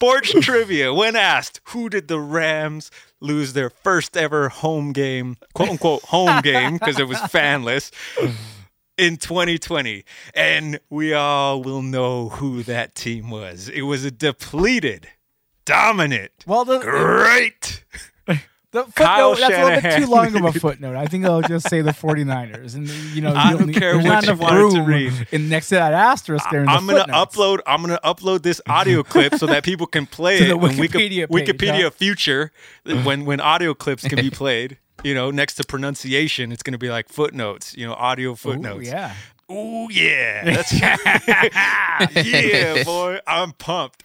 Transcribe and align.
Sports 0.00 0.32
trivia. 0.40 0.94
When 0.94 1.14
asked, 1.14 1.60
who 1.64 1.90
did 1.90 2.08
the 2.08 2.18
Rams 2.18 2.90
lose 3.20 3.52
their 3.52 3.68
first 3.68 4.16
ever 4.16 4.48
home 4.48 4.94
game, 4.94 5.36
quote 5.52 5.68
unquote 5.68 6.02
home 6.04 6.40
game, 6.42 6.72
because 6.72 6.98
it 6.98 7.06
was 7.06 7.18
fanless, 7.18 7.90
in 8.96 9.18
2020? 9.18 10.06
And 10.32 10.80
we 10.88 11.12
all 11.12 11.62
will 11.62 11.82
know 11.82 12.30
who 12.30 12.62
that 12.62 12.94
team 12.94 13.28
was. 13.28 13.68
It 13.68 13.82
was 13.82 14.02
a 14.02 14.10
depleted, 14.10 15.08
dominant, 15.66 16.32
Well, 16.46 16.64
the, 16.64 16.78
great. 16.78 17.84
The 18.72 18.84
Kyle 18.94 19.34
footnote, 19.34 19.48
that's 19.48 19.58
a 19.58 19.64
little 19.64 19.80
bit 19.80 19.98
too 20.04 20.06
long 20.10 20.36
of 20.48 20.56
a 20.56 20.58
footnote. 20.60 20.94
I 20.96 21.06
think 21.06 21.24
I'll 21.24 21.42
just 21.42 21.68
say 21.68 21.80
the 21.80 21.90
49ers. 21.90 22.74
And, 22.76 22.88
you 22.88 23.20
know, 23.20 23.32
I 23.34 23.50
you 23.50 23.58
don't 23.58 23.66
need- 23.66 23.76
care 23.76 23.96
what 23.98 24.26
you 24.26 24.34
wanted 24.36 24.74
to 24.76 24.82
read. 24.82 25.12
In 25.32 25.48
next 25.48 25.70
to 25.70 25.74
that 25.74 25.92
asterisk 25.92 26.44
there 26.50 26.62
in 26.62 26.68
I'm 26.68 26.86
gonna 26.86 27.04
upload. 27.12 27.60
I'm 27.66 27.80
gonna 27.80 27.98
upload 28.04 28.42
this 28.42 28.60
audio 28.68 29.02
clip 29.12 29.34
so 29.34 29.46
that 29.46 29.64
people 29.64 29.86
can 29.86 30.06
play 30.06 30.38
To 30.38 30.44
it 30.44 30.48
the 30.48 30.54
Wikipedia 30.56 31.28
Wiki- 31.28 31.52
page, 31.52 31.58
Wikipedia 31.70 31.82
huh? 31.84 31.90
future 31.90 32.52
when 32.84 33.24
when 33.24 33.40
audio 33.40 33.74
clips 33.74 34.06
can 34.06 34.20
be 34.20 34.30
played. 34.30 34.78
You 35.02 35.14
know, 35.14 35.30
next 35.30 35.54
to 35.54 35.64
pronunciation, 35.64 36.52
it's 36.52 36.62
gonna 36.62 36.78
be 36.78 36.90
like 36.90 37.08
footnotes. 37.08 37.74
You 37.76 37.86
know, 37.86 37.94
audio 37.94 38.32
Ooh, 38.32 38.36
footnotes. 38.36 38.86
yeah. 38.86 39.14
Oh 39.48 39.88
yeah, 39.88 40.44
that's 40.44 40.72
yeah, 42.14 42.84
boy. 42.84 43.18
I'm 43.26 43.52
pumped. 43.52 44.04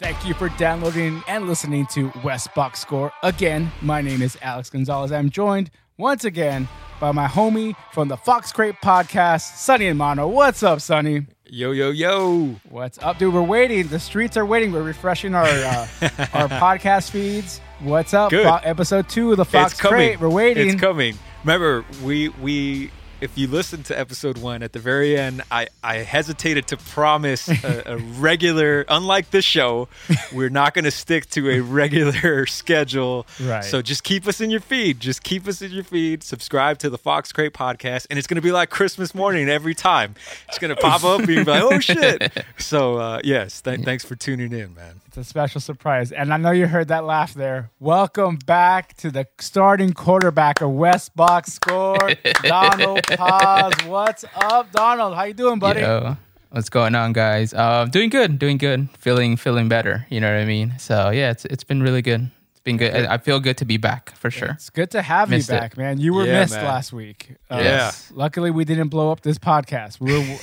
Thank 0.00 0.26
you 0.26 0.32
for 0.32 0.48
downloading 0.56 1.22
and 1.28 1.46
listening 1.46 1.84
to 1.88 2.10
West 2.24 2.54
Box 2.54 2.80
Score. 2.80 3.12
Again, 3.22 3.70
my 3.82 4.00
name 4.00 4.22
is 4.22 4.38
Alex 4.40 4.70
Gonzalez. 4.70 5.12
I'm 5.12 5.28
joined 5.28 5.70
once 5.98 6.24
again 6.24 6.68
by 6.98 7.12
my 7.12 7.26
homie 7.26 7.76
from 7.92 8.08
the 8.08 8.16
Fox 8.16 8.50
Crate 8.50 8.76
podcast, 8.82 9.56
Sonny 9.58 9.88
and 9.88 9.98
Mono. 9.98 10.26
What's 10.26 10.62
up, 10.62 10.80
Sonny? 10.80 11.26
Yo 11.44 11.72
yo 11.72 11.90
yo. 11.90 12.56
What's 12.70 12.96
up, 13.00 13.18
dude? 13.18 13.34
We're 13.34 13.42
waiting. 13.42 13.88
The 13.88 14.00
streets 14.00 14.38
are 14.38 14.46
waiting. 14.46 14.72
We're 14.72 14.82
refreshing 14.82 15.34
our 15.34 15.44
uh, 15.44 15.86
our 16.32 16.48
podcast 16.48 17.10
feeds. 17.10 17.60
What's 17.80 18.14
up? 18.14 18.30
Good. 18.30 18.46
Fo- 18.46 18.60
episode 18.62 19.06
two 19.06 19.32
of 19.32 19.36
the 19.36 19.44
Fox. 19.44 19.78
Crate. 19.78 20.18
We're 20.18 20.30
waiting. 20.30 20.70
It's 20.70 20.80
coming. 20.80 21.18
Remember, 21.44 21.84
we 22.02 22.30
we 22.40 22.90
if 23.20 23.36
you 23.36 23.46
listen 23.46 23.82
to 23.84 23.98
episode 23.98 24.38
one 24.38 24.62
at 24.62 24.72
the 24.72 24.78
very 24.78 25.18
end, 25.18 25.42
I 25.50 25.68
I 25.82 25.96
hesitated 25.96 26.66
to 26.68 26.76
promise 26.76 27.48
a, 27.48 27.82
a 27.86 27.96
regular. 28.18 28.84
Unlike 28.88 29.30
this 29.30 29.44
show, 29.44 29.88
we're 30.32 30.50
not 30.50 30.74
going 30.74 30.84
to 30.84 30.90
stick 30.90 31.28
to 31.30 31.50
a 31.50 31.60
regular 31.60 32.46
schedule. 32.60 33.26
Right. 33.40 33.64
So 33.64 33.82
just 33.82 34.04
keep 34.04 34.26
us 34.26 34.40
in 34.40 34.50
your 34.50 34.60
feed. 34.60 35.00
Just 35.00 35.22
keep 35.22 35.46
us 35.46 35.62
in 35.62 35.70
your 35.70 35.84
feed. 35.84 36.22
Subscribe 36.22 36.78
to 36.78 36.90
the 36.90 36.98
Fox 36.98 37.32
Crate 37.32 37.52
podcast, 37.52 38.06
and 38.10 38.18
it's 38.18 38.26
going 38.26 38.36
to 38.36 38.42
be 38.42 38.52
like 38.52 38.70
Christmas 38.70 39.14
morning 39.14 39.48
every 39.48 39.74
time. 39.74 40.14
It's 40.48 40.58
going 40.58 40.74
to 40.74 40.80
pop 40.80 41.04
up, 41.04 41.20
and 41.20 41.28
you're 41.28 41.44
like, 41.44 41.62
oh 41.62 41.80
shit. 41.80 42.44
So 42.58 42.96
uh, 42.96 43.20
yes, 43.24 43.60
th- 43.62 43.80
thanks 43.80 44.04
for 44.04 44.14
tuning 44.14 44.52
in, 44.52 44.74
man. 44.74 45.00
It's 45.10 45.16
a 45.16 45.24
special 45.24 45.60
surprise. 45.60 46.12
And 46.12 46.32
I 46.32 46.36
know 46.36 46.52
you 46.52 46.68
heard 46.68 46.86
that 46.86 47.02
laugh 47.04 47.34
there. 47.34 47.72
Welcome 47.80 48.36
back 48.46 48.94
to 48.98 49.10
the 49.10 49.26
starting 49.40 49.92
quarterback 49.92 50.60
of 50.60 50.70
West 50.70 51.16
Box 51.16 51.52
Score, 51.52 51.98
Donald 52.44 53.02
Paz. 53.08 53.72
What's 53.86 54.24
up, 54.36 54.70
Donald? 54.70 55.16
How 55.16 55.24
you 55.24 55.34
doing, 55.34 55.58
buddy? 55.58 55.80
Yo, 55.80 56.16
what's 56.50 56.68
going 56.68 56.94
on, 56.94 57.12
guys? 57.12 57.52
Uh, 57.52 57.86
doing 57.86 58.08
good, 58.08 58.38
doing 58.38 58.56
good, 58.56 58.88
feeling 58.98 59.36
feeling 59.36 59.68
better. 59.68 60.06
You 60.10 60.20
know 60.20 60.32
what 60.32 60.40
I 60.42 60.44
mean? 60.44 60.74
So 60.78 61.10
yeah, 61.10 61.32
it's 61.32 61.44
it's 61.46 61.64
been 61.64 61.82
really 61.82 62.02
good. 62.02 62.30
It's 62.52 62.60
been 62.60 62.76
good. 62.76 62.94
I, 62.94 63.14
I 63.14 63.18
feel 63.18 63.40
good 63.40 63.56
to 63.56 63.64
be 63.64 63.78
back 63.78 64.10
for 64.14 64.30
sure. 64.30 64.50
It's 64.50 64.70
good 64.70 64.92
to 64.92 65.02
have 65.02 65.28
Missed 65.28 65.48
you 65.50 65.56
it. 65.56 65.58
back, 65.58 65.76
man. 65.76 65.98
You 65.98 66.14
were 66.14 66.24
Yeah, 66.24 66.42
missed 66.42 66.54
man. 66.54 66.64
last 66.66 66.92
week. 66.92 67.34
Uh, 67.50 67.58
Yeah. 67.64 67.90
Luckily, 68.12 68.52
we 68.52 68.64
didn't 68.64 68.90
blow 68.90 69.10
up 69.10 69.22
this 69.22 69.38
podcast. 69.40 69.98
We 69.98 70.12
were, 70.12 70.38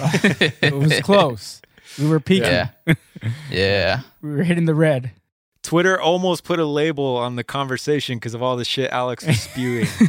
it 0.61 0.73
was 0.73 0.99
close. 1.03 1.61
We 1.99 2.07
were 2.07 2.19
peaking. 2.19 2.51
Yeah, 2.51 2.69
yeah. 3.51 4.01
We 4.21 4.31
were 4.31 4.43
hitting 4.43 4.65
the 4.65 4.75
red. 4.75 5.11
Twitter 5.63 5.99
almost 5.99 6.43
put 6.45 6.59
a 6.59 6.65
label 6.65 7.17
on 7.17 7.35
the 7.35 7.43
conversation 7.43 8.17
because 8.17 8.33
of 8.33 8.41
all 8.41 8.55
the 8.55 8.63
shit 8.63 8.89
Alex 8.91 9.25
was 9.27 9.39
spewing. 9.41 9.87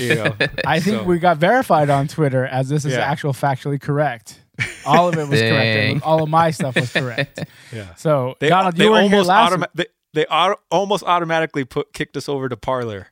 you 0.00 0.14
know, 0.14 0.34
I 0.66 0.80
think 0.80 0.98
So- 1.00 1.02
we 1.04 1.18
got 1.18 1.36
verified 1.38 1.90
on 1.90 2.08
Twitter 2.08 2.46
as 2.46 2.68
this 2.70 2.84
is 2.86 2.92
Yeah. 2.94 3.00
actual 3.00 3.32
factually 3.34 3.80
correct. 3.80 4.40
All 4.86 5.08
of 5.08 5.18
it 5.18 5.28
was 5.28 5.38
Dang. 5.40 5.52
correct. 5.92 6.06
All 6.06 6.22
of 6.22 6.30
my 6.30 6.50
stuff 6.50 6.76
was 6.76 6.90
correct. 6.92 7.44
Yeah. 7.72 7.94
So, 7.96 8.36
They, 8.40 8.48
Donald, 8.48 8.76
they 8.76 8.84
you 8.84 8.90
were 8.90 9.02
here 9.02 9.10
almost 9.12 9.28
last 9.28 9.52
automa- 9.52 9.66
they, 9.74 9.86
they 10.14 10.24
auto- 10.26 10.60
almost 10.70 11.04
automatically 11.04 11.64
put 11.66 11.92
kicked 11.92 12.16
us 12.16 12.26
over 12.28 12.48
to 12.48 12.56
Parler. 12.56 13.08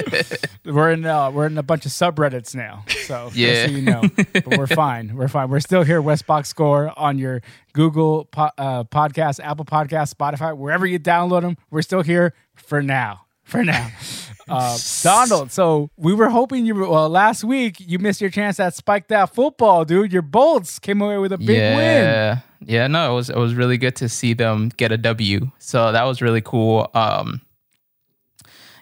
We're 0.65 0.91
in 0.93 1.07
uh, 1.07 1.31
we're 1.31 1.47
in 1.47 1.57
a 1.59 1.63
bunch 1.63 1.87
of 1.87 1.93
subreddits 1.93 2.55
now, 2.55 2.85
so 3.07 3.31
Yeah. 3.35 3.67
so 3.67 3.73
you 3.73 3.83
know, 3.83 4.03
but 4.33 4.59
we're 4.59 4.67
fine. 4.67 5.17
We're 5.17 5.29
fine. 5.29 5.49
We're 5.49 5.61
still 5.61 5.83
here. 5.83 6.03
West 6.03 6.27
Box 6.27 6.49
Score 6.49 6.93
on 6.99 7.19
your 7.19 7.41
Google 7.73 8.27
po- 8.27 8.51
uh, 8.59 8.85
podcast, 8.85 9.41
Apple 9.43 9.65
Podcast, 9.65 10.15
Spotify, 10.15 10.57
wherever 10.57 10.87
you 10.87 10.99
download 10.99 11.43
them. 11.43 11.57
We're 11.71 11.83
still 11.83 12.03
here 12.03 12.35
for 12.55 12.83
now. 12.83 13.23
For 13.45 13.65
now, 13.65 13.89
uh, 14.49 14.77
Donald. 15.03 15.51
So 15.53 15.89
we 15.97 16.13
were 16.13 16.29
hoping 16.29 16.67
you. 16.67 16.75
Were, 16.75 16.87
well, 16.89 17.09
last 17.09 17.45
week 17.45 17.77
you 17.81 17.99
missed 17.99 18.21
your 18.21 18.29
chance 18.29 18.61
at 18.61 18.75
spiked 18.75 19.11
out 19.11 19.35
football, 19.35 19.87
dude. 19.87 20.13
Your 20.13 20.21
Bolts 20.21 20.79
came 20.79 21.01
away 21.01 21.17
with 21.17 21.33
a 21.33 21.39
big 21.39 21.49
win. 21.49 21.57
yeah, 21.57 22.41
yeah. 22.67 22.87
No, 22.89 23.11
it 23.11 23.15
was 23.15 23.31
it 23.31 23.37
was 23.39 23.55
really 23.55 23.79
good 23.79 23.97
to 23.97 24.09
see 24.11 24.35
them 24.35 24.69
get 24.77 24.93
a 24.93 24.99
W. 24.99 25.51
So 25.61 25.93
that 25.93 26.03
was 26.05 26.21
really 26.21 26.43
cool. 26.43 26.91
Um, 26.93 27.41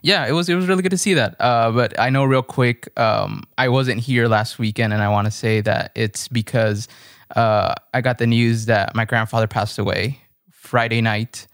yeah, 0.06 0.24
it 0.28 0.30
was 0.30 0.48
it 0.48 0.54
was 0.54 0.68
really 0.68 0.82
good 0.82 0.92
to 0.92 0.98
see 0.98 1.14
that. 1.14 1.34
Uh, 1.40 1.72
but 1.72 1.98
I 1.98 2.10
know 2.10 2.24
real 2.24 2.40
quick, 2.40 2.88
um, 2.96 3.42
I 3.58 3.68
wasn't 3.68 4.00
here 4.00 4.28
last 4.28 4.56
weekend, 4.56 4.92
and 4.92 5.02
I 5.02 5.08
want 5.08 5.24
to 5.24 5.32
say 5.32 5.60
that 5.62 5.90
it's 5.96 6.28
because 6.28 6.86
uh, 7.34 7.74
I 7.92 8.02
got 8.02 8.18
the 8.18 8.26
news 8.28 8.66
that 8.66 8.94
my 8.94 9.04
grandfather 9.04 9.48
passed 9.48 9.80
away 9.80 10.20
Friday 10.52 11.00
night. 11.00 11.48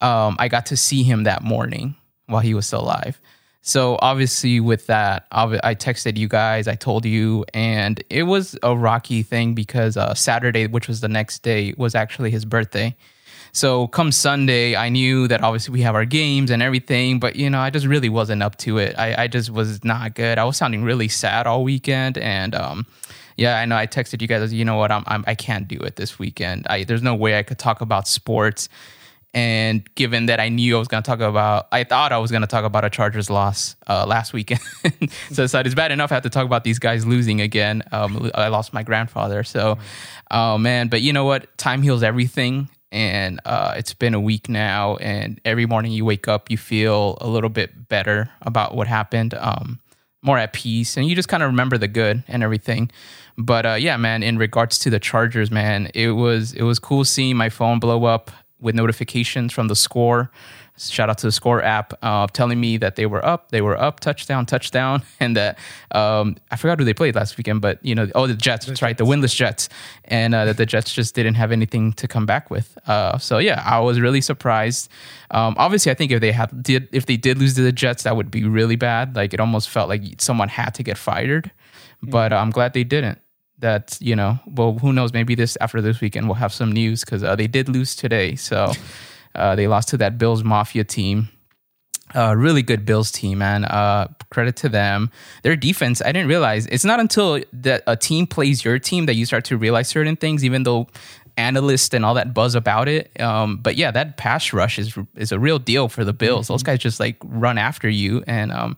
Um, 0.00 0.34
I 0.40 0.48
got 0.48 0.66
to 0.66 0.76
see 0.76 1.04
him 1.04 1.22
that 1.24 1.44
morning 1.44 1.94
while 2.26 2.40
he 2.40 2.54
was 2.54 2.66
still 2.66 2.80
alive. 2.80 3.20
So 3.62 3.98
obviously, 4.02 4.58
with 4.58 4.88
that, 4.88 5.28
I 5.30 5.76
texted 5.76 6.16
you 6.16 6.26
guys. 6.26 6.66
I 6.66 6.74
told 6.74 7.04
you, 7.04 7.44
and 7.54 8.02
it 8.10 8.24
was 8.24 8.58
a 8.64 8.76
rocky 8.76 9.22
thing 9.22 9.54
because 9.54 9.96
uh, 9.96 10.12
Saturday, 10.14 10.66
which 10.66 10.88
was 10.88 11.02
the 11.02 11.08
next 11.08 11.44
day, 11.44 11.72
was 11.76 11.94
actually 11.94 12.32
his 12.32 12.44
birthday. 12.44 12.96
So 13.56 13.86
come 13.86 14.12
Sunday, 14.12 14.76
I 14.76 14.90
knew 14.90 15.28
that 15.28 15.42
obviously 15.42 15.72
we 15.72 15.80
have 15.80 15.94
our 15.94 16.04
games 16.04 16.50
and 16.50 16.62
everything, 16.62 17.18
but 17.18 17.36
you 17.36 17.48
know, 17.48 17.58
I 17.58 17.70
just 17.70 17.86
really 17.86 18.10
wasn't 18.10 18.42
up 18.42 18.56
to 18.58 18.76
it. 18.76 18.94
I, 18.98 19.22
I 19.22 19.28
just 19.28 19.48
was 19.48 19.82
not 19.82 20.14
good. 20.14 20.36
I 20.36 20.44
was 20.44 20.58
sounding 20.58 20.84
really 20.84 21.08
sad 21.08 21.46
all 21.46 21.64
weekend, 21.64 22.18
and 22.18 22.54
um, 22.54 22.84
yeah, 23.38 23.56
I 23.56 23.64
know. 23.64 23.74
I 23.74 23.86
texted 23.86 24.20
you 24.20 24.28
guys. 24.28 24.52
I 24.52 24.54
You 24.54 24.66
know 24.66 24.76
what? 24.76 24.92
I'm, 24.92 25.04
I'm 25.06 25.24
I 25.26 25.34
can't 25.34 25.66
do 25.66 25.78
it 25.78 25.96
this 25.96 26.18
weekend. 26.18 26.66
I 26.68 26.84
there's 26.84 27.00
no 27.00 27.14
way 27.14 27.38
I 27.38 27.42
could 27.42 27.58
talk 27.58 27.80
about 27.80 28.06
sports. 28.06 28.68
And 29.32 29.88
given 29.94 30.26
that 30.26 30.38
I 30.38 30.50
knew 30.50 30.76
I 30.76 30.78
was 30.78 30.88
going 30.88 31.02
to 31.02 31.06
talk 31.06 31.20
about, 31.20 31.68
I 31.72 31.84
thought 31.84 32.12
I 32.12 32.18
was 32.18 32.30
going 32.30 32.40
to 32.42 32.46
talk 32.46 32.64
about 32.64 32.84
a 32.84 32.90
Chargers 32.90 33.28
loss 33.28 33.76
uh, 33.86 34.06
last 34.06 34.32
weekend. 34.32 34.60
so, 35.30 35.46
so 35.46 35.60
it's 35.60 35.74
bad 35.74 35.92
enough 35.92 36.10
I 36.10 36.14
have 36.14 36.22
to 36.22 36.30
talk 36.30 36.46
about 36.46 36.64
these 36.64 36.78
guys 36.78 37.04
losing 37.04 37.42
again. 37.42 37.82
Um, 37.92 38.30
I 38.34 38.48
lost 38.48 38.72
my 38.72 38.82
grandfather. 38.82 39.44
So, 39.44 39.76
oh 40.30 40.56
man, 40.56 40.88
but 40.88 41.02
you 41.02 41.12
know 41.12 41.24
what? 41.24 41.56
Time 41.58 41.82
heals 41.82 42.02
everything. 42.02 42.70
And 42.96 43.40
uh, 43.44 43.74
it's 43.76 43.92
been 43.92 44.14
a 44.14 44.20
week 44.20 44.48
now. 44.48 44.96
And 44.96 45.38
every 45.44 45.66
morning 45.66 45.92
you 45.92 46.06
wake 46.06 46.28
up, 46.28 46.50
you 46.50 46.56
feel 46.56 47.18
a 47.20 47.28
little 47.28 47.50
bit 47.50 47.88
better 47.90 48.30
about 48.40 48.74
what 48.74 48.86
happened. 48.86 49.34
Um, 49.34 49.80
more 50.22 50.38
at 50.38 50.52
peace 50.52 50.96
and 50.96 51.06
you 51.06 51.14
just 51.14 51.28
kind 51.28 51.42
of 51.42 51.48
remember 51.48 51.78
the 51.78 51.86
good 51.86 52.24
and 52.26 52.42
everything 52.42 52.90
but 53.38 53.64
uh, 53.64 53.74
yeah 53.74 53.96
man 53.96 54.24
in 54.24 54.38
regards 54.38 54.76
to 54.76 54.90
the 54.90 54.98
chargers 54.98 55.52
man 55.52 55.88
it 55.94 56.10
was 56.10 56.52
it 56.54 56.62
was 56.62 56.80
cool 56.80 57.04
seeing 57.04 57.36
my 57.36 57.48
phone 57.48 57.78
blow 57.78 58.06
up 58.06 58.32
with 58.60 58.74
notifications 58.74 59.52
from 59.52 59.68
the 59.68 59.76
score. 59.76 60.30
Shout 60.78 61.08
out 61.08 61.18
to 61.18 61.26
the 61.26 61.32
score 61.32 61.62
app 61.62 61.94
uh, 62.02 62.26
telling 62.26 62.60
me 62.60 62.76
that 62.76 62.96
they 62.96 63.06
were 63.06 63.24
up 63.24 63.50
they 63.50 63.62
were 63.62 63.80
up 63.80 64.00
touchdown 64.00 64.44
touchdown 64.44 65.02
and 65.20 65.34
that 65.34 65.58
um, 65.92 66.36
i 66.50 66.56
forgot 66.56 66.78
who 66.78 66.84
they 66.84 66.92
played 66.92 67.14
last 67.14 67.38
weekend 67.38 67.62
but 67.62 67.82
you 67.82 67.94
know 67.94 68.06
oh 68.14 68.26
the 68.26 68.34
jets 68.34 68.66
that's 68.66 68.82
right 68.82 68.98
the 68.98 69.04
winless 69.04 69.34
jets. 69.34 69.70
And 70.04 70.34
uh, 70.34 70.44
that 70.44 70.58
the 70.58 70.66
jets 70.66 70.92
just 70.92 71.14
didn't 71.14 71.34
have 71.34 71.50
anything 71.50 71.94
to 71.94 72.06
come 72.06 72.26
back 72.26 72.50
with. 72.50 72.76
Uh, 72.86 73.16
so 73.16 73.38
yeah 73.38 73.62
i 73.64 73.80
was 73.80 74.00
really 74.00 74.20
surprised. 74.20 74.90
Um, 75.30 75.54
obviously 75.58 75.90
i 75.90 75.94
think 75.94 76.12
if 76.12 76.20
they 76.20 76.32
had 76.32 76.62
did 76.62 76.88
if 76.92 77.06
they 77.06 77.16
did 77.16 77.38
lose 77.38 77.54
to 77.54 77.62
the 77.62 77.72
jets 77.72 78.02
that 78.02 78.14
would 78.16 78.30
be 78.30 78.44
really 78.44 78.76
bad. 78.76 79.16
Like 79.16 79.32
it 79.32 79.40
almost 79.40 79.70
felt 79.70 79.88
like 79.88 80.02
someone 80.20 80.48
had 80.48 80.74
to 80.74 80.82
get 80.82 80.98
fired. 80.98 81.50
But 82.02 82.34
uh, 82.34 82.36
i'm 82.36 82.50
glad 82.50 82.74
they 82.74 82.84
didn't 82.84 83.18
that 83.58 83.96
you 84.00 84.14
know 84.14 84.38
well 84.46 84.78
who 84.78 84.92
knows 84.92 85.12
maybe 85.12 85.34
this 85.34 85.56
after 85.60 85.80
this 85.80 86.00
weekend 86.00 86.26
we'll 86.26 86.34
have 86.34 86.52
some 86.52 86.70
news 86.70 87.04
because 87.04 87.22
uh, 87.22 87.34
they 87.34 87.46
did 87.46 87.68
lose 87.68 87.96
today 87.96 88.34
so 88.34 88.72
uh, 89.34 89.54
they 89.54 89.66
lost 89.66 89.88
to 89.88 89.96
that 89.96 90.18
bills 90.18 90.44
mafia 90.44 90.84
team 90.84 91.28
uh, 92.14 92.34
really 92.36 92.62
good 92.62 92.84
Bills 92.84 93.10
team, 93.10 93.38
man. 93.38 93.64
Uh, 93.64 94.06
credit 94.30 94.54
to 94.56 94.68
them. 94.68 95.10
Their 95.42 95.56
defense, 95.56 96.00
I 96.00 96.12
didn't 96.12 96.28
realize. 96.28 96.66
It's 96.66 96.84
not 96.84 97.00
until 97.00 97.40
that 97.52 97.82
a 97.86 97.96
team 97.96 98.26
plays 98.26 98.64
your 98.64 98.78
team 98.78 99.06
that 99.06 99.14
you 99.14 99.26
start 99.26 99.44
to 99.46 99.56
realize 99.56 99.88
certain 99.88 100.16
things, 100.16 100.44
even 100.44 100.62
though 100.62 100.86
analysts 101.36 101.92
and 101.94 102.04
all 102.04 102.14
that 102.14 102.32
buzz 102.32 102.54
about 102.54 102.88
it. 102.88 103.20
Um, 103.20 103.58
but 103.58 103.76
yeah, 103.76 103.90
that 103.90 104.16
pass 104.16 104.52
rush 104.52 104.78
is 104.78 104.96
is 105.16 105.32
a 105.32 105.38
real 105.38 105.58
deal 105.58 105.88
for 105.88 106.04
the 106.04 106.12
Bills. 106.12 106.48
Those 106.48 106.62
guys 106.62 106.78
just 106.78 107.00
like 107.00 107.16
run 107.24 107.58
after 107.58 107.88
you, 107.88 108.22
and 108.26 108.52
um, 108.52 108.76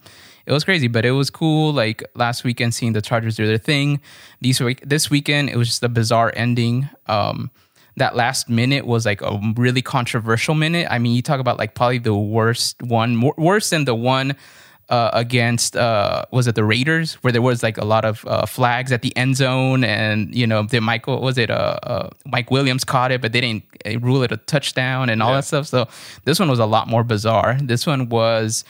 it 0.49 0.53
was 0.53 0.65
crazy, 0.65 0.89
but 0.89 1.05
it 1.05 1.11
was 1.11 1.29
cool. 1.29 1.75
Like 1.75 2.03
last 2.15 2.43
weekend, 2.43 2.75
seeing 2.75 2.95
the 2.95 3.03
Chargers 3.03 3.37
do 3.37 3.47
their 3.47 3.59
thing. 3.59 4.01
These 4.41 4.61
week, 4.63 4.81
this 4.83 5.11
weekend, 5.11 5.51
it 5.51 5.57
was 5.57 5.69
just 5.69 5.83
a 5.83 5.91
bizarre 5.91 6.33
ending. 6.35 6.89
Um, 7.07 7.51
that 7.97 8.17
last 8.17 8.49
minute 8.49 8.87
was 8.87 9.05
like 9.05 9.21
a 9.21 9.39
really 9.57 9.83
controversial 9.83 10.55
minute. 10.55 10.87
I 10.91 10.99
mean, 10.99 11.15
you 11.15 11.21
talk 11.21 11.39
about 11.39 11.59
like 11.59 11.75
probably 11.75 11.99
the 11.99 12.15
worst 12.17 12.83
one, 12.83 13.15
more, 13.15 13.35
worse 13.37 13.69
than 13.69 13.85
the 13.85 13.95
one 13.95 14.37
uh, 14.89 15.11
against 15.13 15.77
uh, 15.77 16.25
was 16.31 16.47
it 16.47 16.55
the 16.55 16.65
Raiders 16.65 17.15
where 17.17 17.31
there 17.31 17.43
was 17.43 17.63
like 17.63 17.77
a 17.77 17.85
lot 17.85 18.07
of 18.07 18.25
uh, 18.27 18.47
flags 18.47 18.91
at 18.91 19.03
the 19.03 19.15
end 19.19 19.37
zone 19.37 19.85
and 19.85 20.35
you 20.35 20.47
know 20.47 20.63
the 20.63 20.81
Michael 20.81 21.21
was 21.21 21.37
it 21.37 21.51
uh, 21.51 21.79
uh 21.83 22.11
Mike 22.25 22.51
Williams 22.51 22.85
caught 22.85 23.13
it 23.13 23.21
but 23.21 23.33
they 23.33 23.43
didn't 23.43 23.65
rule 24.03 24.23
it 24.23 24.33
a 24.33 24.39
touchdown 24.39 25.11
and 25.11 25.23
all 25.23 25.29
Yeah. 25.29 25.37
that 25.37 25.45
stuff. 25.45 25.67
So 25.67 25.89
this 26.25 26.41
one 26.41 26.49
was 26.49 26.59
a 26.59 26.65
lot 26.65 26.89
more 26.89 27.05
bizarre. 27.05 27.59
This 27.61 27.87
one 27.87 28.09
was 28.09 28.65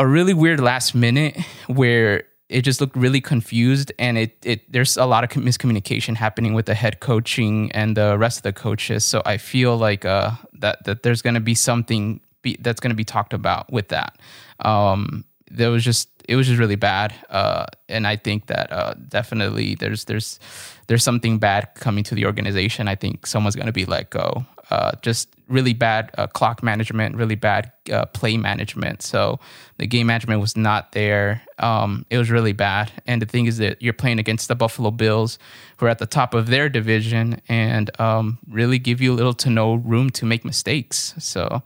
a 0.00 0.06
really 0.06 0.32
weird 0.32 0.60
last 0.60 0.94
minute 0.94 1.38
where 1.66 2.24
it 2.48 2.62
just 2.62 2.80
looked 2.80 2.96
really 2.96 3.20
confused 3.20 3.92
and 3.98 4.16
it, 4.16 4.34
it 4.42 4.72
there's 4.72 4.96
a 4.96 5.04
lot 5.04 5.22
of 5.24 5.30
miscommunication 5.30 6.16
happening 6.16 6.54
with 6.54 6.64
the 6.64 6.74
head 6.74 7.00
coaching 7.00 7.70
and 7.72 7.96
the 7.98 8.16
rest 8.16 8.38
of 8.38 8.42
the 8.42 8.52
coaches. 8.52 9.04
So 9.04 9.20
i 9.26 9.36
feel 9.36 9.76
like 9.76 10.06
uh 10.06 10.30
that 10.54 10.82
that 10.84 11.02
there's 11.02 11.20
going 11.20 11.34
to 11.34 11.40
be 11.40 11.54
something 11.54 12.20
be, 12.40 12.56
that's 12.60 12.80
going 12.80 12.90
to 12.90 12.96
be 12.96 13.04
talked 13.04 13.34
about 13.34 13.70
with 13.70 13.88
that. 13.88 14.18
Um 14.60 15.24
there 15.50 15.70
was 15.70 15.84
just 15.84 16.08
it 16.26 16.36
was 16.36 16.46
just 16.46 16.58
really 16.58 16.76
bad 16.76 17.12
uh 17.28 17.66
and 17.88 18.06
i 18.06 18.16
think 18.16 18.46
that 18.46 18.72
uh 18.72 18.94
definitely 19.08 19.74
there's 19.74 20.04
there's 20.04 20.40
there's 20.86 21.04
something 21.04 21.38
bad 21.38 21.68
coming 21.74 22.04
to 22.04 22.14
the 22.14 22.24
organization. 22.24 22.88
I 22.88 22.96
think 22.96 23.26
someone's 23.26 23.54
going 23.54 23.66
to 23.66 23.72
be 23.72 23.84
let 23.84 24.10
go 24.10 24.46
uh, 24.70 24.92
just 25.02 25.28
really 25.48 25.74
bad 25.74 26.10
uh, 26.16 26.26
clock 26.28 26.62
management, 26.62 27.16
really 27.16 27.34
bad 27.34 27.72
uh, 27.92 28.06
play 28.06 28.36
management. 28.36 29.02
So 29.02 29.40
the 29.78 29.86
game 29.86 30.06
management 30.06 30.40
was 30.40 30.56
not 30.56 30.92
there. 30.92 31.42
Um, 31.58 32.06
it 32.08 32.18
was 32.18 32.30
really 32.30 32.52
bad. 32.52 32.92
And 33.06 33.20
the 33.20 33.26
thing 33.26 33.46
is 33.46 33.58
that 33.58 33.82
you're 33.82 33.92
playing 33.92 34.20
against 34.20 34.48
the 34.48 34.54
Buffalo 34.54 34.90
Bills, 34.90 35.38
who 35.76 35.86
are 35.86 35.88
at 35.88 35.98
the 35.98 36.06
top 36.06 36.34
of 36.34 36.46
their 36.46 36.68
division 36.68 37.40
and 37.48 37.90
um, 38.00 38.38
really 38.48 38.78
give 38.78 39.00
you 39.00 39.12
little 39.12 39.34
to 39.34 39.50
no 39.50 39.74
room 39.74 40.10
to 40.10 40.24
make 40.24 40.44
mistakes. 40.44 41.14
So 41.18 41.62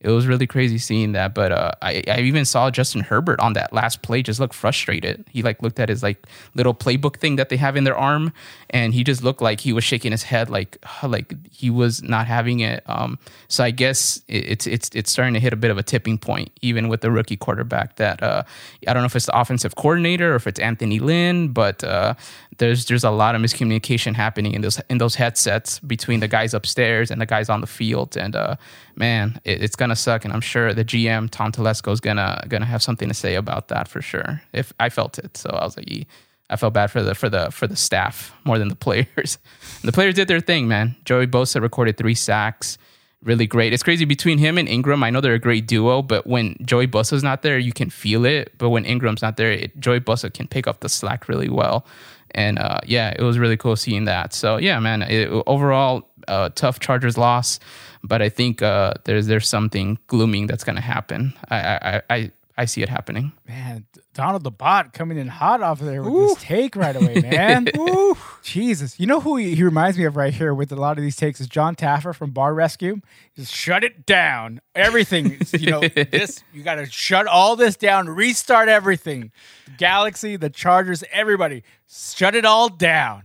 it 0.00 0.10
was 0.10 0.28
really 0.28 0.46
crazy 0.46 0.78
seeing 0.78 1.12
that. 1.12 1.34
But 1.34 1.50
uh, 1.50 1.72
I, 1.82 2.02
I 2.06 2.20
even 2.20 2.44
saw 2.44 2.70
Justin 2.70 3.00
Herbert 3.00 3.40
on 3.40 3.54
that 3.54 3.72
last 3.72 4.02
play 4.02 4.22
just 4.22 4.38
look 4.38 4.54
frustrated. 4.54 5.24
He 5.28 5.42
like 5.42 5.60
looked 5.60 5.80
at 5.80 5.88
his 5.88 6.02
like 6.02 6.24
little 6.54 6.74
playbook 6.74 7.16
thing 7.16 7.36
that 7.36 7.48
they 7.48 7.56
have 7.56 7.76
in 7.76 7.84
their 7.84 7.96
arm, 7.96 8.32
and 8.70 8.94
he 8.94 9.02
just 9.02 9.24
looked 9.24 9.42
like 9.42 9.60
he 9.60 9.72
was 9.72 9.82
shaking 9.82 10.12
his 10.12 10.22
head, 10.22 10.50
like 10.50 10.78
like 11.02 11.34
he 11.50 11.68
was 11.70 12.02
not 12.02 12.26
having 12.26 12.60
it. 12.60 12.82
Um, 12.86 13.18
so 13.48 13.64
I 13.64 13.72
guess 13.72 14.22
it, 14.28 14.48
it's 14.48 14.66
it's 14.66 14.90
it's 14.94 15.10
starting 15.10 15.34
to 15.34 15.40
hit 15.40 15.52
a 15.52 15.56
bit 15.56 15.70
of 15.70 15.78
a 15.78 15.82
tipping 15.82 16.18
point, 16.18 16.52
even 16.62 16.88
with 16.88 17.00
the 17.00 17.10
rookie 17.10 17.36
quarterback. 17.36 17.96
That 17.96 18.22
uh, 18.22 18.44
I 18.86 18.92
don't 18.92 19.02
know 19.02 19.06
if 19.06 19.16
it's 19.16 19.26
the 19.26 19.38
offensive 19.38 19.74
coordinator 19.74 20.32
or 20.32 20.36
if 20.36 20.46
it's 20.46 20.60
Anthony 20.60 21.00
Lynn, 21.00 21.48
but 21.48 21.82
uh, 21.82 22.14
there's 22.58 22.86
there's 22.86 23.04
a 23.04 23.10
lot 23.10 23.34
of 23.34 23.40
miscommunication 23.40 24.14
happening 24.14 24.52
in 24.52 24.60
those 24.60 24.80
in 24.88 24.98
those 24.98 25.16
headsets 25.16 25.80
between 25.80 26.20
the 26.20 26.28
guys 26.28 26.54
upstairs 26.54 27.10
and 27.10 27.20
the 27.20 27.26
guys 27.26 27.48
on 27.48 27.60
the 27.60 27.66
field, 27.66 28.16
and 28.16 28.36
uh, 28.36 28.54
man, 28.98 29.40
it, 29.44 29.62
it's 29.62 29.76
gonna 29.76 29.96
suck. 29.96 30.24
And 30.24 30.34
I'm 30.34 30.40
sure 30.40 30.74
the 30.74 30.84
GM 30.84 31.30
Tom 31.30 31.52
Telesco 31.52 31.92
is 31.92 32.00
gonna 32.00 32.44
gonna 32.48 32.66
have 32.66 32.82
something 32.82 33.08
to 33.08 33.14
say 33.14 33.34
about 33.36 33.68
that 33.68 33.88
for 33.88 34.02
sure. 34.02 34.42
If 34.52 34.72
I 34.78 34.88
felt 34.88 35.18
it, 35.18 35.36
so 35.36 35.50
I 35.50 35.64
was 35.64 35.76
like. 35.76 36.06
I 36.50 36.56
felt 36.56 36.72
bad 36.72 36.90
for 36.90 37.02
the 37.02 37.14
for 37.14 37.28
the 37.28 37.50
for 37.50 37.66
the 37.66 37.76
staff 37.76 38.34
more 38.44 38.58
than 38.58 38.68
the 38.68 38.74
players. 38.86 39.36
the 39.82 39.92
players 39.92 40.14
did 40.14 40.28
their 40.28 40.40
thing, 40.40 40.66
man. 40.66 40.96
Joey 41.04 41.26
Bosa 41.26 41.60
recorded 41.60 41.98
three 41.98 42.14
sacks. 42.14 42.78
Really 43.22 43.46
great. 43.46 43.74
It's 43.74 43.82
crazy 43.82 44.06
between 44.06 44.38
him 44.38 44.56
and 44.56 44.66
Ingram. 44.66 45.02
I 45.02 45.10
know 45.10 45.20
they're 45.20 45.34
a 45.34 45.38
great 45.38 45.66
duo, 45.66 46.00
but 46.00 46.26
when 46.26 46.56
Joey 46.64 46.86
Bosa's 46.86 47.22
not 47.22 47.42
there, 47.42 47.58
you 47.58 47.72
can 47.72 47.90
feel 47.90 48.24
it. 48.24 48.54
But 48.56 48.70
when 48.70 48.86
Ingram's 48.86 49.20
not 49.20 49.36
there, 49.36 49.50
it, 49.50 49.78
Joey 49.78 50.00
Bosa 50.00 50.32
can 50.32 50.46
pick 50.48 50.66
up 50.66 50.80
the 50.80 50.88
slack 50.88 51.28
really 51.28 51.50
well. 51.50 51.84
And 52.30 52.58
uh, 52.58 52.78
yeah, 52.86 53.12
it 53.18 53.22
was 53.22 53.38
really 53.38 53.56
cool 53.56 53.76
seeing 53.76 54.04
that. 54.04 54.32
So 54.32 54.56
yeah, 54.56 54.78
man. 54.78 55.02
It, 55.02 55.28
overall, 55.46 56.07
uh, 56.28 56.50
tough 56.54 56.78
Chargers 56.80 57.18
loss, 57.18 57.58
but 58.04 58.22
I 58.22 58.28
think 58.28 58.62
uh, 58.62 58.94
there's 59.04 59.26
there's 59.26 59.48
something 59.48 59.98
glooming 60.06 60.46
that's 60.46 60.64
going 60.64 60.76
to 60.76 60.82
happen. 60.82 61.34
I, 61.50 61.56
I 61.58 62.02
I 62.10 62.32
I 62.60 62.64
see 62.64 62.82
it 62.82 62.88
happening. 62.88 63.30
Man, 63.46 63.86
Donald 64.14 64.42
the 64.42 64.50
Bot 64.50 64.92
coming 64.92 65.16
in 65.16 65.28
hot 65.28 65.62
off 65.62 65.80
of 65.80 65.86
there 65.86 66.02
with 66.02 66.12
this 66.12 66.42
take 66.42 66.74
right 66.74 66.96
away, 66.96 67.20
man. 67.22 67.68
Ooh, 67.76 68.16
Jesus. 68.42 68.98
You 68.98 69.06
know 69.06 69.20
who 69.20 69.36
he, 69.36 69.54
he 69.54 69.62
reminds 69.62 69.96
me 69.96 70.02
of 70.04 70.16
right 70.16 70.34
here 70.34 70.52
with 70.52 70.72
a 70.72 70.76
lot 70.76 70.98
of 70.98 71.04
these 71.04 71.14
takes 71.14 71.40
is 71.40 71.46
John 71.46 71.76
Taffer 71.76 72.12
from 72.12 72.32
Bar 72.32 72.54
Rescue. 72.54 73.00
Just 73.36 73.54
shut 73.54 73.84
it 73.84 74.06
down. 74.06 74.60
Everything, 74.74 75.38
you 75.52 75.70
know, 75.70 75.80
this 76.10 76.42
you 76.52 76.64
got 76.64 76.74
to 76.76 76.86
shut 76.86 77.28
all 77.28 77.54
this 77.54 77.76
down, 77.76 78.08
restart 78.08 78.68
everything. 78.68 79.30
Galaxy, 79.76 80.34
the 80.34 80.50
Chargers, 80.50 81.04
everybody, 81.12 81.62
shut 81.88 82.34
it 82.34 82.44
all 82.44 82.68
down. 82.68 83.22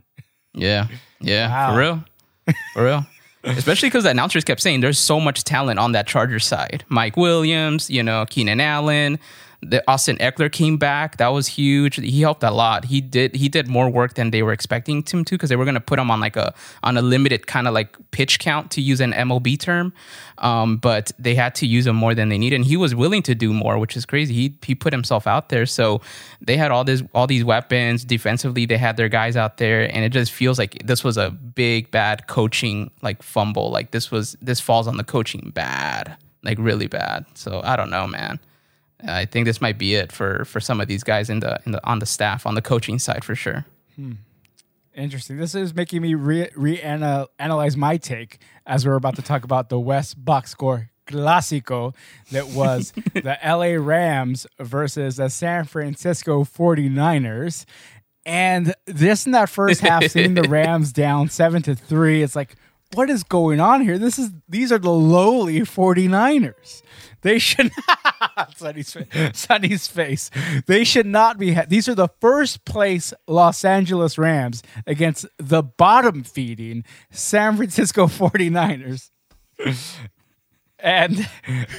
Yeah, 0.54 0.90
yeah, 1.20 1.50
Wow. 1.50 1.74
for 1.74 1.80
real, 1.80 2.04
for 2.74 2.84
real. 2.84 3.06
Especially 3.44 3.90
because 3.90 4.06
the 4.06 4.10
announcers 4.10 4.46
kept 4.46 4.62
saying 4.62 4.80
there's 4.80 4.98
so 4.98 5.20
much 5.20 5.44
talent 5.44 5.78
on 5.78 5.92
that 5.92 6.08
Chargers 6.08 6.46
side. 6.46 6.86
Mike 6.88 7.18
Williams, 7.18 7.90
you 7.90 8.02
know, 8.02 8.26
Keenan 8.30 8.62
Allen, 8.62 9.20
the 9.70 9.84
Austin 9.88 10.18
Ekeler 10.18 10.52
came 10.52 10.78
back. 10.78 11.18
That 11.18 11.30
was 11.30 11.48
huge. 11.48 11.96
He 11.96 12.22
helped 12.22 12.44
a 12.44 12.52
lot. 12.52 12.86
He 12.86 13.02
did 13.02 13.36
he 13.36 13.50
did 13.50 13.68
more 13.68 13.90
work 13.90 14.16
than 14.16 14.32
they 14.32 14.44
were 14.44 14.54
expecting 14.54 15.04
him 15.04 15.26
to 15.26 15.36
because 15.36 15.50
they 15.50 15.56
were 15.56 15.66
going 15.66 15.76
to 15.76 15.82
put 15.82 16.00
him 16.00 16.12
on 16.12 16.20
like 16.20 16.36
a 16.36 16.54
on 16.84 16.98
a 16.98 17.02
limited 17.02 17.48
kind 17.48 17.68
of 17.68 17.74
like 17.74 17.98
pitch 18.12 18.40
count 18.40 18.72
to 18.72 18.82
use 18.82 19.00
an 19.00 19.14
MLB 19.14 19.60
term. 19.60 19.94
Um, 20.40 20.78
but 20.78 21.12
they 21.18 21.36
had 21.36 21.56
to 21.56 21.68
use 21.68 21.88
him 21.88 21.96
more 21.96 22.16
than 22.16 22.30
they 22.30 22.38
needed, 22.38 22.58
and 22.58 22.66
he 22.66 22.76
was 22.76 22.96
willing 22.96 23.22
to 23.24 23.36
do 23.36 23.54
more, 23.54 23.78
which 23.78 23.96
is 23.96 24.06
crazy. 24.06 24.34
He 24.34 24.58
he 24.64 24.76
put 24.76 24.94
himself 24.94 25.28
out 25.28 25.50
there, 25.50 25.66
so 25.66 26.02
they 26.42 26.58
had 26.58 26.72
all 26.72 26.84
this 26.84 27.04
all 27.14 27.28
these 27.28 27.44
weapons 27.44 28.04
defensively. 28.04 28.66
They 28.66 28.78
had 28.78 28.98
their 28.98 29.10
guys 29.10 29.36
out 29.36 29.58
there, 29.58 29.84
and 29.84 30.04
it 30.04 30.10
just 30.10 30.32
feels 30.32 30.58
like 30.60 30.86
this 30.86 31.04
was 31.04 31.18
a 31.18 31.30
big 31.30 31.92
bad 31.92 32.28
coaching 32.28 32.92
like 33.02 33.24
fumble. 33.24 33.72
Like 33.72 33.92
this 33.92 34.12
was 34.12 34.36
this 34.42 34.60
falls 34.60 34.88
on 34.88 34.98
the 34.98 35.04
coaching 35.04 35.52
bad, 35.54 36.18
like 36.44 36.58
really 36.60 36.88
bad. 36.88 37.26
So 37.36 37.62
I 37.64 37.76
don't 37.76 37.90
know, 37.90 38.08
man. 38.08 38.40
I 39.08 39.26
think 39.26 39.46
this 39.46 39.62
might 39.62 39.78
be 39.78 39.96
it 39.96 40.12
for 40.12 40.46
for 40.46 40.60
some 40.60 40.80
of 40.80 40.88
these 40.88 41.04
guys 41.04 41.30
in 41.30 41.40
the 41.40 41.60
in 41.66 41.74
the 41.74 41.86
on 41.86 42.00
the 42.00 42.06
staff 42.06 42.46
on 42.46 42.56
the 42.56 42.62
coaching 42.62 43.00
side 43.00 43.24
for 43.24 43.36
sure. 43.36 43.66
Hmm. 43.96 44.14
Interesting. 44.96 45.38
This 45.38 45.56
is 45.56 45.74
making 45.74 46.04
me 46.04 46.14
re, 46.14 46.50
re 46.56 46.80
analyze 46.80 47.76
my 47.76 47.98
take 47.98 48.38
as 48.66 48.86
we're 48.86 48.94
about 48.94 49.16
to 49.16 49.24
talk 49.24 49.44
about 49.44 49.70
the 49.70 49.80
West 49.80 50.24
box 50.24 50.52
score 50.52 50.92
Clásico 51.08 51.96
that 52.32 52.50
was 52.50 52.92
the 53.14 53.38
LA 53.44 53.84
Rams 53.84 54.46
versus 54.60 55.18
the 55.18 55.30
San 55.30 55.66
Francisco 55.66 56.44
49ers. 56.44 57.66
And 58.26 58.74
this 58.86 59.26
in 59.26 59.34
that 59.34 59.50
first 59.50 59.82
half, 59.82 60.06
seeing 60.08 60.36
the 60.36 60.44
Rams 60.50 60.94
down 60.94 61.30
seven 61.30 61.62
to 61.64 61.76
three, 61.76 62.22
it's 62.22 62.36
like, 62.36 62.56
what 62.94 63.10
is 63.10 63.24
going 63.24 63.60
on 63.60 63.82
here? 63.82 63.98
This 63.98 64.18
is 64.20 64.32
these 64.48 64.72
are 64.72 64.78
the 64.80 64.92
lowly 64.92 65.60
49ers. 65.62 66.82
They 67.22 67.40
should 67.40 67.72
fa- 67.86 68.50
Sonny's 69.34 69.88
face. 69.88 70.30
They 70.68 70.84
should 70.84 71.06
not 71.06 71.38
be. 71.38 71.54
Ha- 71.54 71.66
These 71.68 71.88
are 71.88 71.96
the 71.96 72.10
first 72.20 72.66
place 72.66 73.14
Los 73.28 73.64
Angeles 73.64 74.18
Rams 74.18 74.62
against 74.86 75.26
the 75.38 75.64
bottom 75.64 76.24
feeding 76.24 76.84
San 77.12 77.56
Francisco 77.56 78.08
49ers. 78.08 79.10
and 80.80 81.28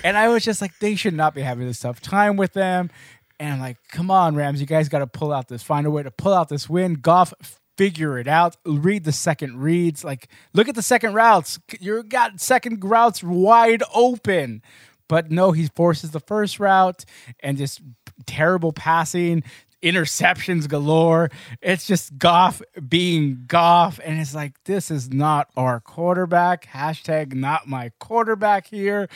and 0.03 0.17
I 0.17 0.29
was 0.29 0.45
just 0.45 0.61
like, 0.63 0.79
they 0.79 0.95
should 0.95 1.15
not 1.15 1.35
be 1.35 1.43
having 1.43 1.67
this 1.67 1.81
tough 1.81 2.01
time 2.01 2.37
with 2.37 2.53
them. 2.55 2.91
And 3.41 3.55
I'm 3.55 3.61
like, 3.61 3.77
come 3.91 4.11
on, 4.11 4.37
Rams, 4.37 4.61
you 4.61 4.67
guys 4.67 4.89
got 4.89 5.01
to 5.01 5.07
pull 5.07 5.33
out 5.33 5.49
this, 5.49 5.63
find 5.63 5.87
a 5.87 5.91
way 5.91 6.03
to 6.05 6.11
pull 6.11 6.33
out 6.33 6.49
this 6.49 6.69
win. 6.69 6.95
Goff, 6.95 7.35
figure 7.77 8.19
it 8.19 8.29
out. 8.29 8.57
Read 8.65 9.05
the 9.05 9.13
second 9.13 9.59
reads. 9.61 10.05
Like, 10.05 10.29
look 10.53 10.69
at 10.69 10.75
the 10.75 10.83
second 10.83 11.15
routes. 11.15 11.59
You 11.81 12.03
got 12.03 12.41
second 12.41 12.85
routes 12.85 13.23
wide 13.23 13.83
open. 13.95 14.63
But 15.09 15.31
no, 15.31 15.53
he 15.53 15.69
forces 15.69 16.13
the 16.13 16.21
first 16.21 16.59
route 16.59 17.05
and 17.41 17.59
just 17.59 17.83
terrible 18.27 18.73
passing, 18.73 19.43
interceptions 19.83 20.67
galore. 20.67 21.31
It's 21.61 21.87
just 21.87 22.17
Goff 22.17 22.63
being 22.89 23.45
Goff. 23.47 24.01
And 24.03 24.19
it's 24.19 24.35
like, 24.35 24.55
this 24.65 24.91
is 24.91 25.13
not 25.13 25.51
our 25.57 25.79
quarterback. 25.81 26.67
Hashtag 26.73 27.35
not 27.35 27.69
my 27.69 27.91
quarterback 28.01 28.67
here. 28.67 29.09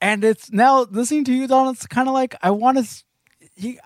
And 0.00 0.22
it's 0.22 0.52
now 0.52 0.86
listening 0.90 1.24
to 1.24 1.32
you, 1.32 1.46
Donald, 1.46 1.76
it's 1.76 1.86
kind 1.86 2.06
of 2.06 2.14
like, 2.14 2.34
I 2.42 2.50
want 2.50 2.78
to. 2.78 3.04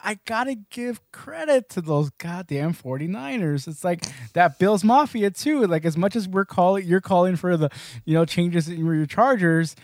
I 0.03 0.19
gotta 0.25 0.57
give 0.71 1.01
credit 1.13 1.69
to 1.71 1.81
those 1.81 2.11
goddamn 2.11 2.75
49ers. 2.75 3.67
It's 3.69 3.85
like 3.85 4.05
that 4.35 4.59
Bills 4.59 4.85
Mafia 4.85 5.31
too. 5.31 5.67
Like 5.67 5.85
as 5.85 5.97
much 5.97 6.17
as 6.17 6.29
we're 6.29 6.45
calling 6.45 6.87
you're 6.87 7.01
calling 7.01 7.37
for 7.37 7.57
the 7.57 7.71
you 8.05 8.15
know 8.15 8.25
changes 8.25 8.69
in 8.69 8.85
your 8.85 9.07
Chargers, 9.07 9.77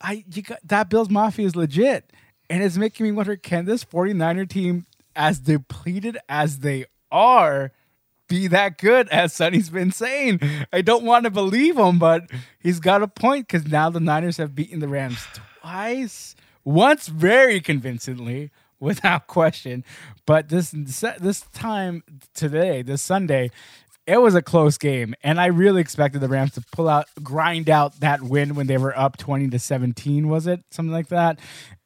I 0.00 0.24
you 0.32 0.42
got 0.42 0.58
that 0.64 0.90
Bills 0.90 1.10
Mafia 1.10 1.46
is 1.46 1.56
legit. 1.56 2.12
And 2.48 2.62
it's 2.62 2.76
making 2.76 3.04
me 3.04 3.12
wonder, 3.12 3.36
can 3.36 3.64
this 3.64 3.84
49er 3.84 4.48
team, 4.48 4.86
as 5.14 5.40
depleted 5.40 6.18
as 6.28 6.60
they 6.60 6.84
are, 7.10 7.72
be 8.28 8.46
that 8.48 8.78
good 8.78 9.08
as 9.08 9.32
Sonny's 9.32 9.70
been 9.70 9.90
saying? 9.90 10.40
I 10.72 10.82
don't 10.82 11.04
want 11.04 11.24
to 11.24 11.30
believe 11.30 11.76
him, 11.76 11.98
but 11.98 12.30
he's 12.60 12.80
got 12.80 13.02
a 13.02 13.08
point 13.08 13.48
because 13.48 13.66
now 13.66 13.90
the 13.90 14.00
Niners 14.00 14.36
have 14.36 14.54
beaten 14.54 14.80
the 14.80 14.88
Rams 14.88 15.26
twice. 15.60 16.36
Once 16.64 17.08
very 17.08 17.60
convincingly, 17.60 18.50
without 18.80 19.26
question. 19.28 19.84
But 20.26 20.48
this 20.48 20.70
this 20.70 21.40
time 21.52 22.02
today, 22.34 22.82
this 22.82 23.02
Sunday, 23.02 23.50
it 24.06 24.20
was 24.20 24.34
a 24.34 24.42
close 24.42 24.78
game, 24.78 25.14
and 25.22 25.40
I 25.40 25.46
really 25.46 25.80
expected 25.80 26.20
the 26.20 26.28
Rams 26.28 26.52
to 26.52 26.62
pull 26.72 26.88
out, 26.88 27.06
grind 27.22 27.68
out 27.68 28.00
that 28.00 28.22
win 28.22 28.54
when 28.54 28.66
they 28.66 28.78
were 28.78 28.96
up 28.96 29.16
twenty 29.16 29.48
to 29.48 29.58
seventeen. 29.58 30.28
Was 30.28 30.46
it 30.46 30.60
something 30.70 30.92
like 30.92 31.08
that? 31.08 31.40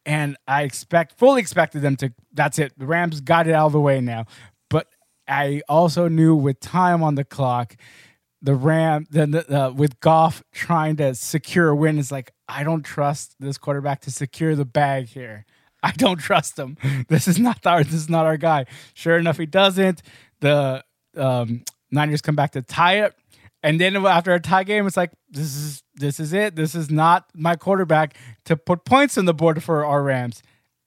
And 0.07 0.37
I 0.47 0.63
expect 0.63 1.19
fully 1.19 1.41
expected 1.41 1.83
them 1.83 1.97
to. 1.97 2.13
That's 2.33 2.59
it. 2.59 2.79
The 2.79 2.87
Rams 2.87 3.21
got 3.21 3.47
it 3.47 3.55
out 3.55 3.67
of 3.67 3.73
the 3.73 3.81
way 3.81 4.01
now. 4.01 4.27
But 4.69 4.89
I 5.27 5.63
also 5.69 6.09
knew 6.09 6.35
with 6.35 6.61
time 6.61 7.03
on 7.03 7.15
the 7.15 7.25
clock, 7.25 7.77
the 8.43 8.55
Ram, 8.55 9.07
the, 9.11 9.27
the 9.27 9.73
with 9.75 10.01
Goff 10.01 10.43
trying 10.53 10.97
to 10.97 11.15
secure 11.15 11.69
a 11.69 11.77
win, 11.77 11.99
is 11.99 12.11
like 12.11 12.33
I 12.49 12.65
don't 12.65 12.83
trust 12.83 13.37
this 13.39 13.59
quarterback 13.59 14.01
to 14.03 14.11
secure 14.11 14.55
the 14.55 14.65
bag 14.65 15.09
here. 15.09 15.47
I 15.83 15.93
don't 15.93 16.19
trust 16.19 16.59
him. 16.59 16.77
This 17.09 17.27
is 17.29 17.39
not 17.39 17.65
our 17.67 17.83
this 17.85 17.95
is 17.95 18.09
not 18.11 18.27
our 18.27 18.37
guy. 18.37 18.67
Sure 18.95 19.17
enough, 19.17 19.39
he 19.39 19.47
doesn't. 19.47 20.03
The 20.41 20.85
um, 21.17 21.65
Niners 21.91 22.21
come 22.21 22.37
back 22.37 22.53
to 22.53 22.63
tie 22.63 23.05
it, 23.05 23.15
and 23.63 23.81
then 23.81 23.97
after 24.07 24.33
a 24.33 24.41
tie 24.41 24.65
game, 24.65 24.87
it's 24.87 24.97
like 24.97 25.11
this 25.31 25.57
is 25.57 25.83
this 25.95 26.21
is 26.21 26.33
it. 26.33 26.57
This 26.57 26.75
is 26.75 26.91
not 26.91 27.27
my 27.35 27.57
quarterback 27.57 28.17
to 28.45 28.57
put 28.57 28.85
points 28.85 29.17
on 29.19 29.25
the 29.25 29.35
board 29.35 29.63
for 29.63 29.85
our 29.85 30.03
Rams, 30.03 30.43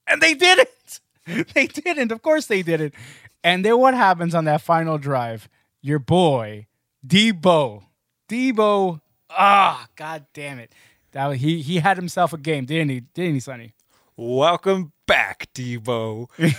and 0.07 0.21
they 0.21 0.33
didn't. 0.33 0.69
They 1.53 1.67
didn't. 1.67 2.11
Of 2.11 2.21
course, 2.21 2.47
they 2.47 2.63
didn't. 2.63 2.93
And 3.45 3.63
then 3.63 3.79
what 3.79 3.93
happens 3.93 4.35
on 4.35 4.43
that 4.43 4.59
final 4.59 4.97
drive? 4.97 5.47
Your 5.81 5.97
boy 5.97 6.67
Deebo, 7.05 7.83
Deebo. 8.29 8.99
Ah, 9.29 9.87
god 9.95 10.25
damn 10.33 10.59
it! 10.59 10.73
That 11.11 11.37
he 11.37 11.61
he 11.61 11.79
had 11.79 11.95
himself 11.95 12.33
a 12.33 12.37
game, 12.37 12.65
didn't 12.65 12.89
he? 12.89 12.99
Didn't 12.99 13.35
he, 13.35 13.39
Sonny? 13.39 13.73
Welcome 14.15 14.93
back, 15.07 15.49
Deebo. 15.53 16.27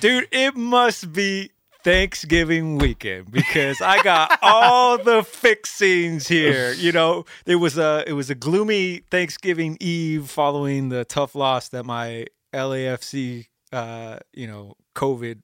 Dude, 0.00 0.28
it 0.30 0.56
must 0.56 1.12
be 1.12 1.50
Thanksgiving 1.82 2.78
weekend 2.78 3.30
because 3.30 3.80
I 3.80 4.02
got 4.02 4.38
all 4.42 4.98
the 5.04 5.22
fixings 5.22 6.28
here. 6.28 6.72
You 6.72 6.92
know, 6.92 7.24
it 7.46 7.56
was 7.56 7.76
a 7.76 8.04
it 8.06 8.12
was 8.12 8.30
a 8.30 8.34
gloomy 8.34 9.02
Thanksgiving 9.10 9.76
Eve 9.80 10.30
following 10.30 10.88
the 10.88 11.04
tough 11.04 11.34
loss 11.34 11.68
that 11.70 11.84
my 11.84 12.26
LAFC 12.52 13.46
uh, 13.74 14.18
you 14.32 14.46
know, 14.46 14.76
COVID 14.94 15.40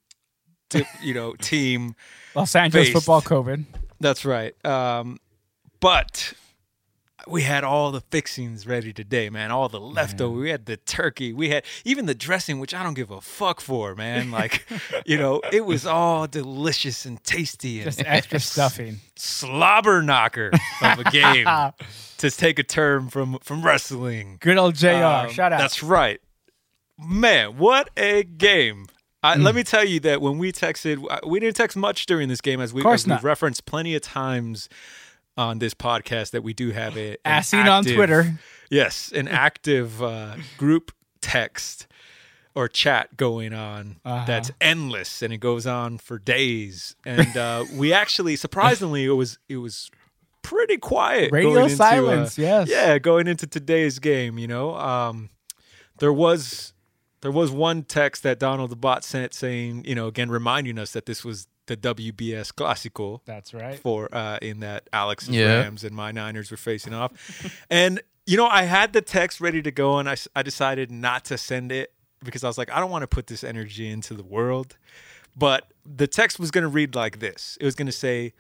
tip, 0.68 0.86
you 1.02 1.14
know, 1.14 1.34
team 1.40 1.94
Los 2.34 2.54
Angeles 2.54 2.88
faced. 2.88 2.96
football 2.96 3.20
COVID. 3.20 3.64
That's 3.98 4.24
right. 4.24 4.54
Um, 4.64 5.18
but 5.80 6.32
we 7.30 7.42
had 7.42 7.64
all 7.64 7.90
the 7.92 8.00
fixings 8.00 8.66
ready 8.66 8.92
today, 8.92 9.30
man. 9.30 9.50
All 9.50 9.68
the 9.68 9.80
leftover. 9.80 10.38
We 10.38 10.50
had 10.50 10.66
the 10.66 10.76
turkey. 10.76 11.32
We 11.32 11.50
had 11.50 11.64
even 11.84 12.06
the 12.06 12.14
dressing, 12.14 12.58
which 12.58 12.74
I 12.74 12.82
don't 12.82 12.94
give 12.94 13.10
a 13.10 13.20
fuck 13.20 13.60
for, 13.60 13.94
man. 13.94 14.30
Like, 14.30 14.66
you 15.06 15.16
know, 15.16 15.40
it 15.52 15.64
was 15.64 15.86
all 15.86 16.26
delicious 16.26 17.04
and 17.06 17.22
tasty 17.24 17.78
and 17.80 17.84
Just 17.86 18.02
extra 18.04 18.40
stuffing. 18.54 19.00
slobber 19.16 20.02
knocker 20.02 20.50
of 20.82 20.98
a 20.98 21.04
game. 21.10 21.46
to 22.18 22.30
take 22.30 22.58
a 22.58 22.62
term 22.64 23.08
from 23.08 23.38
from 23.42 23.62
wrestling. 23.62 24.36
Good 24.40 24.58
old 24.58 24.74
Jr. 24.74 24.88
Um, 24.88 25.30
Shout 25.30 25.52
out. 25.52 25.58
That's 25.58 25.82
right. 25.82 26.20
Man, 26.98 27.56
what 27.56 27.90
a 27.96 28.22
game. 28.24 28.86
I, 29.22 29.36
Mm. 29.36 29.42
Let 29.44 29.54
me 29.54 29.62
tell 29.64 29.84
you 29.84 30.00
that 30.00 30.22
when 30.22 30.38
we 30.38 30.50
texted, 30.50 31.04
uh, 31.10 31.20
we 31.26 31.40
didn't 31.40 31.56
text 31.56 31.76
much 31.76 32.06
during 32.06 32.28
this 32.30 32.40
game, 32.40 32.58
as 32.58 32.72
we, 32.72 32.82
as 32.86 33.06
we've 33.06 33.22
referenced 33.22 33.66
plenty 33.66 33.94
of 33.94 34.00
times 34.00 34.70
on 35.36 35.58
this 35.58 35.74
podcast 35.74 36.30
that 36.32 36.42
we 36.42 36.52
do 36.52 36.70
have 36.70 36.96
a 36.96 37.10
an 37.12 37.16
As 37.24 37.48
seen 37.48 37.66
on 37.66 37.84
Twitter. 37.84 38.38
Yes, 38.70 39.10
an 39.12 39.26
active 39.28 40.02
uh, 40.02 40.36
group 40.58 40.92
text 41.20 41.86
or 42.54 42.68
chat 42.68 43.16
going 43.16 43.52
on 43.52 43.96
Uh-huh. 44.04 44.24
that's 44.26 44.50
endless 44.60 45.22
and 45.22 45.32
it 45.32 45.38
goes 45.38 45.66
on 45.66 45.98
for 45.98 46.18
days. 46.18 46.94
And 47.04 47.36
uh, 47.36 47.64
we 47.74 47.92
actually, 47.92 48.36
surprisingly, 48.36 49.04
it 49.04 49.10
was 49.10 49.38
it 49.48 49.56
was 49.58 49.90
pretty 50.42 50.76
quiet. 50.76 51.30
Radio 51.32 51.62
into, 51.64 51.76
silence, 51.76 52.38
uh, 52.38 52.42
yes. 52.42 52.68
Yeah, 52.70 52.98
going 52.98 53.26
into 53.28 53.46
today's 53.46 53.98
game, 53.98 54.38
you 54.38 54.48
know, 54.48 54.74
um, 54.76 55.30
there 55.98 56.12
was 56.12 56.72
there 57.22 57.30
was 57.30 57.50
one 57.50 57.82
text 57.82 58.22
that 58.22 58.38
Donald 58.38 58.70
the 58.70 58.76
bot 58.76 59.04
sent 59.04 59.34
saying, 59.34 59.84
you 59.84 59.94
know, 59.94 60.06
again 60.06 60.30
reminding 60.30 60.78
us 60.78 60.92
that 60.92 61.06
this 61.06 61.24
was 61.24 61.46
the 61.70 61.76
WBS 61.94 62.52
Clásico 62.52 63.20
That's 63.24 63.54
right. 63.54 63.78
for 63.78 64.08
uh, 64.12 64.38
in 64.42 64.60
that 64.60 64.88
Alex's 64.92 65.30
Yeah. 65.30 65.60
Rams 65.60 65.84
and 65.84 65.94
my 65.94 66.10
Niners 66.10 66.50
were 66.50 66.56
facing 66.56 66.92
off. 66.92 67.12
and 67.70 68.00
you 68.26 68.36
know, 68.36 68.46
I 68.46 68.64
had 68.64 68.92
the 68.92 69.00
text 69.00 69.40
ready 69.40 69.62
to 69.62 69.70
go, 69.70 69.98
and 69.98 70.08
I 70.08 70.16
I 70.36 70.42
decided 70.42 70.90
not 70.90 71.24
to 71.26 71.38
send 71.38 71.72
it 71.72 71.92
because 72.24 72.44
I 72.44 72.48
was 72.48 72.58
like, 72.58 72.70
I 72.70 72.78
don't 72.80 72.90
want 72.90 73.02
to 73.02 73.06
put 73.08 73.28
this 73.28 73.42
energy 73.44 73.88
into 73.88 74.14
the 74.14 74.22
world. 74.22 74.76
But 75.36 75.72
the 75.86 76.06
text 76.06 76.38
was 76.40 76.50
going 76.50 76.62
to 76.62 76.68
read 76.68 76.94
like 76.94 77.20
this. 77.20 77.56
It 77.60 77.64
was 77.64 77.74
going 77.74 77.86
to 77.86 77.92
say, 77.92 78.32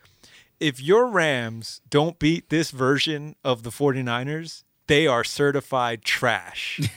if 0.58 0.80
your 0.82 1.06
Rams 1.06 1.80
don't 1.88 2.18
beat 2.18 2.50
this 2.50 2.72
version 2.72 3.36
of 3.44 3.62
the 3.62 3.70
49ers, 3.70 4.64
they 4.90 5.06
are 5.06 5.22
certified 5.22 6.04
trash. 6.04 6.80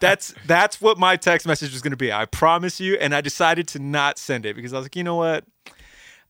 that's 0.00 0.34
that's 0.46 0.78
what 0.80 0.98
my 0.98 1.16
text 1.16 1.46
message 1.46 1.72
was 1.72 1.80
going 1.80 1.92
to 1.92 1.96
be. 1.96 2.12
I 2.12 2.26
promise 2.26 2.80
you. 2.80 2.96
And 2.96 3.14
I 3.14 3.22
decided 3.22 3.66
to 3.68 3.78
not 3.78 4.18
send 4.18 4.44
it 4.44 4.54
because 4.54 4.74
I 4.74 4.76
was 4.76 4.84
like, 4.84 4.94
you 4.96 5.02
know 5.02 5.16
what? 5.16 5.44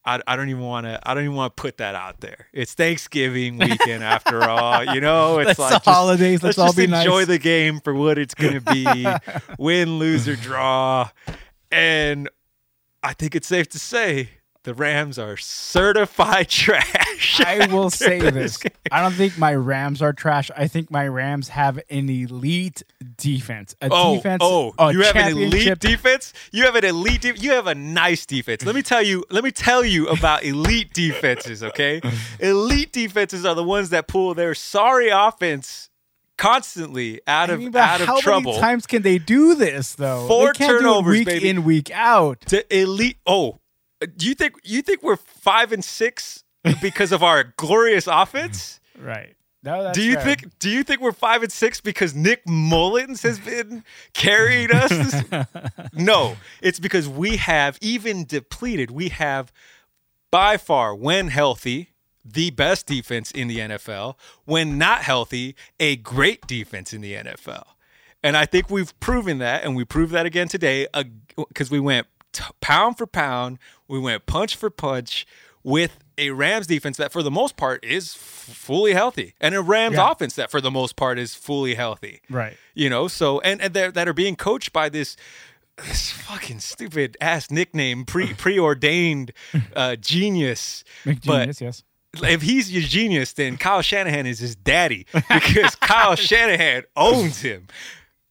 I, 0.04 0.20
I 0.26 0.36
don't 0.36 0.48
even 0.48 0.62
want 0.62 0.86
to. 0.86 1.00
I 1.02 1.14
don't 1.14 1.24
even 1.24 1.36
want 1.36 1.56
to 1.56 1.60
put 1.60 1.78
that 1.78 1.94
out 1.96 2.20
there. 2.20 2.46
It's 2.52 2.74
Thanksgiving 2.74 3.58
weekend 3.58 4.04
after 4.04 4.42
all. 4.44 4.84
You 4.94 5.00
know, 5.00 5.38
it's 5.40 5.50
It's 5.50 5.58
like 5.58 5.70
the 5.70 5.76
just- 5.78 5.84
holidays. 5.84 6.42
Let's 6.42 6.58
all 6.58 6.68
just 6.68 6.76
be 6.78 6.84
enjoy 6.84 7.18
nice. 7.18 7.26
the 7.26 7.38
game 7.38 7.80
for 7.80 7.92
what 7.94 8.18
it's 8.18 8.34
going 8.34 8.54
to 8.54 8.60
be. 8.60 9.06
Win, 9.58 9.98
lose, 9.98 10.28
or 10.28 10.36
draw. 10.36 11.10
And 11.70 12.28
I 13.02 13.12
think 13.14 13.34
it's 13.34 13.48
safe 13.48 13.68
to 13.70 13.78
say 13.80 14.30
the 14.64 14.74
Rams 14.74 15.18
are 15.18 15.36
certified 15.36 16.48
trash. 16.50 17.40
I 17.44 17.66
will 17.72 17.90
say 17.90 18.18
this. 18.30 18.58
game. 18.58 18.70
I 18.92 19.00
don't 19.02 19.12
think 19.14 19.36
my 19.36 19.54
Rams 19.54 20.00
are 20.00 20.12
trash. 20.12 20.50
I 20.56 20.68
think 20.68 20.90
my 20.90 21.08
Rams 21.08 21.48
have 21.48 21.78
an 21.90 22.08
elite 22.08 22.82
defense. 23.16 23.74
A 23.80 23.88
Oh, 23.90 24.16
defense. 24.16 24.40
oh, 24.44 24.72
you 24.90 25.02
have 25.02 25.16
an 25.16 25.36
elite 25.36 25.78
defense. 25.80 26.32
You 26.52 26.64
have 26.64 26.76
an 26.76 26.84
elite. 26.84 27.22
De- 27.22 27.36
you 27.38 27.52
have 27.52 27.66
a 27.66 27.74
nice 27.74 28.24
defense. 28.24 28.64
Let 28.64 28.74
me 28.76 28.82
tell 28.82 29.02
you. 29.02 29.24
Let 29.30 29.42
me 29.42 29.50
tell 29.50 29.84
you 29.84 30.06
about 30.08 30.44
elite 30.44 30.92
defenses. 30.94 31.62
Okay, 31.64 32.00
elite 32.40 32.92
defenses 32.92 33.44
are 33.44 33.54
the 33.56 33.64
ones 33.64 33.90
that 33.90 34.06
pull 34.06 34.32
their 34.34 34.54
sorry 34.54 35.08
offense 35.08 35.88
constantly 36.38 37.20
out 37.26 37.50
I 37.50 37.54
of 37.54 37.60
mean, 37.60 37.76
out 37.76 38.00
of 38.00 38.06
how 38.06 38.20
trouble. 38.20 38.52
many 38.52 38.60
times 38.60 38.86
can 38.86 39.02
they 39.02 39.18
do 39.18 39.54
this 39.54 39.94
though? 39.94 40.26
Four 40.26 40.52
they 40.52 40.58
can't 40.58 40.70
do 40.70 40.76
it 40.76 40.78
turnovers, 40.80 41.10
week 41.18 41.26
baby. 41.26 41.48
in, 41.48 41.64
week 41.64 41.90
out. 41.92 42.40
to 42.46 42.76
elite. 42.76 43.18
Oh, 43.26 43.58
do 44.06 44.26
you 44.28 44.34
think 44.34 44.54
you 44.64 44.82
think 44.82 45.02
we're 45.02 45.16
five 45.16 45.72
and 45.72 45.84
six 45.84 46.44
because 46.80 47.12
of 47.12 47.22
our 47.22 47.44
glorious 47.56 48.06
offense? 48.06 48.80
Right. 48.98 49.34
No, 49.64 49.84
that's 49.84 49.96
do 49.96 50.02
you 50.02 50.14
fair. 50.14 50.24
think 50.24 50.58
do 50.58 50.68
you 50.68 50.82
think 50.82 51.00
we're 51.00 51.12
five 51.12 51.42
and 51.42 51.52
six 51.52 51.80
because 51.80 52.14
Nick 52.14 52.44
Mullens 52.46 53.22
has 53.22 53.38
been 53.38 53.84
carrying 54.12 54.72
us? 54.72 54.90
This- 54.90 55.46
no, 55.92 56.36
it's 56.60 56.80
because 56.80 57.08
we 57.08 57.36
have 57.36 57.78
even 57.80 58.24
depleted. 58.24 58.90
We 58.90 59.10
have 59.10 59.52
by 60.32 60.56
far, 60.56 60.94
when 60.94 61.28
healthy, 61.28 61.90
the 62.24 62.50
best 62.50 62.86
defense 62.86 63.30
in 63.30 63.46
the 63.46 63.58
NFL. 63.58 64.16
When 64.44 64.78
not 64.78 65.02
healthy, 65.02 65.54
a 65.78 65.96
great 65.96 66.46
defense 66.46 66.92
in 66.92 67.00
the 67.00 67.14
NFL. 67.14 67.64
And 68.24 68.36
I 68.36 68.46
think 68.46 68.70
we've 68.70 68.98
proven 69.00 69.38
that, 69.38 69.64
and 69.64 69.76
we 69.76 69.84
proved 69.84 70.12
that 70.12 70.26
again 70.26 70.48
today 70.48 70.86
because 71.36 71.70
we 71.70 71.80
went 71.80 72.06
t- 72.32 72.44
pound 72.60 72.98
for 72.98 73.06
pound, 73.06 73.58
we 73.88 73.98
went 73.98 74.26
punch 74.26 74.56
for 74.56 74.70
punch 74.70 75.26
with 75.62 75.98
a 76.18 76.30
Rams 76.30 76.66
defense 76.66 76.96
that, 76.96 77.12
for 77.12 77.22
the 77.22 77.30
most 77.30 77.56
part, 77.56 77.84
is 77.84 78.14
f- 78.14 78.20
fully 78.20 78.92
healthy, 78.94 79.34
and 79.40 79.54
a 79.54 79.62
Rams 79.62 79.94
Yeah. 79.96 80.10
offense 80.10 80.34
that, 80.34 80.50
for 80.50 80.60
the 80.60 80.70
most 80.70 80.96
part, 80.96 81.18
is 81.18 81.34
fully 81.34 81.74
healthy. 81.74 82.20
Right. 82.28 82.56
You 82.74 82.90
know, 82.90 83.08
so 83.08 83.40
and, 83.40 83.60
and 83.62 83.72
that 83.74 84.08
are 84.08 84.12
being 84.12 84.36
coached 84.36 84.72
by 84.72 84.88
this 84.88 85.16
this 85.78 86.10
fucking 86.10 86.60
stupid 86.60 87.16
ass 87.20 87.50
nickname, 87.50 88.04
pre 88.04 88.34
preordained 88.34 89.32
uh, 89.74 89.96
genius. 89.96 90.84
McGenius, 91.04 91.60
yes. 91.60 91.82
If 92.22 92.42
he's 92.42 92.70
your 92.70 92.82
genius, 92.82 93.32
then 93.32 93.56
Kyle 93.56 93.80
Shanahan 93.80 94.26
is 94.26 94.38
his 94.38 94.54
daddy 94.54 95.06
because 95.30 95.74
Kyle 95.76 96.14
Shanahan 96.28 96.82
owns 96.94 97.40
him. 97.40 97.68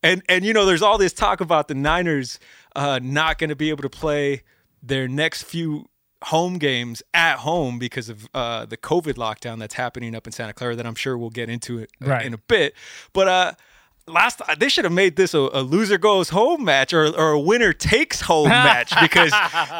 And 0.03 0.21
and 0.29 0.45
you 0.45 0.53
know, 0.53 0.65
there's 0.67 0.83
all 0.83 0.99
this 0.99 1.13
talk 1.13 1.41
about 1.41 1.67
the 1.67 1.73
Niners 1.75 2.39
uh, 2.75 2.99
not 3.01 3.37
going 3.37 3.49
to 3.49 3.55
be 3.55 3.69
able 3.69 3.83
to 3.83 3.89
play 3.89 4.43
their 4.83 5.07
next 5.07 5.43
few 5.43 5.87
home 6.25 6.57
games 6.59 7.01
at 7.13 7.37
home 7.37 7.79
because 7.79 8.07
of 8.09 8.27
uh, 8.33 8.65
the 8.65 8.77
COVID 8.77 9.13
lockdown 9.15 9.57
that's 9.59 9.73
happening 9.73 10.13
up 10.15 10.27
in 10.27 10.33
Santa 10.33 10.53
Clara. 10.53 10.75
That 10.75 10.85
I'm 10.85 10.95
sure 10.95 11.17
we'll 11.17 11.29
get 11.31 11.49
into 11.49 11.79
it 11.79 11.89
uh, 12.03 12.07
Right. 12.09 12.25
in 12.25 12.33
a 12.33 12.37
bit. 12.37 12.73
But 13.13 13.27
uh, 13.27 13.53
last 14.07 14.41
they 14.59 14.69
should 14.69 14.83
have 14.85 14.93
made 14.93 15.15
this 15.15 15.33
a, 15.33 15.39
a 15.53 15.61
loser 15.61 15.97
goes 15.97 16.29
home 16.29 16.63
match 16.63 16.93
or, 16.93 17.07
or 17.17 17.31
a 17.31 17.39
winner 17.39 17.73
takes 17.73 18.21
home 18.21 18.49
match 18.49 18.93
because 19.01 19.31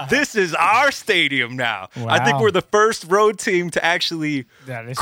this 0.10 0.36
is 0.36 0.54
our 0.56 0.92
stadium 0.92 1.56
now. 1.56 1.90
I 1.96 2.24
think 2.24 2.40
we're 2.40 2.52
the 2.52 2.62
first 2.62 3.06
road 3.08 3.38
team 3.40 3.70
to 3.72 3.84
actually 3.86 4.46
That 4.66 4.88
is 4.88 4.98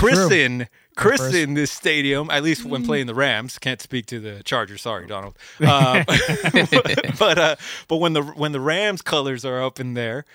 christen 1.00 1.30
christen 1.32 1.54
this 1.54 1.72
stadium 1.72 2.30
at 2.30 2.44
least 2.44 2.66
when 2.66 2.84
playing 2.86 3.08
the 3.08 3.16
Rams. 3.16 3.58
Can't 3.60 3.82
speak 3.82 4.06
to 4.08 4.20
the 4.20 4.44
Chargers. 4.44 4.82
Sorry, 4.82 5.08
Donald. 5.08 5.36
Uh, 5.60 6.04
but 7.20 7.38
uh, 7.38 7.56
but 7.88 7.98
when 7.98 8.14
the 8.14 8.22
when 8.24 8.52
the 8.52 8.60
Rams 8.60 9.02
colors 9.02 9.44
are 9.46 9.62
up 9.64 9.80
in 9.80 9.94
there. 9.94 10.26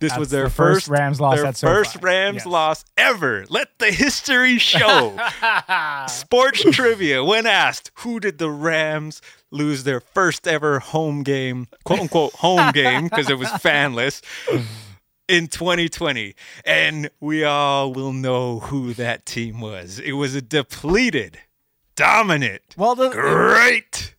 This 0.00 0.10
That's 0.10 0.18
was 0.18 0.30
their 0.30 0.44
the 0.44 0.50
first 0.50 0.88
Rams 0.88 1.20
loss 1.20 1.36
their 1.36 1.52
SoFi. 1.52 1.72
first 1.74 2.02
Rams 2.02 2.34
Yes. 2.38 2.46
loss 2.46 2.84
ever. 2.96 3.44
Let 3.48 3.78
the 3.78 3.92
history 3.92 4.58
show. 4.58 5.16
Sports 6.08 6.64
trivia. 6.72 7.22
When 7.22 7.46
asked, 7.46 7.92
who 7.98 8.18
did 8.18 8.38
the 8.38 8.50
Rams 8.50 9.22
lose 9.52 9.84
their 9.84 10.00
first 10.00 10.48
ever 10.48 10.80
home 10.80 11.22
game, 11.22 11.68
quote 11.84 12.00
unquote 12.00 12.32
home 12.32 12.72
game, 12.72 13.04
because 13.04 13.30
it 13.30 13.38
was 13.38 13.46
fanless, 13.50 14.22
in 15.28 15.46
2020? 15.48 16.34
And 16.64 17.10
we 17.20 17.44
all 17.44 17.92
will 17.92 18.12
know 18.12 18.60
who 18.60 18.94
that 18.94 19.26
team 19.26 19.60
was. 19.60 19.98
It 19.98 20.12
was 20.12 20.34
a 20.34 20.42
depleted, 20.42 21.38
dominant, 21.96 22.62
Well, 22.76 22.94
the, 22.94 23.10
great. 23.10 24.14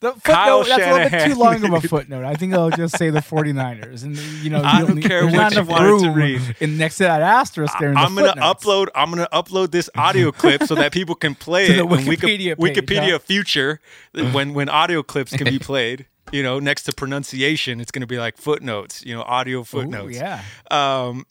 the 0.00 0.12
Kyle 0.24 0.62
footnote, 0.64 0.76
that's 0.78 0.86
a 0.86 0.92
little 0.94 1.10
bit 1.10 1.26
too 1.26 1.34
long 1.38 1.64
of 1.74 1.84
a 1.84 1.86
footnote. 1.88 2.24
I 2.24 2.34
think 2.34 2.54
I'll 2.54 2.70
just 2.70 2.96
say 2.96 3.10
the 3.10 3.20
49ers. 3.20 4.02
And, 4.02 4.16
you 4.16 4.48
know, 4.50 4.62
I 4.62 4.80
you 4.80 4.86
don't 4.86 5.02
care 5.02 5.24
what 5.26 5.54
you 5.54 5.62
wanted 5.64 6.04
to 6.04 6.10
read. 6.12 6.56
In, 6.60 6.78
next 6.78 6.96
to 6.98 7.04
that 7.04 7.20
asterisk 7.20 7.74
there 7.78 7.88
in 7.90 7.94
the 7.94 8.00
I'm 8.00 8.14
gonna 8.14 8.28
footnotes. 8.28 8.64
upload. 8.64 8.88
I'm 8.94 9.10
gonna 9.10 9.28
upload 9.32 9.72
this 9.72 9.90
audio 9.94 10.32
clip 10.32 10.62
so 10.64 10.74
that 10.74 10.92
people 10.92 11.14
can 11.14 11.34
play 11.46 11.66
To 11.66 11.74
it 11.80 11.88
when 11.88 12.00
Wikipedia 12.00 12.56
page, 12.58 12.76
Wikipedia 12.76 13.20
future 13.20 13.80
when 14.14 14.54
when 14.54 14.68
audio 14.70 15.02
clips 15.02 15.36
can 15.36 15.44
be 15.46 15.58
played. 15.58 16.06
You 16.32 16.42
know, 16.42 16.58
next 16.60 16.84
to 16.84 16.92
pronunciation, 16.92 17.80
it's 17.80 17.90
gonna 17.90 18.06
be 18.06 18.18
like 18.18 18.36
footnotes. 18.36 19.04
You 19.04 19.14
know, 19.16 19.22
audio 19.22 19.60
Ooh, 19.60 19.64
footnotes. 19.64 20.16
yeah. 20.16 20.42
Um. 20.70 21.26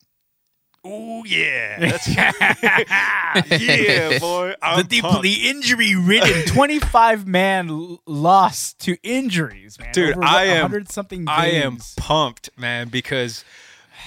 Ooh 0.87 1.23
yeah. 1.25 1.77
That's, 1.79 2.07
yeah, 3.61 4.17
boy. 4.19 4.53
I'm 4.61 4.87
the, 4.87 5.01
pumped. 5.01 5.23
the 5.23 5.49
injury 5.49 5.93
ridden 5.95 6.43
25 6.45 7.27
man 7.27 7.69
l- 7.69 8.01
loss 8.05 8.73
to 8.75 8.95
injuries, 9.03 9.77
man. 9.77 9.91
Dude, 9.91 10.13
Over 10.15 10.23
I 10.23 10.45
am- 10.45 10.61
100 10.63 10.89
something 10.89 11.19
games. 11.25 11.29
I 11.29 11.47
am 11.47 11.77
pumped, 11.97 12.49
man, 12.57 12.87
because 12.87 13.43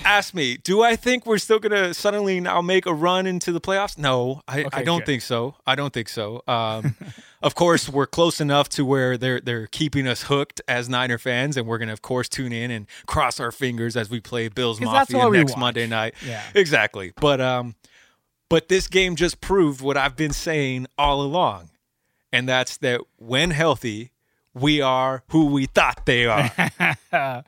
ask 0.05 0.33
me, 0.33 0.57
do 0.57 0.83
I 0.83 0.97
think 0.97 1.27
we're 1.27 1.37
still 1.39 1.59
gonna 1.59 1.93
suddenly 1.93 2.41
now 2.41 2.63
make 2.63 2.87
a 2.87 2.95
run 2.95 3.27
into 3.27 3.53
the 3.53 3.61
playoffs? 3.61 3.99
No, 3.99 4.41
I, 4.49 4.65
I 4.73 4.83
don't 4.83 5.01
good. 5.01 5.07
think 5.07 5.23
so. 5.23 5.55
I 5.67 5.75
don't 5.75 5.93
think 5.93 6.09
so. 6.09 6.43
Um, 6.49 6.97
of 7.43 7.55
course, 7.55 7.89
we're 7.89 8.07
close 8.07 8.41
enough 8.41 8.69
to 8.71 8.85
where 8.85 9.17
they're 9.19 9.41
they're 9.41 9.67
keeping 9.67 10.07
us 10.07 10.25
hooked 10.25 10.61
as 10.69 10.89
Niner 10.89 11.19
fans, 11.19 11.57
and 11.57 11.67
we're 11.67 11.79
gonna 11.79 11.93
of 11.93 12.03
course 12.03 12.29
tune 12.29 12.53
in 12.53 12.71
and 12.71 12.87
cross 13.07 13.41
our 13.41 13.53
fingers 13.53 13.97
as 13.97 14.09
we 14.11 14.21
play 14.21 14.49
Bills 14.49 14.81
Mafia 14.81 15.29
next. 15.31 15.57
Monday 15.57 15.87
night. 15.87 16.15
Yeah. 16.27 16.43
exactly. 16.55 17.13
But 17.21 17.41
um, 17.41 17.75
but 18.49 18.69
this 18.69 18.87
game 18.89 19.17
just 19.17 19.41
proved 19.41 19.81
what 19.81 19.97
I've 19.97 20.17
been 20.17 20.33
saying 20.33 20.87
all 20.99 21.23
along, 21.23 21.71
and 22.33 22.49
that's 22.49 22.77
that 22.79 23.01
when 23.17 23.51
healthy, 23.51 24.13
we 24.55 24.81
are 24.81 25.23
who 25.31 25.47
we 25.47 25.67
thought 25.67 26.05
they 26.07 26.27
are 26.27 26.51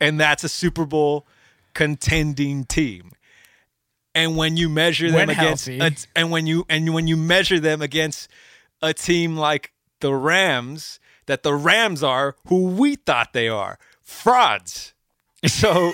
and 0.00 0.20
that's 0.20 0.44
a 0.44 0.48
Super 0.48 0.86
Bowl 0.86 1.26
contending 1.74 2.64
team. 2.64 3.10
And 4.14 4.36
when 4.36 4.56
you 4.56 4.68
measure 4.68 5.08
them 5.08 5.26
When 5.26 5.30
against, 5.30 5.66
healthy. 5.66 6.06
and 6.14 6.30
when 6.30 6.46
you 6.46 6.64
and 6.68 6.94
when 6.94 7.08
you 7.08 7.16
measure 7.16 7.58
them 7.58 7.82
against 7.82 8.28
a 8.84 8.94
team 8.94 9.36
like 9.36 9.72
the 10.00 10.14
Rams, 10.14 11.00
that 11.26 11.42
the 11.42 11.54
Rams 11.54 12.02
are 12.02 12.36
who 12.48 12.66
we 12.66 12.96
thought 12.96 13.32
they 13.32 13.48
are, 13.48 13.78
frauds. 14.02 14.93
So, 15.46 15.92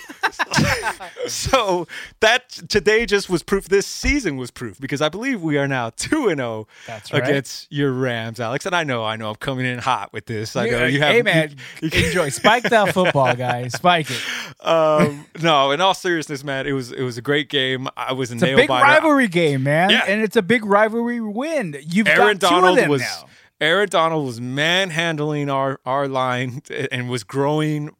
so 1.26 1.86
that 2.20 2.48
today 2.68 3.06
just 3.06 3.28
was 3.28 3.42
proof. 3.42 3.68
This 3.68 3.86
season 3.86 4.36
was 4.36 4.50
proof 4.50 4.80
because 4.80 5.00
I 5.02 5.08
believe 5.08 5.42
we 5.42 5.58
are 5.58 5.68
now 5.68 5.90
two 5.90 6.28
and 6.28 6.38
zero 6.38 6.66
That's 6.86 7.12
right. 7.12 7.22
against 7.22 7.70
your 7.70 7.92
Rams, 7.92 8.40
Alex. 8.40 8.66
And 8.66 8.74
I 8.74 8.84
know, 8.84 9.04
I 9.04 9.16
know, 9.16 9.30
I'm 9.30 9.36
coming 9.36 9.66
in 9.66 9.78
hot 9.78 10.12
with 10.12 10.26
this. 10.26 10.56
I 10.56 10.68
know 10.68 10.86
you 10.86 11.00
have. 11.00 11.12
hey 11.14 11.22
man, 11.22 11.56
you 11.82 11.90
enjoy. 11.92 12.28
Spike 12.30 12.64
that 12.64 12.92
football, 12.94 13.34
guys. 13.34 13.72
Spike 13.74 14.08
it. 14.10 14.22
um, 14.66 15.26
no, 15.42 15.70
in 15.70 15.80
all 15.80 15.94
seriousness, 15.94 16.44
man, 16.44 16.66
it 16.66 16.72
was 16.72 16.92
it 16.92 17.02
was 17.02 17.18
a 17.18 17.22
great 17.22 17.48
game. 17.48 17.88
I 17.96 18.12
was 18.12 18.30
a 18.30 18.34
It's 18.34 18.42
a 18.42 18.46
nail 18.46 18.56
big 18.56 18.70
rivalry 18.70 19.28
game, 19.28 19.62
man, 19.64 19.90
Yeah. 19.90 20.04
and 20.06 20.22
it's 20.22 20.36
a 20.36 20.42
big 20.42 20.64
rivalry 20.64 21.20
win. 21.20 21.76
You've 21.86 22.08
Aaron 22.08 22.38
got 22.38 22.48
two 22.48 22.54
Donald 22.54 22.78
of 22.78 22.82
them 22.82 22.90
was 22.90 23.02
now. 23.02 23.26
Aaron 23.60 23.88
Donald 23.90 24.26
was 24.26 24.40
manhandling 24.40 25.50
our 25.50 25.80
our 25.84 26.08
line 26.08 26.62
and 26.90 27.10
was 27.10 27.24
growing 27.24 27.90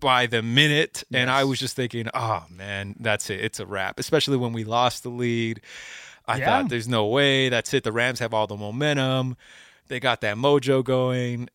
by 0.00 0.26
the 0.26 0.42
minute, 0.42 1.04
and 1.12 1.30
I 1.30 1.44
was 1.44 1.58
just 1.58 1.76
thinking, 1.76 2.08
oh 2.14 2.44
man, 2.50 2.96
that's 3.00 3.30
it. 3.30 3.40
It's 3.40 3.60
a 3.60 3.66
wrap. 3.66 3.98
Especially 3.98 4.36
when 4.36 4.52
we 4.52 4.64
lost 4.64 5.02
the 5.02 5.10
lead. 5.10 5.60
I 6.26 6.38
Yeah. 6.38 6.44
thought 6.46 6.70
there's 6.70 6.88
no 6.88 7.06
way. 7.06 7.48
That's 7.50 7.72
it. 7.74 7.84
The 7.84 7.92
Rams 7.92 8.18
have 8.20 8.32
all 8.32 8.46
the 8.46 8.56
momentum. 8.56 9.36
They 9.88 10.00
got 10.00 10.20
that 10.22 10.36
mojo 10.36 10.82
going, 10.82 11.48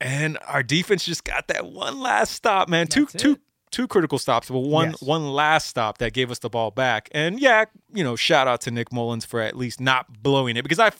and 0.00 0.38
our 0.46 0.62
defense 0.62 1.04
just 1.04 1.24
got 1.24 1.48
that 1.48 1.66
one 1.66 2.00
last 2.00 2.32
stop, 2.32 2.68
man. 2.68 2.86
Two 2.86 3.06
That's 3.06 3.22
two 3.22 3.32
it. 3.32 3.40
two 3.70 3.86
critical 3.86 4.18
stops, 4.18 4.48
but 4.48 4.60
one 4.60 4.90
Yes. 4.90 5.02
one 5.02 5.30
last 5.32 5.66
stop 5.68 5.98
that 5.98 6.12
gave 6.14 6.30
us 6.30 6.38
the 6.38 6.48
ball 6.48 6.70
back. 6.70 7.08
And 7.12 7.38
yeah, 7.38 7.66
you 7.92 8.02
know, 8.02 8.16
shout 8.16 8.48
out 8.48 8.62
to 8.62 8.70
Nick 8.70 8.90
Mullens 8.92 9.24
for 9.26 9.40
at 9.40 9.56
least 9.56 9.80
not 9.80 10.22
blowing 10.22 10.56
it 10.56 10.62
because 10.62 10.78
I. 10.78 10.90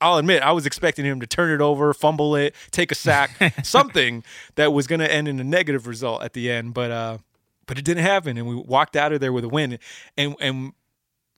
I'll 0.00 0.18
admit, 0.18 0.42
I 0.42 0.52
was 0.52 0.66
expecting 0.66 1.04
him 1.04 1.20
to 1.20 1.26
turn 1.26 1.50
it 1.50 1.62
over, 1.62 1.92
fumble 1.94 2.36
it, 2.36 2.54
take 2.70 2.92
a 2.92 2.94
sack, 2.94 3.30
something 3.64 4.24
that 4.56 4.72
was 4.72 4.86
going 4.86 5.00
to 5.00 5.10
end 5.10 5.26
in 5.26 5.40
a 5.40 5.44
negative 5.44 5.86
result 5.86 6.22
at 6.22 6.34
the 6.34 6.50
end. 6.50 6.74
But 6.74 6.90
uh, 6.90 7.18
but 7.66 7.78
it 7.78 7.84
didn't 7.84 8.04
happen, 8.04 8.36
and 8.36 8.46
we 8.46 8.54
walked 8.54 8.96
out 8.96 9.12
of 9.12 9.20
there 9.20 9.32
with 9.32 9.44
a 9.44 9.48
win. 9.48 9.78
And 10.16 10.36
and 10.40 10.72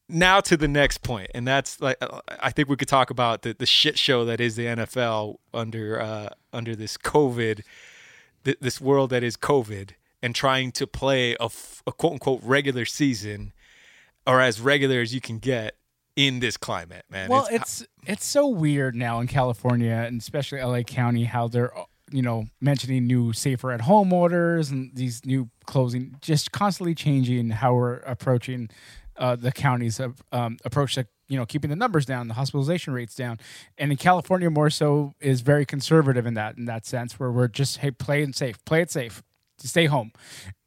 now 0.09 0.41
to 0.41 0.57
the 0.57 0.69
next 0.69 1.03
point, 1.03 1.31
and 1.35 1.47
that's 1.47 1.81
like 1.81 1.97
uh, 2.01 2.21
I 2.41 2.51
think 2.51 2.69
we 2.69 2.77
could 2.77 2.89
talk 2.89 3.11
about 3.11 3.43
the, 3.43 3.55
the 3.55 3.67
shit 3.67 3.99
show 3.99 4.25
that 4.25 4.41
is 4.41 4.57
the 4.57 4.67
NFL 4.67 5.37
under 5.55 6.01
uh, 6.01 6.31
under 6.53 6.75
this 6.75 6.97
COVID, 6.97 7.63
th- 8.45 8.59
this 8.61 8.81
world 8.81 9.11
that 9.11 9.23
is 9.23 9.37
COVID, 9.37 9.91
and 10.23 10.35
trying 10.35 10.73
to 10.73 10.87
play 10.87 11.35
a, 11.35 11.45
f- 11.45 11.83
a 11.87 11.93
quote 11.93 12.15
unquote 12.15 12.41
regular 12.43 12.85
season, 12.85 13.53
or 14.27 14.41
as 14.41 14.61
regular 14.61 15.01
as 15.01 15.15
you 15.15 15.21
can 15.21 15.39
get 15.39 15.78
in 16.19 16.41
this 16.41 16.57
climate, 16.57 17.05
man. 17.09 17.31
Well, 17.31 17.47
it's 17.49 17.87
it's 18.05 18.27
so 18.27 18.49
weird 18.49 18.97
now 18.97 19.21
in 19.21 19.29
California 19.29 19.93
and 19.93 20.21
especially 20.21 20.61
LA 20.61 20.83
County 20.83 21.25
how 21.25 21.47
they're 21.47 21.73
you 22.11 22.23
know 22.23 22.47
mentioning 22.61 23.07
new 23.07 23.33
safer 23.33 23.71
at 23.71 23.83
home 23.83 24.13
orders 24.13 24.69
and 24.71 24.91
these 24.95 25.25
new 25.25 25.49
closing 25.65 26.17
just 26.21 26.51
constantly 26.51 26.93
changing 26.93 27.51
how 27.51 27.73
we're 27.73 27.99
approaching 27.99 28.69
uh, 29.17 29.37
the 29.37 29.53
county's 29.53 30.01
uh, 30.01 30.09
um, 30.33 30.57
approach 30.65 30.97
to 30.97 31.07
you 31.29 31.37
know 31.39 31.47
keeping 31.47 31.71
the 31.71 31.77
numbers 31.77 32.05
down, 32.05 32.27
the 32.27 32.35
hospitalization 32.35 32.93
rates 32.93 33.15
down, 33.15 33.39
and 33.79 33.93
in 33.93 33.97
California 33.97 34.51
more 34.51 34.71
so 34.71 35.15
is 35.21 35.41
very 35.41 35.65
conservative 35.65 36.27
in 36.27 36.35
that 36.35 36.57
in 36.59 36.65
that 36.65 36.85
sense 36.85 37.21
where 37.21 37.31
we're 37.31 37.47
just 37.47 37.79
hey 37.79 37.93
play 37.93 38.25
it 38.25 38.35
safe, 38.35 38.65
play 38.65 38.83
it 38.83 38.91
safe, 38.91 39.23
stay 39.59 39.87
home, 39.87 40.11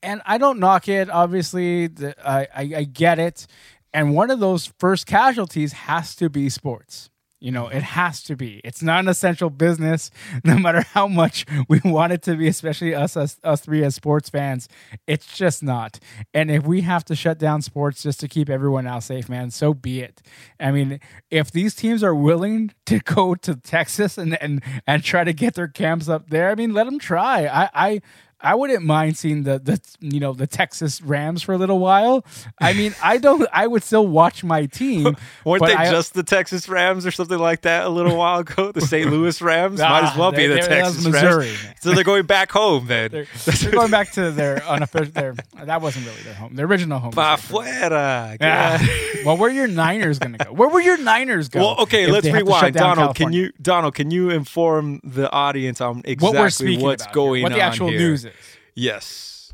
and 0.01 0.21
I 0.25 0.37
don't 0.37 0.59
knock 0.59 0.87
it. 0.87 1.09
Obviously, 1.09 1.87
the, 1.87 2.15
I, 2.25 2.47
I 2.55 2.61
I 2.77 2.83
get 2.83 3.19
it, 3.19 3.47
and 3.93 4.13
one 4.13 4.31
of 4.31 4.39
those 4.39 4.71
first 4.79 5.05
casualties 5.05 5.73
has 5.73 6.15
to 6.15 6.29
be 6.29 6.49
sports. 6.49 7.09
You 7.41 7.51
know, 7.51 7.67
it 7.67 7.77
mm-hmm. 7.77 7.81
has 7.81 8.21
to 8.23 8.35
be. 8.35 8.61
It's 8.63 8.83
not 8.83 8.99
an 8.99 9.09
essential 9.09 9.49
business, 9.49 10.11
no 10.43 10.59
matter 10.59 10.81
how 10.81 11.07
much 11.07 11.45
we 11.67 11.81
want 11.83 12.13
it 12.13 12.21
to 12.23 12.35
be, 12.35 12.47
especially 12.47 12.93
us, 12.93 13.17
us, 13.17 13.39
us 13.43 13.61
three 13.61 13.83
as 13.83 13.95
sports 13.95 14.29
fans. 14.29 14.69
It's 15.07 15.35
just 15.35 15.63
not. 15.63 15.99
And 16.35 16.51
if 16.51 16.65
we 16.65 16.81
have 16.81 17.03
to 17.05 17.15
shut 17.15 17.39
down 17.39 17.63
sports 17.63 18.03
just 18.03 18.19
to 18.19 18.27
keep 18.27 18.47
everyone 18.47 18.85
else 18.85 19.07
safe, 19.07 19.27
man, 19.27 19.49
so 19.49 19.73
be 19.73 20.01
it. 20.01 20.21
I 20.59 20.71
mean, 20.71 20.99
if 21.31 21.51
these 21.51 21.73
teams 21.73 22.03
are 22.03 22.13
willing 22.13 22.73
to 22.85 22.99
go 23.03 23.33
to 23.33 23.55
Texas 23.55 24.19
and 24.19 24.39
and 24.39 24.61
and 24.85 25.03
try 25.03 25.23
to 25.23 25.33
get 25.33 25.55
their 25.55 25.67
camps 25.67 26.07
up 26.07 26.29
there, 26.29 26.51
I 26.51 26.55
mean, 26.55 26.73
let 26.73 26.83
them 26.83 26.99
try. 26.99 27.47
I 27.47 27.69
I 27.73 28.01
I 28.43 28.55
wouldn't 28.55 28.83
mind 28.83 29.17
seeing 29.17 29.43
the 29.43 29.59
the 29.59 29.79
you 29.99 30.19
know 30.19 30.33
the 30.33 30.47
Texas 30.47 31.01
Rams 31.01 31.41
for 31.41 31.53
a 31.53 31.57
little 31.57 31.79
while. 31.79 32.25
I 32.59 32.73
mean, 32.73 32.95
I 33.03 33.17
don't. 33.17 33.47
I 33.53 33.67
would 33.67 33.83
still 33.83 34.07
watch 34.07 34.43
my 34.43 34.65
team. 34.65 35.15
Weren't 35.45 35.63
they 35.65 35.73
I- 35.75 35.91
just 35.91 36.13
the 36.13 36.23
Texas 36.23 36.67
Rams 36.67 37.05
or 37.05 37.11
something 37.11 37.37
like 37.39 37.61
that 37.61 37.85
a 37.85 37.89
little 37.89 38.17
while 38.17 38.39
ago? 38.39 38.71
The 38.71 38.81
St. 38.81 39.09
Louis 39.11 39.41
Rams 39.41 39.79
might 39.79 40.03
as 40.03 40.09
Ah, 40.13 40.19
well 40.19 40.31
be 40.31 40.47
the 40.47 40.55
they- 40.55 40.61
that 40.61 40.83
was 40.83 40.93
Texas 40.95 41.05
Missouri, 41.05 41.47
Rams. 41.47 41.63
man. 41.63 41.75
So 41.81 41.93
they're 41.93 42.03
going 42.03 42.25
back 42.25 42.51
home 42.51 42.87
then. 42.87 43.11
They're, 43.11 43.27
they're 43.45 43.71
going 43.71 43.91
back 43.91 44.11
to 44.13 44.31
their 44.31 44.63
unofficial. 44.65 45.11
Their 45.11 45.35
that 45.63 45.81
wasn't 45.81 46.05
really 46.07 46.21
their 46.23 46.33
home. 46.33 46.55
Their 46.55 46.65
original 46.65 46.99
home. 46.99 47.11
Pa 47.11 47.35
fuera. 47.37 47.91
Ah, 47.91 48.35
Yeah. 48.39 48.85
well, 49.25 49.37
where 49.37 49.49
your 49.51 49.67
Niners 49.67 50.19
gonna 50.19 50.37
go? 50.37 50.51
Where 50.51 50.69
were 50.69 50.81
your 50.81 50.97
Niners 50.97 51.49
go? 51.49 51.59
Well, 51.59 51.75
okay, 51.81 52.07
let's 52.07 52.23
they 52.25 52.31
have 52.31 52.39
to 52.45 52.45
shut 52.51 52.61
rewind. 52.63 52.75
Donald, 52.75 53.15
can 53.15 53.33
you 53.33 53.51
Donald, 53.61 53.95
can 53.95 54.11
you 54.11 54.29
inform 54.29 54.99
the 55.03 55.29
audience 55.31 55.79
on 55.81 56.01
exactly 56.05 56.77
what 56.77 56.83
what's 56.83 57.07
going 57.07 57.41
here, 57.41 57.43
what 57.43 57.53
the 57.53 57.61
actual 57.61 57.89
news 57.91 58.25
is? 58.25 58.30
Yes. 58.75 59.53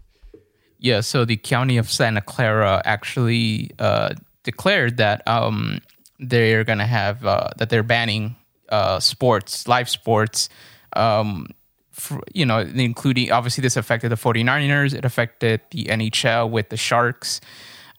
Yeah, 0.80 1.02
so 1.02 1.26
the 1.26 1.38
county 1.38 1.78
of 1.78 1.90
Santa 1.90 2.22
Clara 2.22 2.82
actually 2.86 3.72
uh, 3.80 4.14
declared 4.44 4.98
that 4.98 5.28
um, 5.28 5.82
they're 6.20 6.64
going 6.64 6.78
to 6.78 6.86
have 6.86 7.26
uh, 7.26 7.50
that 7.58 7.70
they're 7.70 7.84
banning 7.84 8.36
uh, 8.70 9.00
sports, 9.00 9.68
live 9.68 9.90
sports. 9.90 10.50
Um, 10.94 11.48
for, 11.92 12.22
you 12.34 12.46
know, 12.46 12.60
including 12.60 13.32
obviously 13.32 13.64
this 13.64 13.76
affected 13.76 14.10
the 14.10 14.16
49ers, 14.16 14.94
it 14.94 15.04
affected 15.04 15.62
the 15.72 15.86
NHL 15.86 16.50
with 16.50 16.70
the 16.70 16.78
Sharks. 16.78 17.42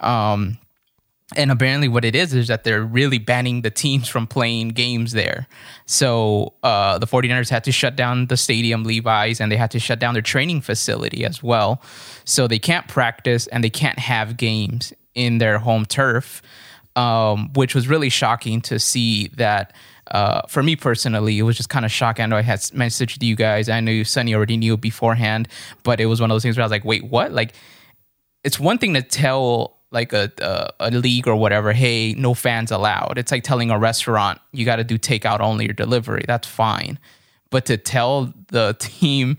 Um, 0.01 0.59
and 1.37 1.51
apparently 1.51 1.89
what 1.89 2.05
it 2.05 2.15
is 2.15 2.33
is 2.33 2.49
that 2.49 2.65
they're 2.65 2.83
really 2.83 3.19
banning 3.19 3.63
the 3.63 3.71
teams 3.71 4.09
from 4.09 4.27
playing 4.27 4.69
games 4.69 5.13
there 5.13 5.47
so 5.87 6.55
uh, 6.63 6.99
the 6.99 7.07
49ers 7.07 7.51
had 7.51 7.65
to 7.65 7.73
shut 7.73 7.97
down 7.97 8.27
the 8.27 8.37
stadium 8.37 8.85
levi's 8.85 9.41
and 9.41 9.53
they 9.53 9.57
had 9.57 9.71
to 9.71 9.79
shut 9.79 9.99
down 9.99 10.15
their 10.15 10.23
training 10.23 10.61
facility 10.61 11.25
as 11.25 11.43
well 11.43 11.83
so 12.25 12.47
they 12.47 12.59
can't 12.59 12.89
practice 12.89 13.47
and 13.49 13.63
they 13.63 13.71
can't 13.71 13.99
have 13.99 14.37
games 14.37 14.93
in 15.15 15.39
their 15.39 15.59
home 15.59 15.85
turf 15.85 16.43
um, 16.97 17.53
which 17.53 17.75
was 17.75 17.87
really 17.87 18.09
shocking 18.09 18.61
to 18.63 18.79
see 18.79 19.29
that 19.29 19.73
uh, 20.11 20.43
for 20.49 20.63
me 20.63 20.75
personally, 20.75 21.39
it 21.39 21.43
was 21.43 21.57
just 21.57 21.69
kind 21.69 21.85
of 21.85 21.93
shocking. 21.93 22.25
I 22.25 22.27
know 22.27 22.37
I 22.37 22.43
had 22.43 22.61
messaged 22.61 23.23
you 23.23 23.37
guys. 23.37 23.69
I 23.69 23.81
knew 23.81 24.05
Sonny 24.05 24.35
already 24.35 24.57
knew 24.57 24.77
beforehand, 24.77 25.49
but 25.83 26.01
it 26.01 26.07
was 26.07 26.21
one 26.21 26.31
of 26.31 26.35
those 26.35 26.43
things 26.43 26.57
where 26.57 26.63
I 26.63 26.67
was 26.67 26.73
like, 26.73 26.85
wait, 26.85 27.05
what? 27.05 27.31
Like, 27.33 27.53
it's 28.43 28.59
one 28.59 28.79
thing 28.79 28.95
to 28.95 29.03
tell 29.03 29.78
like 29.91 30.13
a, 30.13 30.31
a, 30.39 30.71
a 30.81 30.91
league 30.91 31.27
or 31.27 31.37
whatever, 31.37 31.73
hey, 31.73 32.15
no 32.15 32.35
fans 32.35 32.71
allowed. 32.71 33.15
It's 33.17 33.33
like 33.33 33.43
telling 33.43 33.71
a 33.71 33.79
restaurant 33.79 34.41
you 34.53 34.65
got 34.65 34.77
to 34.77 34.85
do 34.85 34.99
takeout 34.99 35.41
only 35.41 35.69
or 35.69 35.73
delivery. 35.73 36.25
That's 36.27 36.47
fine, 36.47 36.99
but 37.51 37.67
to 37.67 37.77
tell 37.77 38.33
the 38.49 38.77
team 38.79 39.37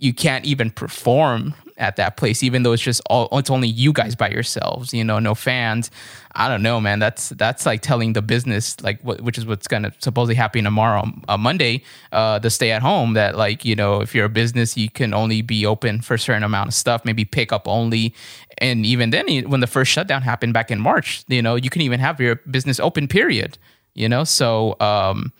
you 0.00 0.14
can't 0.14 0.46
even 0.46 0.70
perform 0.70 1.54
at 1.76 1.96
that 1.96 2.16
place, 2.16 2.42
even 2.42 2.62
though 2.62 2.72
it's 2.72 2.82
just 2.82 3.02
all 3.10 3.28
it's 3.38 3.50
only 3.50 3.68
you 3.68 3.92
guys 3.92 4.14
by 4.14 4.30
yourselves, 4.30 4.94
you 4.94 5.04
know, 5.04 5.18
no 5.18 5.34
fans. 5.34 5.90
I 6.34 6.48
don't 6.48 6.62
know, 6.62 6.80
man. 6.80 7.00
That's 7.00 7.28
that's 7.30 7.66
like 7.66 7.82
telling 7.82 8.14
the 8.14 8.22
business, 8.22 8.80
like 8.82 9.00
which 9.02 9.36
is 9.36 9.44
what's 9.44 9.68
gonna 9.68 9.92
supposedly 9.98 10.36
happen 10.36 10.64
tomorrow, 10.64 11.04
uh, 11.28 11.36
Monday, 11.36 11.82
uh, 12.12 12.38
the 12.38 12.48
stay 12.48 12.70
at 12.70 12.80
home. 12.80 13.12
That 13.12 13.36
like 13.36 13.64
you 13.64 13.76
know, 13.76 14.00
if 14.00 14.14
you're 14.14 14.24
a 14.24 14.30
business, 14.30 14.74
you 14.74 14.88
can 14.88 15.12
only 15.12 15.42
be 15.42 15.66
open 15.66 16.00
for 16.00 16.14
a 16.14 16.18
certain 16.18 16.44
amount 16.44 16.68
of 16.68 16.74
stuff, 16.74 17.04
maybe 17.04 17.26
pick 17.26 17.52
up 17.52 17.68
only. 17.68 18.14
And 18.58 18.86
even 18.86 19.10
then, 19.10 19.26
when 19.50 19.60
the 19.60 19.66
first 19.66 19.90
shutdown 19.90 20.22
happened 20.22 20.54
back 20.54 20.70
in 20.70 20.80
March, 20.80 21.24
you 21.28 21.42
know, 21.42 21.56
you 21.56 21.68
can 21.68 21.82
even 21.82 22.00
have 22.00 22.20
your 22.20 22.36
business 22.36 22.80
open. 22.80 23.06
Period. 23.06 23.58
You 23.94 24.08
know, 24.08 24.24
so 24.24 24.76
um, 24.80 25.32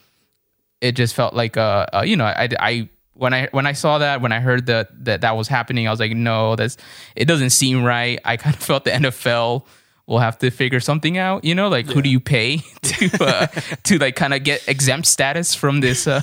it 0.83 0.93
just 0.93 1.15
felt 1.15 1.35
like 1.35 1.57
uh, 1.57 1.87
uh 1.95 2.03
you 2.05 2.17
know, 2.17 2.27
I 2.27 2.49
I 2.59 2.89
when 3.15 3.35
I 3.35 3.49
when 3.53 3.67
I 3.67 3.73
saw 3.73 3.99
that, 3.99 4.21
when 4.21 4.33
I 4.33 4.41
heard 4.41 4.67
that 4.67 4.89
that 5.05 5.21
that 5.23 5.37
was 5.37 5.49
happening, 5.49 5.87
I 5.87 5.91
was 5.91 6.01
like, 6.01 6.13
no, 6.13 6.57
that's 6.57 6.77
it 7.17 7.27
doesn't 7.27 7.51
seem 7.51 7.85
right. 7.85 8.19
I 8.25 8.37
kind 8.39 8.55
of 8.55 8.63
felt 8.63 8.85
the 8.85 8.91
NFL 8.93 9.67
will 10.07 10.19
have 10.19 10.39
to 10.39 10.51
figure 10.51 10.81
something 10.81 11.19
out. 11.19 11.45
You 11.45 11.55
know, 11.55 11.69
like 11.69 11.87
yeah. 11.87 11.95
who 11.95 12.03
do 12.03 12.11
you 12.11 12.21
pay 12.21 12.59
to 12.83 13.25
uh, 13.25 13.47
to 13.85 13.99
like 13.99 14.17
kind 14.17 14.35
of 14.35 14.45
get 14.45 14.67
exempt 14.69 15.07
status 15.07 15.55
from 15.55 15.81
this 15.81 16.07
uh, 16.07 16.21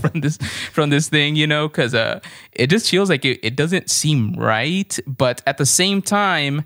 from 0.00 0.20
this 0.20 0.36
from 0.72 0.90
this 0.90 1.08
thing? 1.08 1.36
You 1.36 1.46
know, 1.46 1.68
because 1.68 1.94
uh, 1.94 2.20
it 2.52 2.68
just 2.68 2.90
feels 2.90 3.08
like 3.08 3.24
it, 3.24 3.40
it 3.42 3.56
doesn't 3.56 3.90
seem 3.90 4.34
right, 4.34 4.98
but 5.06 5.42
at 5.46 5.58
the 5.58 5.66
same 5.66 6.02
time 6.02 6.64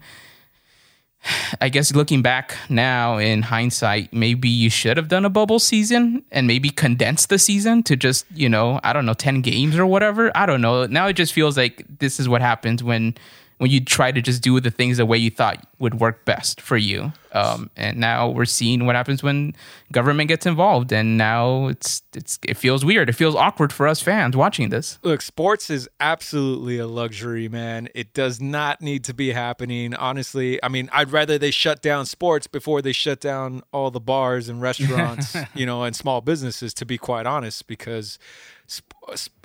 I 1.60 1.68
guess 1.68 1.94
looking 1.94 2.22
back 2.22 2.56
now 2.68 3.18
in 3.18 3.42
hindsight, 3.42 4.12
maybe 4.12 4.48
you 4.48 4.70
should 4.70 4.96
have 4.96 5.08
done 5.08 5.24
a 5.24 5.30
bubble 5.30 5.58
season 5.58 6.24
and 6.30 6.46
maybe 6.46 6.70
condensed 6.70 7.28
the 7.28 7.38
season 7.38 7.82
to 7.84 7.96
just, 7.96 8.26
you 8.34 8.48
know, 8.48 8.80
I 8.84 8.92
don't 8.92 9.06
know, 9.06 9.14
10 9.14 9.40
games 9.42 9.76
or 9.76 9.86
whatever. 9.86 10.30
I 10.36 10.46
don't 10.46 10.60
know. 10.60 10.86
Now 10.86 11.06
it 11.08 11.14
just 11.14 11.32
feels 11.32 11.56
like 11.56 11.84
this 11.98 12.20
is 12.20 12.28
what 12.28 12.40
happens 12.40 12.82
when 12.82 13.14
when 13.58 13.70
you 13.70 13.82
try 13.82 14.12
to 14.12 14.20
just 14.20 14.42
do 14.42 14.58
the 14.60 14.70
things 14.70 14.98
the 14.98 15.06
way 15.06 15.16
you 15.16 15.30
thought 15.30 15.66
would 15.78 15.98
work 15.98 16.24
best 16.24 16.60
for 16.60 16.76
you. 16.76 17.12
Um, 17.32 17.70
and 17.76 17.98
now 17.98 18.28
we're 18.28 18.44
seeing 18.44 18.86
what 18.86 18.96
happens 18.96 19.22
when 19.22 19.54
government 19.92 20.28
gets 20.28 20.46
involved, 20.46 20.92
and 20.92 21.18
now 21.18 21.66
it's 21.66 22.02
it's 22.14 22.38
it 22.46 22.56
feels 22.56 22.84
weird. 22.84 23.10
It 23.10 23.12
feels 23.14 23.34
awkward 23.34 23.72
for 23.72 23.86
us 23.86 24.00
fans 24.00 24.36
watching 24.36 24.70
this. 24.70 24.98
Look, 25.02 25.20
sports 25.20 25.68
is 25.68 25.88
absolutely 26.00 26.78
a 26.78 26.86
luxury, 26.86 27.48
man. 27.48 27.88
It 27.94 28.14
does 28.14 28.40
not 28.40 28.80
need 28.80 29.04
to 29.04 29.14
be 29.14 29.32
happening. 29.32 29.94
Honestly, 29.94 30.62
I 30.62 30.68
mean, 30.68 30.88
I'd 30.92 31.12
rather 31.12 31.38
they 31.38 31.50
shut 31.50 31.82
down 31.82 32.06
sports 32.06 32.46
before 32.46 32.80
they 32.80 32.92
shut 32.92 33.20
down 33.20 33.62
all 33.72 33.90
the 33.90 34.00
bars 34.00 34.48
and 34.48 34.62
restaurants, 34.62 35.36
you 35.54 35.66
know, 35.66 35.82
and 35.82 35.94
small 35.94 36.22
businesses. 36.22 36.72
To 36.74 36.86
be 36.86 36.96
quite 36.96 37.26
honest, 37.26 37.66
because 37.66 38.18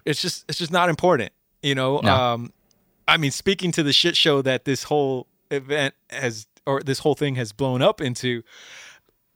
it's 0.06 0.22
just 0.22 0.46
it's 0.48 0.60
just 0.60 0.72
not 0.72 0.90
important. 0.90 1.34
You 1.62 1.76
know, 1.76 2.00
no. 2.00 2.16
um, 2.16 2.54
I 3.12 3.18
mean, 3.18 3.32
speaking 3.32 3.74
to 3.74 3.84
the 3.84 3.92
shit 3.92 4.16
show 4.16 4.42
that 4.42 4.64
this 4.64 4.84
whole 4.84 5.28
event 5.50 5.96
has, 6.10 6.48
or 6.66 6.82
this 6.82 7.00
whole 7.00 7.14
thing 7.14 7.36
has 7.36 7.52
blown 7.52 7.82
up 7.82 8.00
into, 8.00 8.42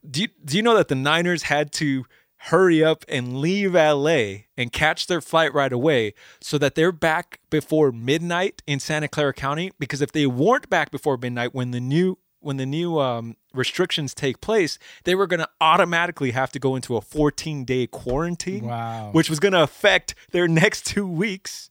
do 0.10 0.22
you, 0.22 0.28
do 0.46 0.56
you 0.56 0.64
know 0.64 0.78
that 0.78 0.88
the 0.88 0.96
Niners 0.96 1.44
had 1.44 1.74
to 1.74 2.06
hurry 2.38 2.82
up 2.82 3.04
and 3.10 3.42
leave 3.42 3.74
LA 3.74 4.46
and 4.56 4.72
catch 4.72 5.08
their 5.08 5.20
flight 5.20 5.54
right 5.54 5.74
away 5.74 6.14
so 6.40 6.58
that 6.58 6.76
they're 6.76 6.94
back 6.94 7.42
before 7.50 7.92
midnight 7.92 8.64
in 8.66 8.80
Santa 8.80 9.10
Clara 9.10 9.34
County? 9.34 9.74
Because 9.78 10.02
if 10.02 10.14
they 10.14 10.26
weren't 10.26 10.70
back 10.70 10.90
before 10.90 11.18
midnight 11.18 11.54
when 11.54 11.72
the 11.72 11.82
new 11.82 12.18
when 12.40 12.56
the 12.56 12.66
new 12.66 13.00
um, 13.00 13.36
restrictions 13.54 14.14
take 14.14 14.40
place, 14.40 14.80
they 15.04 15.16
were 15.16 15.28
going 15.28 15.40
to 15.40 15.50
automatically 15.60 16.32
have 16.32 16.52
to 16.52 16.60
go 16.60 16.78
into 16.78 16.96
a 16.96 17.02
14 17.02 17.66
day 17.66 17.88
quarantine, 17.88 18.68
wow. 18.68 19.10
which 19.12 19.30
was 19.30 19.42
going 19.42 19.52
to 19.52 19.64
affect 19.64 20.16
their 20.32 20.48
next 20.64 20.86
two 20.86 21.08
weeks 21.08 21.70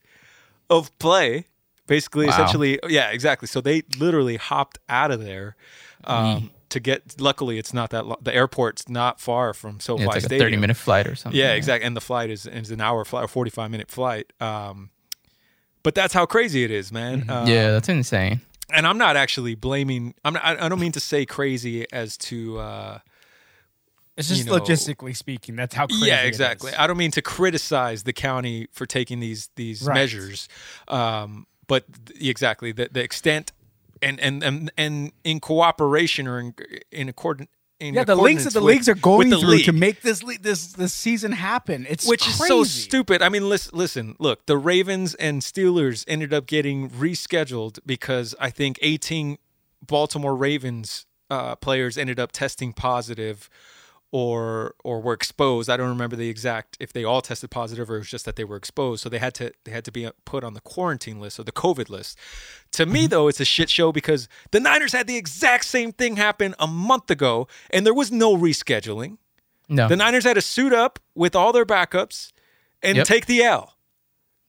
of 0.68 0.96
play 0.98 1.46
basically, 1.86 2.26
wow. 2.26 2.32
essentially, 2.32 2.78
yeah, 2.88 3.10
exactly. 3.10 3.48
So 3.48 3.60
they 3.60 3.82
literally 3.98 4.36
hopped 4.36 4.78
out 4.88 5.10
of 5.10 5.24
there. 5.24 5.56
Um, 6.04 6.42
mm. 6.42 6.50
To 6.70 6.80
get, 6.80 7.20
luckily, 7.20 7.58
it's 7.58 7.72
not 7.72 7.90
that. 7.90 8.04
Lo- 8.04 8.18
the 8.20 8.34
airport's 8.34 8.88
not 8.88 9.20
far 9.20 9.54
from 9.54 9.78
SoFi 9.78 10.02
yeah, 10.02 10.06
it's 10.06 10.14
like 10.16 10.22
Stadium. 10.22 10.40
a 10.40 10.44
thirty-minute 10.44 10.76
flight 10.76 11.06
or 11.06 11.14
something. 11.14 11.38
Yeah, 11.38 11.50
yeah, 11.50 11.54
exactly. 11.54 11.86
And 11.86 11.96
the 11.96 12.00
flight 12.00 12.30
is, 12.30 12.46
is 12.46 12.72
an 12.72 12.80
hour 12.80 13.04
flight 13.04 13.24
or 13.24 13.28
forty-five 13.28 13.70
minute 13.70 13.92
flight. 13.92 14.32
Um, 14.40 14.90
but 15.84 15.94
that's 15.94 16.12
how 16.12 16.26
crazy 16.26 16.64
it 16.64 16.72
is, 16.72 16.90
man. 16.90 17.20
Mm-hmm. 17.20 17.30
Um, 17.30 17.46
yeah, 17.46 17.70
that's 17.70 17.88
insane. 17.88 18.40
And 18.72 18.88
I'm 18.88 18.98
not 18.98 19.16
actually 19.16 19.54
blaming. 19.54 20.14
I'm. 20.24 20.32
Not, 20.32 20.44
I 20.44 20.68
don't 20.68 20.80
mean 20.80 20.90
to 20.92 21.00
say 21.00 21.24
crazy 21.24 21.86
as 21.92 22.16
to. 22.18 22.58
Uh, 22.58 22.98
it's 24.16 24.28
just 24.28 24.44
you 24.44 24.50
know, 24.50 24.58
logistically 24.58 25.16
speaking, 25.16 25.54
that's 25.54 25.74
how. 25.76 25.86
yeah, 25.90 26.22
exactly. 26.22 26.72
I 26.74 26.88
don't 26.88 26.96
mean 26.96 27.12
to 27.12 27.22
criticize 27.22 28.02
the 28.02 28.12
county 28.12 28.66
for 28.72 28.84
taking 28.84 29.20
these 29.20 29.48
these 29.54 29.82
right. 29.82 29.94
measures, 29.94 30.48
um, 30.88 31.46
but 31.66 31.84
exactly 32.20 32.72
the 32.72 32.88
the 32.90 33.02
extent 33.02 33.52
and 34.02 34.20
and 34.20 34.42
and, 34.42 34.72
and 34.76 35.12
in 35.24 35.40
cooperation 35.40 36.26
or 36.26 36.38
in 36.38 36.54
in 36.90 37.08
accordance 37.08 37.50
yeah, 37.80 38.04
the 38.04 38.14
links 38.14 38.44
that 38.44 38.52
the 38.52 38.62
with, 38.62 38.74
leagues 38.74 38.88
are 38.88 38.94
going 38.94 39.28
through 39.28 39.38
league. 39.40 39.64
to 39.64 39.72
make 39.72 40.00
this 40.00 40.22
this 40.40 40.72
this 40.72 40.92
season 40.92 41.32
happen. 41.32 41.86
It's 41.88 42.06
which 42.06 42.22
crazy. 42.22 42.42
is 42.42 42.48
so 42.48 42.64
stupid. 42.64 43.20
I 43.20 43.28
mean, 43.28 43.48
listen, 43.48 43.76
listen, 43.76 44.16
look, 44.18 44.46
the 44.46 44.56
Ravens 44.56 45.14
and 45.14 45.42
Steelers 45.42 46.04
ended 46.06 46.32
up 46.32 46.46
getting 46.46 46.88
rescheduled 46.88 47.80
because 47.84 48.34
I 48.40 48.50
think 48.50 48.78
18 48.80 49.38
Baltimore 49.86 50.36
Ravens 50.36 51.06
uh, 51.30 51.56
players 51.56 51.98
ended 51.98 52.20
up 52.20 52.32
testing 52.32 52.72
positive 52.72 53.50
or 54.14 54.76
or 54.84 55.00
were 55.00 55.12
exposed. 55.12 55.68
I 55.68 55.76
don't 55.76 55.88
remember 55.88 56.14
the 56.14 56.28
exact 56.28 56.76
if 56.78 56.92
they 56.92 57.02
all 57.02 57.20
tested 57.20 57.50
positive 57.50 57.90
or 57.90 57.96
it 57.96 57.98
was 57.98 58.08
just 58.08 58.24
that 58.26 58.36
they 58.36 58.44
were 58.44 58.54
exposed. 58.54 59.02
So 59.02 59.08
they 59.08 59.18
had 59.18 59.34
to 59.34 59.52
they 59.64 59.72
had 59.72 59.84
to 59.86 59.90
be 59.90 60.08
put 60.24 60.44
on 60.44 60.54
the 60.54 60.60
quarantine 60.60 61.18
list 61.18 61.40
or 61.40 61.42
the 61.42 61.50
COVID 61.50 61.90
list. 61.90 62.16
To 62.72 62.86
me 62.86 63.00
mm-hmm. 63.00 63.08
though, 63.08 63.26
it's 63.26 63.40
a 63.40 63.44
shit 63.44 63.68
show 63.68 63.90
because 63.90 64.28
the 64.52 64.60
Niners 64.60 64.92
had 64.92 65.08
the 65.08 65.16
exact 65.16 65.64
same 65.64 65.90
thing 65.90 66.14
happen 66.14 66.54
a 66.60 66.68
month 66.68 67.10
ago 67.10 67.48
and 67.70 67.84
there 67.84 67.92
was 67.92 68.12
no 68.12 68.36
rescheduling. 68.36 69.18
No. 69.68 69.88
The 69.88 69.96
Niners 69.96 70.22
had 70.22 70.34
to 70.34 70.42
suit 70.42 70.72
up 70.72 71.00
with 71.16 71.34
all 71.34 71.52
their 71.52 71.66
backups 71.66 72.32
and 72.84 72.98
yep. 72.98 73.06
take 73.08 73.26
the 73.26 73.42
L. 73.42 73.73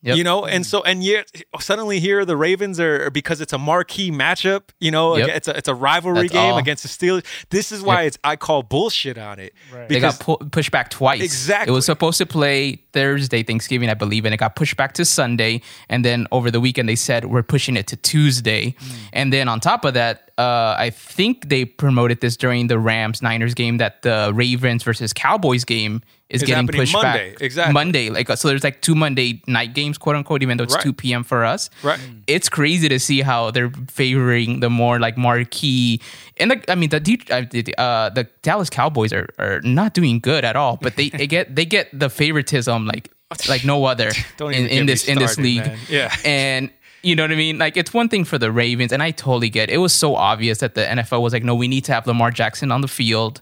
Yep. 0.05 0.17
You 0.17 0.23
know, 0.23 0.45
and 0.45 0.63
mm. 0.63 0.67
so 0.67 0.83
and 0.83 1.03
yet 1.03 1.31
suddenly 1.59 1.99
here 1.99 2.25
the 2.25 2.37
Ravens 2.37 2.79
are 2.79 3.09
because 3.09 3.41
it's 3.41 3.53
a 3.53 3.57
marquee 3.57 4.11
matchup. 4.11 4.69
You 4.79 4.91
know, 4.91 5.17
yep. 5.17 5.29
it's 5.29 5.47
a 5.47 5.57
it's 5.57 5.67
a 5.67 5.73
rivalry 5.73 6.27
That's 6.27 6.33
game 6.33 6.53
all. 6.53 6.57
against 6.59 6.83
the 6.83 6.89
Steelers. 6.89 7.25
This 7.49 7.71
is 7.71 7.81
why 7.81 8.01
yep. 8.01 8.07
it's 8.09 8.17
I 8.23 8.35
call 8.35 8.61
bullshit 8.61 9.17
on 9.17 9.39
it. 9.39 9.53
Right. 9.73 9.89
They 9.89 9.99
got 9.99 10.19
pu- 10.19 10.37
pushed 10.37 10.69
back 10.69 10.89
twice. 10.89 11.23
Exactly. 11.23 11.71
It 11.71 11.75
was 11.75 11.87
supposed 11.87 12.19
to 12.19 12.27
play 12.27 12.83
Thursday, 12.95 13.43
Thanksgiving, 13.43 13.89
I 13.89 13.93
believe, 13.93 14.23
and 14.23 14.33
it 14.33 14.37
got 14.37 14.55
pushed 14.55 14.77
back 14.77 14.93
to 14.93 15.03
Sunday. 15.03 15.61
And 15.89 16.05
then 16.05 16.27
over 16.31 16.49
the 16.49 16.61
weekend, 16.61 16.87
they 16.87 16.95
said 16.95 17.25
we're 17.25 17.43
pushing 17.43 17.75
it 17.75 17.87
to 17.87 17.97
Tuesday. 17.97 18.71
Mm. 18.71 18.95
And 19.11 19.33
then 19.33 19.49
on 19.49 19.59
top 19.59 19.83
of 19.83 19.93
that, 19.95 20.31
uh, 20.37 20.75
I 20.77 20.91
think 20.91 21.49
they 21.49 21.65
promoted 21.65 22.21
this 22.21 22.37
during 22.37 22.67
the 22.67 22.79
Rams 22.79 23.21
Niners 23.21 23.53
game 23.53 23.77
that 23.77 24.01
the 24.01 24.31
Ravens 24.33 24.83
versus 24.83 25.11
Cowboys 25.11 25.65
game 25.65 26.03
is 26.29 26.41
it's 26.41 26.49
getting 26.49 26.67
pushed 26.67 26.93
Monday. 26.93 27.33
back. 27.33 27.41
Exactly. 27.41 27.73
Monday. 27.73 28.09
Like 28.09 28.27
so 28.29 28.47
there's 28.47 28.63
like 28.63 28.81
two 28.81 28.95
Monday 28.95 29.41
night 29.45 29.73
games, 29.73 29.97
quote 29.97 30.15
unquote, 30.15 30.41
even 30.41 30.57
though 30.57 30.63
it's 30.63 30.73
right. 30.73 30.83
two 30.83 30.93
PM 30.93 31.23
for 31.23 31.45
us. 31.45 31.69
Right. 31.83 31.99
It's 32.27 32.49
crazy 32.49 32.89
to 32.89 32.99
see 32.99 33.21
how 33.21 33.51
they're 33.51 33.71
favoring 33.89 34.59
the 34.59 34.69
more 34.69 34.99
like 34.99 35.17
marquee 35.17 36.01
and 36.37 36.51
the, 36.51 36.71
I 36.71 36.75
mean 36.75 36.89
the 36.89 36.97
uh, 37.29 37.81
uh, 37.81 38.09
the 38.09 38.27
Dallas 38.45 38.69
Cowboys 38.69 39.11
are, 39.11 39.27
are 39.37 39.59
not 39.61 39.93
doing 39.93 40.19
good 40.19 40.45
at 40.45 40.55
all, 40.55 40.77
but 40.81 40.95
they, 40.95 41.09
they 41.09 41.27
get 41.27 41.55
they 41.55 41.65
get 41.65 41.89
the 41.91 42.09
favoritism 42.09 42.85
like 42.85 43.11
like 43.49 43.65
no 43.65 43.83
other 43.85 44.11
in, 44.39 44.67
in 44.67 44.85
this 44.85 45.01
started, 45.01 45.21
in 45.21 45.27
this 45.27 45.37
league. 45.37 45.65
Man. 45.65 45.77
Yeah. 45.89 46.15
And 46.23 46.69
You 47.01 47.15
know 47.15 47.23
what 47.23 47.31
I 47.31 47.35
mean? 47.35 47.57
Like 47.59 47.75
it's 47.77 47.93
one 47.93 48.09
thing 48.09 48.23
for 48.25 48.37
the 48.39 48.51
Ravens, 48.51 48.91
and 48.91 49.01
I 49.03 49.11
totally 49.11 49.49
get. 49.49 49.69
It, 49.69 49.75
it 49.75 49.77
was 49.77 49.93
so 49.93 50.15
obvious 50.15 50.59
that 50.59 50.73
the 50.73 50.81
NFL 50.85 51.21
was 51.21 51.33
like, 51.33 51.43
no, 51.43 51.53
we 51.53 51.67
need 51.67 51.83
to 51.85 51.93
have 51.93 52.07
Lamar 52.07 52.31
Jackson 52.31 52.71
on 52.71 52.81
the 52.81 52.87
field. 52.87 53.41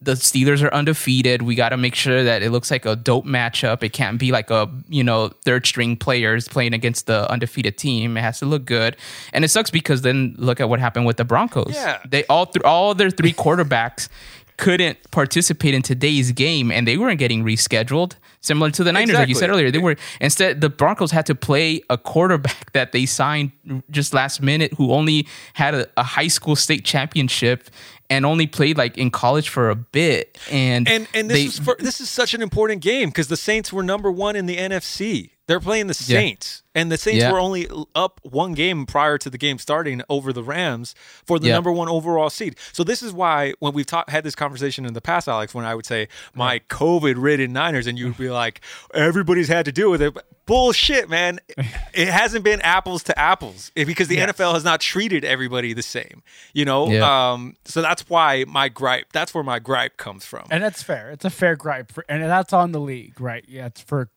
The 0.00 0.14
Steelers 0.14 0.62
are 0.62 0.72
undefeated. 0.74 1.40
We 1.42 1.54
got 1.54 1.70
to 1.70 1.76
make 1.78 1.94
sure 1.94 2.24
that 2.24 2.42
it 2.42 2.50
looks 2.50 2.70
like 2.70 2.84
a 2.84 2.94
dope 2.96 3.24
matchup. 3.24 3.82
It 3.82 3.92
can't 3.92 4.18
be 4.18 4.32
like 4.32 4.50
a 4.50 4.68
you 4.88 5.02
know 5.04 5.30
third 5.44 5.64
string 5.64 5.96
players 5.96 6.46
playing 6.48 6.74
against 6.74 7.06
the 7.06 7.30
undefeated 7.30 7.78
team. 7.78 8.16
It 8.16 8.20
has 8.20 8.38
to 8.40 8.46
look 8.46 8.64
good, 8.66 8.96
and 9.32 9.44
it 9.44 9.48
sucks 9.48 9.70
because 9.70 10.02
then 10.02 10.34
look 10.36 10.60
at 10.60 10.68
what 10.68 10.78
happened 10.80 11.06
with 11.06 11.16
the 11.16 11.24
Broncos. 11.24 11.72
Yeah. 11.74 12.00
they 12.08 12.24
all 12.26 12.46
th- 12.46 12.64
all 12.64 12.94
their 12.94 13.10
three 13.10 13.32
quarterbacks 13.32 14.08
couldn't 14.56 14.98
participate 15.10 15.74
in 15.74 15.82
today's 15.82 16.32
game 16.32 16.70
and 16.70 16.86
they 16.86 16.96
weren't 16.96 17.18
getting 17.18 17.44
rescheduled 17.44 18.14
similar 18.40 18.70
to 18.70 18.84
the 18.84 18.92
Niners 18.92 19.14
like 19.14 19.28
you 19.28 19.34
said 19.34 19.50
earlier 19.50 19.70
they 19.70 19.78
were 19.78 19.96
instead 20.20 20.60
the 20.60 20.68
Broncos 20.68 21.10
had 21.10 21.26
to 21.26 21.34
play 21.34 21.82
a 21.90 21.98
quarterback 21.98 22.72
that 22.72 22.92
they 22.92 23.06
signed 23.06 23.52
just 23.90 24.14
last 24.14 24.40
minute 24.40 24.72
who 24.74 24.92
only 24.92 25.26
had 25.54 25.74
a, 25.74 25.86
a 25.96 26.02
high 26.02 26.28
school 26.28 26.56
state 26.56 26.84
championship 26.84 27.68
and 28.10 28.26
only 28.26 28.46
played 28.46 28.76
like 28.76 28.96
in 28.98 29.10
college 29.10 29.48
for 29.48 29.70
a 29.70 29.74
bit 29.74 30.38
and 30.50 30.86
And 30.88 31.08
and 31.14 31.30
this 31.30 31.36
they, 31.36 31.44
is 31.44 31.58
for, 31.58 31.76
this 31.78 32.00
is 32.00 32.10
such 32.10 32.34
an 32.34 32.42
important 32.42 32.82
game 32.82 33.08
because 33.08 33.28
the 33.28 33.36
Saints 33.36 33.72
were 33.72 33.82
number 33.82 34.10
one 34.12 34.36
in 34.36 34.46
the 34.46 34.56
NFC. 34.56 35.30
They're 35.46 35.60
playing 35.60 35.88
the 35.88 36.04
Yeah. 36.06 36.63
Saints, 36.74 36.82
and 36.82 36.92
the 36.92 36.96
Saints 36.98 37.22
Yeah. 37.22 37.32
were 37.32 37.38
only 37.40 37.68
up 37.94 38.20
one 38.22 38.52
game 38.54 38.86
prior 38.86 39.18
to 39.18 39.30
the 39.30 39.38
game 39.38 39.58
starting 39.58 40.02
over 40.08 40.32
the 40.32 40.42
Rams 40.42 40.94
for 41.24 41.38
the 41.38 41.48
Yeah. 41.48 41.54
number 41.54 41.72
one 41.72 41.88
overall 41.88 42.30
seed. 42.30 42.56
So 42.72 42.84
this 42.84 43.02
is 43.02 43.12
why 43.12 43.54
when 43.60 43.72
we've 43.74 43.86
ta- 43.86 44.04
had 44.08 44.24
this 44.24 44.34
conversation 44.34 44.84
in 44.84 44.94
the 44.94 45.00
past, 45.00 45.28
Alex, 45.28 45.54
when 45.54 45.64
I 45.64 45.74
would 45.74 45.86
say 45.86 46.08
my 46.34 46.58
COVID-ridden 46.68 47.52
Niners, 47.52 47.86
and 47.86 47.98
you'd 47.98 48.18
be 48.18 48.30
like, 48.30 48.60
everybody's 48.92 49.48
had 49.48 49.64
to 49.66 49.72
deal 49.72 49.90
with 49.90 50.02
it. 50.02 50.14
But 50.14 50.26
bullshit, 50.46 51.08
man. 51.08 51.40
it 51.94 52.08
hasn't 52.08 52.44
been 52.44 52.60
apples 52.60 53.02
to 53.04 53.18
apples 53.18 53.72
eh, 53.76 53.84
because 53.84 54.08
the 54.08 54.16
Yes. 54.16 54.32
NFL 54.36 54.52
has 54.54 54.64
not 54.64 54.80
treated 54.80 55.24
everybody 55.24 55.72
the 55.72 55.82
same. 55.82 56.22
You 56.52 56.64
know, 56.66 56.90
Yeah. 56.90 57.30
um, 57.32 57.56
so 57.64 57.80
that's 57.80 58.08
why 58.10 58.44
my 58.46 58.68
gripe. 58.68 59.12
That's 59.12 59.32
where 59.32 59.44
my 59.44 59.58
gripe 59.58 59.96
comes 59.96 60.24
from. 60.26 60.44
And 60.50 60.62
that's 60.62 60.82
fair. 60.82 61.10
It's 61.10 61.24
a 61.24 61.30
fair 61.30 61.56
gripe, 61.56 61.90
for, 61.92 62.04
and 62.08 62.22
that's 62.22 62.52
on 62.52 62.72
the 62.72 62.80
league, 62.80 63.20
right? 63.20 63.44
Yeah, 63.48 63.66
it's 63.66 63.80
for 63.80 64.10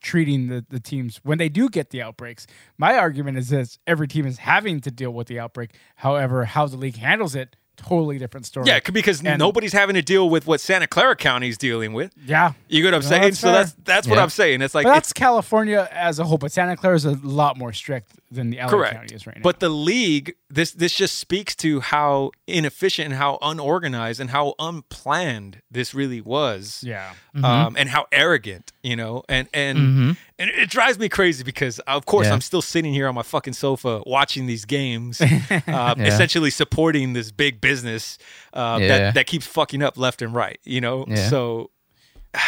treating 0.00 0.46
the, 0.48 0.64
the 0.70 0.80
teams 0.80 1.20
when 1.22 1.38
they 1.38 1.48
do 1.48 1.68
get 1.68 1.90
the 1.90 2.00
outbreaks. 2.04 2.46
My 2.78 2.96
argument 2.96 3.38
is 3.38 3.48
this: 3.48 3.78
every 3.86 4.06
team 4.08 4.26
is 4.26 4.38
having 4.38 4.80
to 4.82 4.90
deal 4.90 5.10
with 5.12 5.26
the 5.26 5.40
outbreak. 5.40 5.70
However, 5.96 6.44
how 6.44 6.66
the 6.66 6.76
league 6.76 6.96
handles 6.96 7.34
it, 7.34 7.56
totally 7.76 8.18
different 8.18 8.46
story. 8.46 8.66
Yeah, 8.68 8.78
because 8.92 9.20
And- 9.24 9.38
nobody's 9.38 9.72
having 9.72 9.94
to 9.94 10.02
deal 10.02 10.30
with 10.30 10.46
what 10.46 10.60
Santa 10.60 10.86
Clara 10.86 11.16
County's 11.16 11.58
dealing 11.58 11.92
with. 11.92 12.12
yeah. 12.24 12.52
You 12.68 12.82
get 12.82 12.88
what 12.92 12.94
I'm 12.94 13.00
No, 13.02 13.08
saying? 13.08 13.22
that's 13.22 13.38
so 13.40 13.48
fair. 13.48 13.54
that's 13.64 13.72
that's 13.84 14.06
what 14.08 14.18
I'm 14.20 14.30
saying. 14.30 14.62
It's 14.62 14.74
like 14.76 14.84
But 14.84 14.90
it's 14.98 15.08
that's 15.08 15.12
California 15.12 15.88
as 15.90 16.18
a 16.20 16.24
whole. 16.24 16.38
But 16.38 16.52
Santa 16.52 16.76
Clara 16.76 16.94
is 16.94 17.04
a 17.04 17.18
lot 17.24 17.58
more 17.58 17.72
strict 17.72 18.12
than 18.30 18.50
the 18.50 18.58
LA 18.58 18.90
County 18.90 19.14
is 19.14 19.26
right 19.26 19.36
now. 19.36 19.42
But 19.42 19.58
the 19.60 19.68
league, 19.68 20.34
this 20.48 20.70
this 20.72 20.94
just 20.94 21.18
speaks 21.18 21.54
to 21.56 21.80
how 21.80 22.30
inefficient 22.46 23.06
and 23.10 23.14
how 23.16 23.38
unorganized 23.42 24.20
and 24.20 24.30
how 24.30 24.54
unplanned 24.60 25.60
this 25.70 25.94
really 25.94 26.20
was. 26.20 26.82
yeah, 26.86 27.12
Um, 27.42 27.76
and 27.78 27.88
how 27.88 28.06
arrogant, 28.12 28.72
you 28.82 28.94
know, 28.96 29.24
and 29.28 29.48
and 29.52 30.16
and 30.38 30.50
it 30.50 30.68
drives 30.70 30.98
me 30.98 31.08
crazy 31.08 31.44
because 31.44 31.78
of 31.80 32.06
course 32.06 32.26
Yeah. 32.26 32.32
I'm 32.34 32.40
still 32.40 32.62
sitting 32.62 32.92
here 32.92 33.06
on 33.08 33.14
my 33.14 33.22
fucking 33.22 33.52
sofa 33.54 34.02
watching 34.06 34.46
these 34.46 34.64
games, 34.64 35.20
uh, 35.66 35.94
essentially 35.98 36.50
supporting 36.50 37.12
this 37.12 37.30
big 37.30 37.60
business 37.60 38.18
uh, 38.52 38.78
Yeah. 38.80 38.88
that 38.88 39.14
that 39.14 39.26
keeps 39.26 39.46
fucking 39.46 39.82
up 39.82 39.96
left 39.96 40.22
and 40.22 40.34
right, 40.34 40.58
you 40.64 40.80
know. 40.80 41.04
Yeah. 41.08 41.28
So 41.28 41.70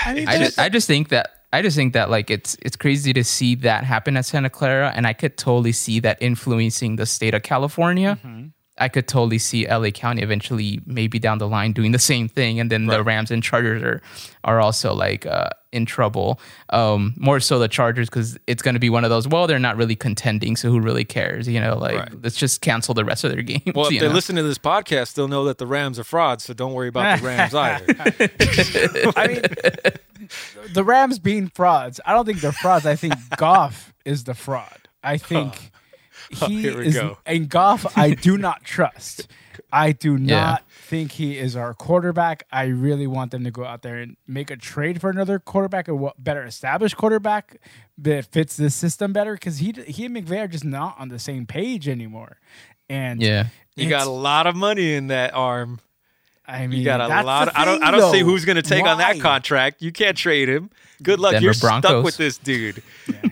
I 0.04 0.14
mean, 0.14 0.28
I 0.28 0.38
just 0.38 0.58
I 0.58 0.68
just 0.68 0.86
think 0.86 1.10
that 1.10 1.30
I 1.52 1.62
just 1.62 1.76
think 1.76 1.92
that 1.92 2.10
like 2.10 2.28
it's 2.30 2.56
it's 2.60 2.76
crazy 2.76 3.12
to 3.12 3.22
see 3.22 3.54
that 3.56 3.84
happen 3.84 4.16
at 4.16 4.26
Santa 4.26 4.50
Clara, 4.50 4.92
and 4.94 5.06
I 5.06 5.12
could 5.12 5.36
totally 5.38 5.72
see 5.72 6.00
that 6.00 6.18
influencing 6.20 6.96
the 6.96 7.06
state 7.06 7.34
of 7.34 7.42
California. 7.44 8.18
I 8.78 8.88
could 8.88 9.08
totally 9.08 9.38
see 9.38 9.66
LA 9.66 9.90
County 9.90 10.22
eventually, 10.22 10.80
maybe 10.84 11.18
down 11.18 11.38
the 11.38 11.48
line, 11.48 11.72
doing 11.72 11.92
the 11.92 11.98
same 11.98 12.28
thing, 12.28 12.60
and 12.60 12.70
then 12.70 12.86
the 12.86 13.02
Rams 13.02 13.30
and 13.30 13.42
Chargers 13.42 13.82
are 13.82 14.02
are 14.44 14.60
also 14.60 14.92
like 14.92 15.24
uh, 15.26 15.48
in 15.72 15.86
trouble. 15.86 16.38
Um, 16.70 17.14
more 17.16 17.40
so 17.40 17.58
the 17.58 17.68
Chargers 17.68 18.08
because 18.10 18.38
it's 18.46 18.62
going 18.62 18.74
to 18.74 18.80
be 18.80 18.90
one 18.90 19.02
of 19.04 19.10
those. 19.10 19.26
Well, 19.26 19.46
they're 19.46 19.58
not 19.58 19.76
really 19.76 19.96
contending, 19.96 20.56
so 20.56 20.70
who 20.70 20.78
really 20.80 21.04
cares? 21.04 21.48
You 21.48 21.60
know, 21.60 21.76
like 21.78 21.96
Right. 21.98 22.22
let's 22.22 22.36
just 22.36 22.60
cancel 22.60 22.92
the 22.94 23.04
rest 23.04 23.24
of 23.24 23.32
their 23.32 23.42
games. 23.52 23.62
Well, 23.74 23.86
if 23.86 23.98
they 24.00 24.06
know? 24.08 24.12
listen 24.14 24.36
to 24.36 24.42
this 24.42 24.58
podcast, 24.58 25.14
they'll 25.14 25.26
know 25.28 25.44
that 25.46 25.56
the 25.58 25.66
Rams 25.66 25.98
are 25.98 26.04
frauds, 26.04 26.44
so 26.44 26.52
don't 26.54 26.74
worry 26.74 26.88
about 26.88 27.18
the 27.20 27.26
Rams 27.26 27.54
either. 27.54 27.84
I 29.16 29.26
mean, 29.26 29.42
the 30.72 30.84
Rams 30.84 31.18
being 31.18 31.48
frauds. 31.48 32.00
I 32.04 32.12
don't 32.12 32.26
think 32.26 32.40
they're 32.40 32.52
frauds. 32.52 32.84
I 32.86 32.96
think 32.96 33.14
Goff 33.36 33.94
is 34.04 34.24
the 34.24 34.34
fraud. 34.34 34.88
I 35.02 35.18
think 35.18 35.70
Oh, 36.42 36.46
he 36.46 36.62
here 36.62 36.78
we 36.78 36.86
is. 36.86 36.94
go. 36.94 37.18
And 37.26 37.48
Goff, 37.48 37.96
I 37.96 38.10
do 38.14 38.36
not 38.48 38.64
trust. 38.64 39.28
I 39.72 39.92
do 39.92 40.16
Yeah. 40.16 40.40
not 40.40 40.70
think 40.70 41.12
he 41.12 41.38
is 41.38 41.56
our 41.56 41.74
quarterback. 41.74 42.44
I 42.52 42.66
really 42.66 43.06
want 43.06 43.30
them 43.30 43.42
to 43.44 43.50
go 43.50 43.64
out 43.64 43.82
there 43.82 43.96
and 43.96 44.16
make 44.26 44.50
a 44.50 44.56
trade 44.56 45.00
for 45.00 45.10
another 45.10 45.38
quarterback, 45.38 45.88
a 45.88 46.12
better 46.18 46.44
established 46.44 46.96
quarterback 46.96 47.60
that 47.98 48.26
fits 48.26 48.56
this 48.56 48.74
system 48.74 49.12
better. 49.12 49.34
Because 49.34 49.58
he 49.58 49.72
he 49.86 50.04
and 50.06 50.16
McVay 50.16 50.42
are 50.44 50.48
just 50.48 50.64
not 50.64 50.96
on 50.98 51.08
the 51.08 51.18
same 51.18 51.46
page 51.46 51.88
anymore. 51.88 52.38
And 52.88 53.20
yeah. 53.22 53.46
You 53.74 53.88
got 53.88 54.06
a 54.06 54.10
lot 54.10 54.46
of 54.46 54.56
money 54.56 54.94
in 54.94 55.08
that 55.08 55.34
arm. 55.34 55.80
I 56.48 56.66
mean, 56.68 56.78
You 56.78 56.84
got 56.84 57.00
a 57.00 57.08
that's 57.08 57.26
lot. 57.26 57.46
the 57.46 57.58
I 57.60 57.64
don't. 57.64 57.82
I 57.82 57.90
don't 57.90 58.12
see 58.12 58.20
who's 58.20 58.44
going 58.44 58.56
to 58.56 58.62
take 58.62 58.84
on 58.84 58.98
that 58.98 59.18
contract. 59.20 59.82
You 59.82 59.90
can't 59.90 60.16
trade 60.16 60.48
him. 60.48 60.70
Good 61.02 61.18
luck. 61.18 61.32
Denver 61.32 61.44
You're 61.46 61.54
stuck 61.54 62.04
with 62.04 62.16
this 62.16 62.38
dude. 62.38 62.82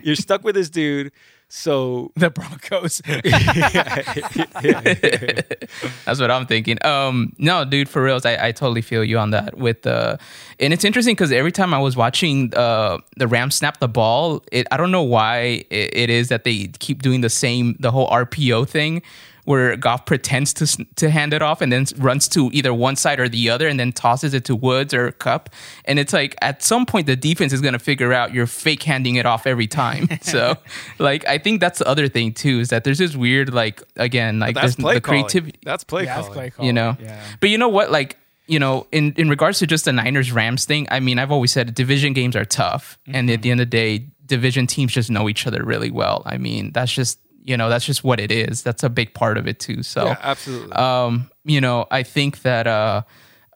You're 0.02 0.16
stuck 0.16 0.42
with 0.42 0.57
this 0.57 0.68
dude. 0.68 1.12
So 1.48 2.12
The 2.16 2.30
Broncos. 2.30 3.00
That's 6.04 6.20
what 6.20 6.30
I'm 6.30 6.46
thinking. 6.46 6.85
Um, 6.85 7.33
no, 7.38 7.64
dude, 7.64 7.88
for 7.88 8.02
reals, 8.02 8.26
I, 8.26 8.48
I 8.48 8.52
totally 8.52 8.83
feel 8.83 9.04
you 9.04 9.18
on 9.18 9.30
that. 9.30 9.57
With 9.57 9.83
the, 9.83 10.18
and 10.59 10.72
it's 10.72 10.85
interesting 10.85 11.14
because 11.14 11.33
every 11.33 11.52
time 11.52 11.72
I 11.72 11.78
was 11.78 11.96
watching 11.96 12.52
uh, 12.54 12.98
the 13.16 13.28
Rams 13.28 13.54
snap 13.54 13.78
the 13.78 13.88
ball, 13.88 14.42
it 14.52 14.66
I 14.70 14.76
don't 14.76 14.90
know 14.90 15.02
why 15.02 15.64
it, 15.70 15.90
it 15.92 16.11
is 16.11 16.28
that 16.28 16.44
they 16.44 16.66
keep 16.78 17.02
doing 17.02 17.20
the 17.20 17.30
same, 17.30 17.76
the 17.78 17.90
whole 17.90 18.09
RPO 18.11 18.68
thing, 18.68 19.02
where 19.44 19.76
Goff 19.76 20.07
pretends 20.07 20.52
to 20.54 20.87
to 20.96 21.11
hand 21.11 21.33
it 21.33 21.42
off 21.42 21.61
and 21.61 21.72
then 21.72 21.87
runs 21.98 22.28
to 22.28 22.50
either 22.52 22.72
one 22.72 22.96
side 22.96 23.20
or 23.20 23.28
the 23.28 23.50
other 23.50 23.68
and 23.68 23.78
then 23.78 23.92
tosses 23.92 24.35
it 24.35 24.44
to 24.46 24.57
Woods 24.57 24.92
or 24.94 25.12
Kupp, 25.12 25.50
and 25.85 25.98
it's 25.98 26.12
like 26.12 26.35
at 26.42 26.62
some 26.62 26.87
point 26.87 27.07
the 27.07 27.16
defense 27.16 27.52
is 27.52 27.61
gonna 27.61 27.78
figure 27.78 28.12
out 28.12 28.33
you're 28.35 28.46
fake 28.46 28.83
handing 28.83 29.16
it 29.16 29.26
off 29.26 29.46
every 29.46 29.66
time. 29.66 30.09
so, 30.22 30.57
like, 30.98 31.26
I 31.26 31.38
think 31.38 31.61
that's 31.61 31.78
the 31.78 31.88
other 31.88 32.09
thing 32.09 32.33
too 32.33 32.61
is 32.61 32.70
that 32.70 32.85
there's 32.85 32.98
this 32.98 33.16
weird 33.16 33.52
like 33.52 33.83
again 33.96 34.38
like 34.38 34.54
that's 34.54 34.76
there's 34.76 34.76
play 34.76 34.94
the 34.94 35.00
calling. 35.00 35.22
creativity 35.22 35.59
That's 35.64 35.85
play 35.85 36.04
yeah, 36.04 36.16
that's 36.16 36.28
play 36.28 36.50
call. 36.50 36.66
you 36.66 36.72
know 36.72 36.96
Yeah. 37.00 37.22
but 37.40 37.50
you 37.50 37.59
know 37.59 37.68
what 37.68 37.90
like 37.90 38.18
you 38.46 38.59
know 38.59 38.87
in 38.92 39.12
in 39.16 39.28
regards 39.28 39.59
to 39.61 39.66
just 39.66 39.85
the 39.85 39.92
niners 39.92 40.33
rams 40.33 40.64
thing 40.64 40.87
i 40.90 41.00
mean 41.00 41.18
i've 41.18 41.33
always 41.33 41.52
said 41.52 41.74
division 41.74 42.12
games 42.12 42.37
are 42.37 42.44
tough 42.44 42.98
and 43.07 43.30
at 43.30 43.35
mm-hmm. 43.35 43.42
the 43.42 43.50
end 43.50 43.61
of 43.61 43.70
the 43.70 43.70
day 43.70 44.07
division 44.26 44.66
teams 44.66 44.92
just 44.92 45.11
know 45.11 45.28
each 45.28 45.46
other 45.46 45.64
really 45.64 45.90
well 45.90 46.22
i 46.26 46.37
mean 46.37 46.70
that's 46.72 46.92
just 46.92 47.18
you 47.44 47.57
know 47.57 47.68
that's 47.68 47.85
just 47.85 48.02
what 48.02 48.18
it 48.18 48.33
is 48.33 48.62
that's 48.62 48.83
a 48.83 48.88
big 48.88 49.14
part 49.14 49.38
of 49.38 49.46
it 49.46 49.59
too 49.61 49.83
so 49.83 50.07
Yeah, 50.07 50.18
absolutely. 50.22 50.72
um 50.72 51.30
you 51.44 51.61
know 51.61 51.87
i 51.90 52.02
think 52.02 52.42
that 52.42 52.66
uh 52.66 53.02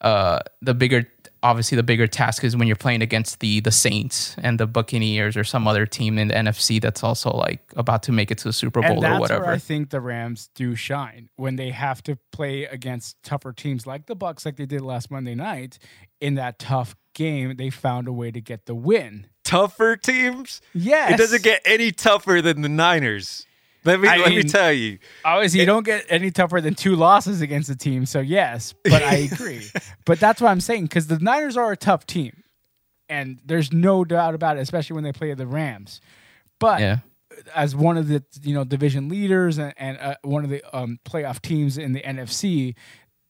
uh 0.03 0.41
the 0.63 0.75
bigger 0.75 1.09
obviously 1.43 1.77
the 1.77 1.83
bigger 1.85 2.07
task 2.07 2.43
is 2.45 2.57
when 2.57 2.67
you're 2.67 2.77
playing 2.77 3.01
against 3.03 3.41
the 3.41 3.61
the 3.61 3.71
saints 3.71 4.35
and 4.39 4.59
the 4.61 4.67
buccaneers 4.67 5.37
or 5.37 5.45
some 5.45 5.67
other 5.69 5.87
team 5.87 6.19
in 6.19 6.29
the 6.29 6.35
nfc 6.35 6.81
that's 6.81 7.03
also 7.03 7.31
like 7.31 7.61
about 7.77 8.03
to 8.03 8.13
make 8.13 8.31
it 8.31 8.39
to 8.39 8.45
the 8.45 8.53
super 8.53 8.81
bowl 8.83 8.93
and 8.95 9.03
that's 9.03 9.17
or 9.17 9.21
whatever 9.21 9.45
where 9.47 9.55
I 9.55 9.59
think 9.59 9.91
the 9.91 10.01
Rams 10.01 10.51
do 10.55 10.75
shine 10.75 11.29
when 11.37 11.57
they 11.57 11.71
have 11.71 12.03
to 12.05 12.19
play 12.33 12.65
against 12.65 13.17
tougher 13.23 13.53
teams 13.53 13.87
like 13.87 14.07
the 14.07 14.15
Bucks, 14.17 14.45
like 14.45 14.57
they 14.57 14.67
did 14.67 14.81
last 14.83 15.11
Monday 15.11 15.35
night. 15.35 15.79
In 16.21 16.35
that 16.35 16.59
tough 16.59 16.95
game, 17.15 17.57
they 17.57 17.71
found 17.71 18.09
a 18.09 18.13
way 18.13 18.31
to 18.33 18.41
get 18.41 18.67
the 18.67 18.75
win. 18.75 19.27
Tougher 19.45 19.97
teams. 19.97 20.61
Yes, 20.75 21.13
It 21.13 21.17
doesn't 21.19 21.43
get 21.43 21.63
any 21.65 21.91
tougher 21.93 22.43
than 22.43 22.63
the 22.63 22.69
Niners. 22.69 23.47
Let 23.89 24.01
me 24.01 24.09
I 24.09 24.19
let 24.19 24.31
me 24.31 24.43
tell 24.43 24.73
you. 24.73 24.99
obviously 25.25 25.61
you 25.61 25.67
don't 25.67 25.85
get 25.85 26.05
any 26.11 26.31
tougher 26.31 26.61
than 26.61 26.75
two 26.75 26.95
losses 26.95 27.41
against 27.41 27.69
the 27.69 27.75
team. 27.75 28.05
So 28.05 28.21
yes, 28.21 28.75
but 28.85 29.03
I 29.03 29.15
agree. 29.33 29.67
but 30.05 30.21
that's 30.21 30.41
what 30.41 30.51
I'm 30.51 30.61
saying 30.61 30.85
because 30.85 31.07
the 31.07 31.19
Niners 31.19 31.57
are 31.57 31.73
a 31.73 31.77
tough 31.77 32.07
team, 32.07 32.43
and 33.09 33.41
there's 33.45 33.73
no 33.73 34.05
doubt 34.05 34.35
about 34.35 34.59
it, 34.59 34.61
especially 34.61 34.95
when 34.95 35.05
they 35.05 35.13
play 35.13 35.33
the 35.33 35.47
Rams. 35.47 36.01
But 36.61 36.81
yeah 36.81 36.99
as 37.55 37.77
one 37.77 37.97
of 37.97 38.09
the 38.09 38.23
you 38.43 38.55
know 38.55 38.65
division 38.65 39.09
leaders 39.09 39.59
and, 39.59 39.73
and 39.77 39.99
uh, 39.99 40.15
one 40.23 40.45
of 40.45 40.51
the 40.51 40.63
um, 40.77 40.99
playoff 41.05 41.41
teams 41.41 41.79
in 41.79 41.93
the 41.93 42.01
NFC, 42.01 42.75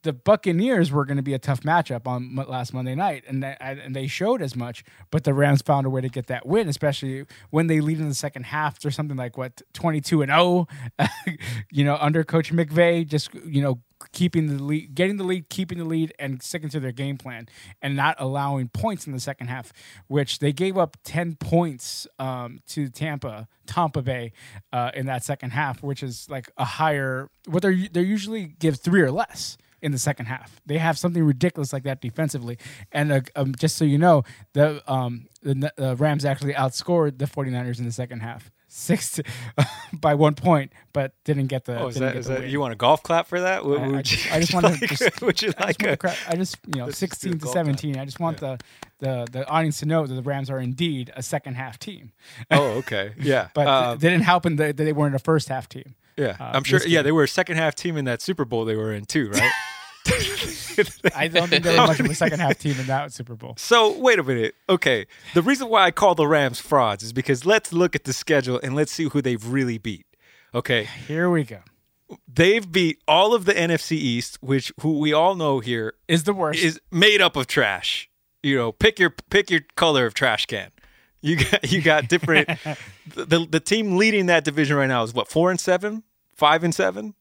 the 0.02 0.12
Buccaneers 0.12 0.92
were 0.92 1.04
going 1.04 1.16
to 1.16 1.22
be 1.22 1.34
a 1.34 1.38
tough 1.38 1.60
matchup 1.60 2.06
on 2.06 2.36
last 2.48 2.72
Monday 2.72 2.94
night, 2.94 3.24
and 3.26 3.42
that, 3.42 3.58
and 3.60 3.96
they 3.96 4.06
showed 4.06 4.42
as 4.42 4.54
much. 4.54 4.84
But 5.10 5.24
the 5.24 5.34
Rams 5.34 5.62
found 5.62 5.86
a 5.86 5.90
way 5.90 6.00
to 6.00 6.08
get 6.08 6.28
that 6.28 6.46
win, 6.46 6.68
especially 6.68 7.26
when 7.50 7.66
they 7.66 7.80
lead 7.80 7.98
in 7.98 8.08
the 8.08 8.14
second 8.14 8.44
half 8.44 8.84
or 8.84 8.90
something 8.90 9.16
like 9.16 9.36
what 9.36 9.60
twenty 9.72 10.00
two 10.00 10.22
and 10.22 10.30
zero, 10.30 10.68
you 11.72 11.84
know, 11.84 11.96
under 12.00 12.22
Coach 12.22 12.52
McVay, 12.52 13.06
just 13.06 13.34
you 13.34 13.60
know 13.60 13.80
keeping 14.12 14.46
the 14.46 14.62
lead, 14.62 14.94
getting 14.94 15.16
the 15.16 15.24
lead, 15.24 15.48
keeping 15.48 15.78
the 15.78 15.84
lead, 15.84 16.14
and 16.20 16.40
sticking 16.42 16.68
to 16.68 16.78
their 16.78 16.92
game 16.92 17.16
plan, 17.16 17.48
and 17.82 17.96
not 17.96 18.14
allowing 18.20 18.68
points 18.68 19.04
in 19.06 19.12
the 19.12 19.20
second 19.20 19.48
half. 19.48 19.72
Which 20.06 20.38
they 20.38 20.52
gave 20.52 20.78
up 20.78 20.96
ten 21.02 21.34
points 21.34 22.06
um, 22.20 22.60
to 22.68 22.88
Tampa, 22.88 23.48
Tampa 23.66 24.02
Bay, 24.02 24.32
uh, 24.72 24.92
in 24.94 25.06
that 25.06 25.24
second 25.24 25.50
half, 25.50 25.82
which 25.82 26.04
is 26.04 26.30
like 26.30 26.52
a 26.56 26.64
higher. 26.64 27.28
What 27.46 27.64
they 27.64 27.88
they 27.88 28.02
usually 28.02 28.54
give 28.60 28.78
three 28.78 29.02
or 29.02 29.10
less 29.10 29.58
in 29.82 29.92
the 29.92 29.98
second 29.98 30.26
half. 30.26 30.60
They 30.66 30.78
have 30.78 30.98
something 30.98 31.22
ridiculous 31.24 31.72
like 31.72 31.84
that 31.84 32.00
defensively. 32.00 32.58
And 32.92 33.12
uh, 33.12 33.20
um, 33.36 33.54
just 33.58 33.76
so 33.76 33.84
you 33.84 33.98
know, 33.98 34.24
the 34.52 34.82
um, 34.90 35.26
the 35.42 35.72
uh, 35.78 35.94
Rams 35.96 36.24
actually 36.24 36.54
outscored 36.54 37.18
the 37.18 37.26
49ers 37.26 37.78
in 37.78 37.84
the 37.84 37.92
second 37.92 38.20
half. 38.20 38.50
Six 38.70 39.12
to, 39.12 39.24
by 39.94 40.14
one 40.14 40.34
point, 40.34 40.72
but 40.92 41.12
didn't 41.24 41.46
get 41.46 41.64
the. 41.64 41.80
Oh, 41.80 41.86
is 41.88 41.94
that, 41.94 42.12
get 42.12 42.16
is 42.20 42.26
the 42.26 42.34
that 42.34 42.40
win. 42.42 42.50
you 42.50 42.60
want 42.60 42.74
a 42.74 42.76
golf 42.76 43.02
clap 43.02 43.26
for 43.26 43.40
that? 43.40 43.64
Would, 43.64 43.80
I- 43.80 44.02
just- 44.02 44.26
you 44.26 44.32
I 44.32 44.40
just 44.40 44.52
wanna 44.52 44.68
like, 44.68 44.80
just- 44.80 45.22
would 45.22 45.40
you 45.40 45.52
I 45.56 45.64
like 45.64 45.78
just, 45.78 46.02
want 46.04 46.04
a, 46.04 46.30
I 46.30 46.36
just 46.36 46.56
you 46.74 46.80
know 46.80 46.86
just 46.88 46.98
16 46.98 47.32
to 47.32 47.38
golf 47.38 47.52
clap. 47.54 47.64
17. 47.66 47.96
I 47.98 48.04
just 48.04 48.20
want 48.20 48.38
the, 48.40 48.58
the 48.98 49.26
the 49.32 49.48
audience 49.48 49.78
to 49.80 49.86
know 49.86 50.06
that 50.06 50.12
the 50.12 50.20
Rams 50.22 50.50
are 50.50 50.58
indeed 50.58 51.10
a 51.16 51.22
second 51.22 51.54
half 51.54 51.78
team, 51.78 52.12
Oh, 52.50 52.72
okay. 52.80 53.12
Yeah. 53.18 53.48
but 53.54 53.66
Um, 53.66 53.98
they 54.00 54.10
didn't 54.10 54.24
help 54.24 54.44
in 54.44 54.56
the, 54.56 54.64
that 54.64 54.76
they 54.76 54.92
weren't 54.92 55.14
a 55.14 55.18
first 55.18 55.48
half 55.48 55.66
team. 55.66 55.94
Yeah. 56.18 56.36
uh, 56.38 56.52
I'm 56.54 56.64
sure. 56.64 56.80
Yeah, 56.86 57.02
they 57.02 57.12
were 57.12 57.22
a 57.24 57.28
second 57.28 57.56
half 57.56 57.74
team 57.74 57.96
in 57.96 58.04
that 58.06 58.20
Super 58.20 58.44
Bowl 58.44 58.64
they 58.64 58.76
were 58.76 58.92
in 58.92 59.04
too, 59.06 59.30
right? 59.30 59.52
I 61.14 61.28
don't 61.28 61.48
think 61.48 61.64
they 61.64 61.78
were 61.78 61.86
much 61.86 62.00
of 62.00 62.06
a 62.06 62.14
second 62.14 62.40
half 62.40 62.58
team 62.58 62.76
in 62.78 62.86
that 62.86 63.12
Super 63.12 63.34
Bowl. 63.34 63.54
So 63.58 63.98
wait 63.98 64.18
a 64.18 64.22
minute. 64.22 64.54
Okay, 64.68 65.06
the 65.34 65.42
reason 65.42 65.68
why 65.68 65.84
I 65.84 65.90
call 65.90 66.14
the 66.14 66.26
Rams 66.26 66.60
frauds 66.60 67.02
is 67.02 67.12
because 67.12 67.44
let's 67.44 67.72
look 67.72 67.94
at 67.94 68.04
the 68.04 68.12
schedule 68.12 68.60
and 68.62 68.74
let's 68.74 68.92
see 68.92 69.04
who 69.04 69.20
they've 69.22 69.44
really 69.44 69.78
beat. 69.78 70.06
Okay, 70.54 70.84
Here 71.06 71.28
we 71.28 71.44
go. 71.44 71.60
they've 72.26 72.70
beat 72.70 73.02
all 73.06 73.34
of 73.34 73.44
the 73.44 73.52
NFC 73.52 73.92
East, 73.92 74.38
which 74.40 74.72
who 74.80 74.98
we 74.98 75.12
all 75.12 75.34
know 75.34 75.60
here 75.60 75.94
Is 76.06 76.24
the 76.24 76.32
worst. 76.32 76.62
is 76.62 76.80
made 76.90 77.20
up 77.20 77.36
of 77.36 77.46
trash. 77.46 78.08
You 78.42 78.56
know, 78.56 78.72
pick 78.72 78.98
your 78.98 79.10
pick 79.10 79.50
your 79.50 79.60
color 79.76 80.06
of 80.06 80.14
trash 80.14 80.46
can. 80.46 80.70
You 81.20 81.36
got 81.36 81.70
you 81.70 81.82
got 81.82 82.08
different. 82.08 82.48
the, 83.14 83.24
the 83.24 83.46
the 83.50 83.60
team 83.60 83.96
leading 83.96 84.26
that 84.26 84.44
division 84.44 84.76
right 84.76 84.86
now 84.86 85.02
is 85.02 85.12
what 85.12 85.28
four 85.28 85.50
and 85.50 85.58
seven, 85.60 86.04
five 86.38 86.64
and 86.64 86.74
seven. 86.74 87.14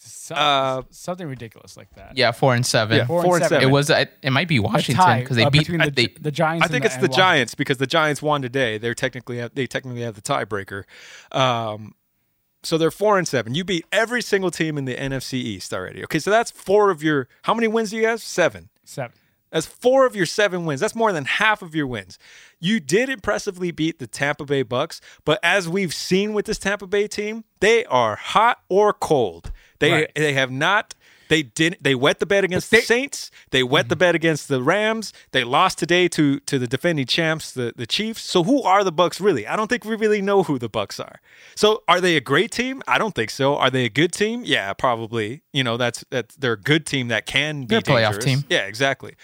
So- 0.00 0.36
uh, 0.36 0.82
something 0.90 1.26
ridiculous 1.26 1.76
like 1.76 1.92
that. 1.96 2.16
Yeah, 2.16 2.30
four 2.30 2.54
and 2.54 2.64
seven. 2.64 2.98
Yeah, 2.98 3.06
Four 3.06 3.22
four, 3.24 3.34
and 3.34 3.42
and 3.42 3.48
seven. 3.48 3.62
seven. 3.62 3.68
It 3.68 3.72
was. 3.72 3.90
It, 3.90 4.12
it 4.22 4.30
might 4.30 4.46
be 4.46 4.60
Washington 4.60 5.18
because 5.20 5.36
they 5.36 5.42
uh, 5.42 5.50
beat. 5.50 5.68
uh, 5.68 5.86
the, 5.86 5.90
they, 5.90 6.06
the 6.20 6.30
Giants. 6.30 6.64
I 6.64 6.68
think 6.68 6.84
and 6.84 6.92
it's 6.92 6.94
the 6.94 7.00
and 7.00 7.08
Washington. 7.10 7.16
Giants 7.18 7.54
because 7.56 7.78
the 7.78 7.86
Giants 7.88 8.22
won 8.22 8.40
today. 8.40 8.78
They're 8.78 8.94
technically 8.94 9.38
have, 9.38 9.54
they 9.56 9.66
technically 9.66 10.02
have 10.02 10.14
the 10.14 10.22
tiebreaker. 10.22 10.84
Um, 11.32 11.94
so 12.62 12.78
they're 12.78 12.92
four 12.92 13.18
and 13.18 13.26
seven. 13.26 13.56
You 13.56 13.64
beat 13.64 13.86
every 13.90 14.22
single 14.22 14.50
team 14.52 14.78
in 14.78 14.84
the 14.84 14.94
NFC 14.94 15.34
East 15.34 15.74
already. 15.74 16.04
Okay, 16.04 16.20
so 16.20 16.30
that's 16.30 16.52
four 16.52 16.90
of 16.90 17.02
your. 17.02 17.26
How 17.42 17.54
many 17.54 17.66
wins 17.66 17.90
do 17.90 17.96
you 17.96 18.06
have? 18.06 18.20
Seven. 18.22 18.68
Seven. 18.84 19.16
That's 19.50 19.66
four 19.66 20.06
of 20.06 20.14
your 20.14 20.26
seven 20.26 20.64
wins. 20.66 20.80
That's 20.80 20.94
more 20.94 21.12
than 21.12 21.24
half 21.24 21.62
of 21.62 21.74
your 21.74 21.86
wins. 21.86 22.18
You 22.60 22.80
did 22.80 23.08
impressively 23.08 23.70
beat 23.70 23.98
the 23.98 24.06
Tampa 24.06 24.44
Bay 24.44 24.62
Bucks, 24.62 25.00
but 25.24 25.38
as 25.42 25.68
we've 25.68 25.94
seen 25.94 26.32
with 26.32 26.46
this 26.46 26.58
Tampa 26.58 26.86
Bay 26.86 27.08
team, 27.08 27.44
they 27.60 27.84
are 27.86 28.16
hot 28.16 28.58
or 28.68 28.92
cold. 28.92 29.52
They 29.78 29.92
Right. 29.92 30.12
they 30.14 30.32
have 30.32 30.50
not. 30.50 30.94
They 31.28 31.42
didn't. 31.42 31.82
They 31.82 31.94
wet 31.94 32.18
the 32.18 32.26
bet 32.26 32.44
against 32.44 32.70
They- 32.70 32.80
the 32.80 32.86
Saints. 32.86 33.30
They 33.50 33.62
wet 33.62 33.88
the 33.88 33.94
mm-hmm. 33.94 34.00
bet 34.00 34.14
against 34.14 34.48
the 34.48 34.62
Rams. 34.62 35.12
They 35.32 35.44
lost 35.44 35.78
today 35.78 36.08
to 36.08 36.40
to 36.40 36.58
the 36.58 36.66
defending 36.66 37.06
champs, 37.06 37.52
the 37.52 37.72
the 37.76 37.86
Chiefs. 37.86 38.22
So 38.22 38.44
who 38.44 38.62
are 38.62 38.84
the 38.84 38.92
Bucks 38.92 39.20
really? 39.20 39.46
I 39.46 39.56
don't 39.56 39.68
think 39.68 39.84
we 39.84 39.96
really 39.96 40.22
know 40.22 40.42
who 40.42 40.58
the 40.58 40.68
Bucks 40.68 40.98
are. 41.00 41.20
So 41.54 41.82
are 41.88 42.00
they 42.00 42.16
a 42.16 42.20
great 42.20 42.50
team? 42.50 42.82
I 42.86 42.98
don't 42.98 43.14
think 43.14 43.30
so. 43.30 43.56
Are 43.56 43.70
they 43.70 43.84
a 43.84 43.90
good 43.90 44.12
team? 44.12 44.42
Yeah, 44.44 44.72
probably. 44.72 45.42
You 45.52 45.64
know, 45.64 45.76
that's 45.76 46.04
that's 46.10 46.36
they're 46.36 46.52
a 46.54 46.60
good 46.60 46.86
team 46.86 47.08
that 47.08 47.26
can 47.26 47.62
be 47.62 47.66
They're 47.66 47.78
a 47.78 47.82
playoff 47.82 48.20
dangerous. 48.20 48.24
team. 48.24 48.44
Yeah, 48.48 48.66
exactly. 48.66 49.14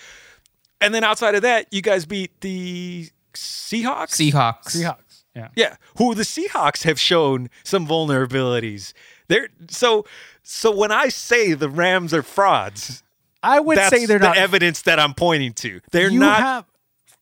And 0.80 0.94
then 0.94 1.04
outside 1.04 1.34
of 1.34 1.42
that, 1.42 1.66
you 1.70 1.80
guys 1.82 2.04
beat 2.04 2.40
the 2.40 3.08
Seahawks. 3.32 4.10
Seahawks. 4.10 4.76
Seahawks. 4.76 5.24
Yeah. 5.34 5.48
Yeah, 5.56 5.76
who 5.96 6.14
the 6.14 6.22
Seahawks 6.22 6.84
have 6.84 7.00
shown 7.00 7.50
some 7.64 7.86
vulnerabilities. 7.88 8.92
They're 9.34 9.48
so 9.68 10.04
so 10.42 10.70
when 10.70 10.92
I 10.92 11.08
say 11.08 11.54
the 11.54 11.68
Rams 11.68 12.14
are 12.14 12.22
frauds, 12.22 13.02
I 13.42 13.58
would 13.60 13.76
that's 13.78 13.90
say 13.94 14.06
they're 14.06 14.18
the 14.18 14.28
not. 14.28 14.36
evidence 14.36 14.82
that 14.82 15.00
I'm 15.00 15.14
pointing 15.14 15.52
to. 15.54 15.80
They're 15.90 16.10
you 16.10 16.20
not 16.20 16.38
have 16.40 16.64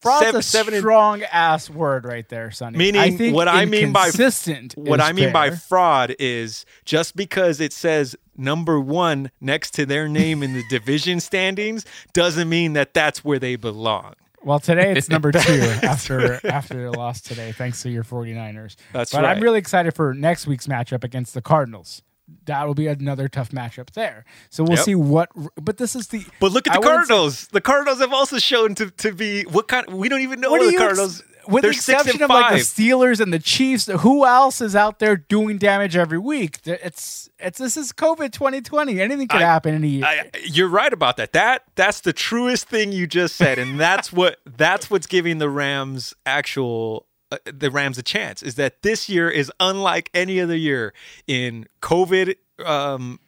fraud's 0.01 0.27
seven- 0.27 0.40
a 0.40 0.42
seven 0.42 0.79
strong 0.81 1.22
ass 1.22 1.70
word 1.70 2.05
right 2.05 2.29
there, 2.29 2.51
Sonny. 2.51 2.77
Meaning, 2.77 3.01
I 3.01 3.31
what 3.31 3.48
I 3.48 3.64
mean 3.64 3.92
by- 3.92 4.05
consistent. 4.11 4.75
what 4.77 5.01
I 5.01 5.12
mean 5.12 5.33
by 5.33 5.51
fraud 5.51 6.14
is 6.18 6.66
just 6.85 7.16
because 7.16 7.61
it 7.61 7.72
says 7.72 8.14
number 8.37 8.81
1 8.81 9.31
next 9.40 9.72
to 9.75 9.87
their 9.87 10.09
name 10.09 10.42
in 10.42 10.53
the 10.55 10.64
division 10.68 11.20
standings 11.20 11.85
doesn't 12.12 12.48
mean 12.48 12.72
that 12.75 12.92
that's 12.94 13.25
where 13.25 13.38
they 13.38 13.57
belong. 13.57 14.14
Well, 14.44 14.59
today 14.59 14.92
it's 14.96 15.09
number 15.09 15.31
two 15.33 15.61
after 15.83 16.44
after 16.46 16.74
their 16.74 16.90
loss 16.90 17.20
today, 17.20 17.52
thanks 17.52 17.83
to 17.83 17.90
your 17.90 18.05
49ers. 18.05 18.76
That's 18.92 19.12
but 19.12 19.22
right. 19.22 19.37
I'm 19.37 19.42
really 19.42 19.59
excited 19.59 19.94
for 19.94 20.14
next 20.14 20.46
week's 20.46 20.66
matchup 20.66 21.05
against 21.05 21.35
the 21.35 21.42
Cardinals. 21.42 22.02
That 22.46 22.66
will 22.66 22.74
be 22.74 22.87
another 22.87 23.28
tough 23.28 23.50
matchup 23.50 23.90
there. 23.90 24.24
So 24.48 24.62
we'll 24.64 24.76
Yep. 24.76 24.85
see 24.85 24.94
what. 24.94 25.28
But 25.61 25.76
this 25.78 25.94
is 25.94 26.07
the. 26.09 26.24
But 26.40 26.52
look 26.52 26.66
at 26.66 26.72
the 26.74 26.81
say- 26.83 26.88
Cardinals. 26.88 27.48
The 27.48 27.61
Cardinals 27.61 27.98
have 28.00 28.12
also 28.12 28.38
shown 28.38 28.74
to, 28.76 28.90
to 28.90 29.12
be 29.12 29.42
what 29.42 29.68
kind. 29.68 29.87
We 29.88 30.09
don't 30.09 30.22
even 30.22 30.40
know 30.40 30.50
What 30.50 30.61
the 30.61 30.66
you 30.72 30.78
ex- 30.78 30.78
Cardinals. 30.83 31.22
With 31.48 31.62
the 31.62 31.68
they're 31.68 31.72
six 31.72 32.00
exception 32.02 32.22
of 32.22 32.31
like 32.31 32.52
the. 32.52 32.59
Steelers 32.61 33.20
and 33.20 33.33
the 33.33 33.38
Chiefs, 33.38 33.87
who 33.87 34.24
else 34.26 34.61
is 34.61 34.76
out 34.76 34.98
there 34.98 35.16
doing 35.16 35.59
damage 35.59 35.96
every 35.96 36.18
week? 36.18 36.61
It's 36.64 37.28
it's 37.38 37.59
this 37.59 37.76
is 37.76 37.92
COVID 37.92 38.33
2020. 38.33 39.00
Anything 39.00 39.28
could 39.28 39.42
I- 39.42 39.46
happen 39.46 39.74
in 39.74 39.85
a 39.85 39.87
year. 39.87 40.05
I, 40.05 40.31
you're 40.44 40.68
right 40.68 40.92
about 40.92 41.16
that. 41.16 41.33
That 41.33 41.64
that's 41.74 42.00
the 42.00 42.12
truest 42.12 42.68
thing 42.68 42.92
you 42.92 43.07
just 43.07 43.37
said, 43.37 43.59
and 43.59 43.78
that's 43.78 44.12
what 44.12 44.38
that's 44.46 44.90
what's 44.90 45.07
giving 45.07 45.38
the 45.38 45.48
Rams 45.48 46.14
actual 46.26 47.07
uh, 47.31 47.38
the 47.44 47.70
Rams 47.70 47.98
a 47.98 48.02
chance. 48.02 48.42
Is 48.42 48.57
that 48.57 48.83
this 48.83 49.09
year 49.09 49.28
is 49.31 49.50
unlike 49.61 50.11
any 50.14 50.40
other 50.40 50.57
year 50.57 50.92
in 51.26 51.66
COVID 51.81 52.37
um, 52.64 53.18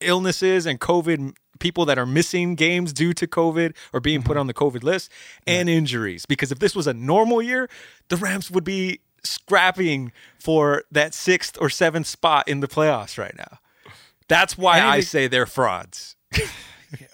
illnesses 0.00 0.66
and 0.66 0.80
COVID 0.80 1.34
people 1.60 1.84
that 1.86 1.98
are 1.98 2.06
missing 2.06 2.56
games 2.56 2.92
due 2.92 3.12
to 3.12 3.26
COVID 3.26 3.76
or 3.92 4.00
being 4.00 4.22
put 4.22 4.36
on 4.36 4.48
the 4.48 4.54
COVID 4.54 4.82
list 4.82 5.10
and 5.46 5.68
injuries. 5.68 6.26
Because 6.26 6.50
if 6.50 6.58
this 6.58 6.74
was 6.74 6.86
a 6.86 6.94
normal 6.94 7.40
year, 7.40 7.68
the 8.08 8.16
Rams 8.16 8.50
would 8.50 8.64
be 8.64 9.00
scrapping 9.22 10.12
for 10.38 10.82
that 10.90 11.14
sixth 11.14 11.56
or 11.60 11.70
seventh 11.70 12.06
spot 12.06 12.48
in 12.48 12.60
the 12.60 12.68
playoffs 12.68 13.18
right 13.18 13.36
now. 13.36 13.58
That's 14.28 14.56
why 14.56 14.80
I 14.80 15.00
say 15.00 15.26
they're 15.26 15.46
frauds. 15.46 16.16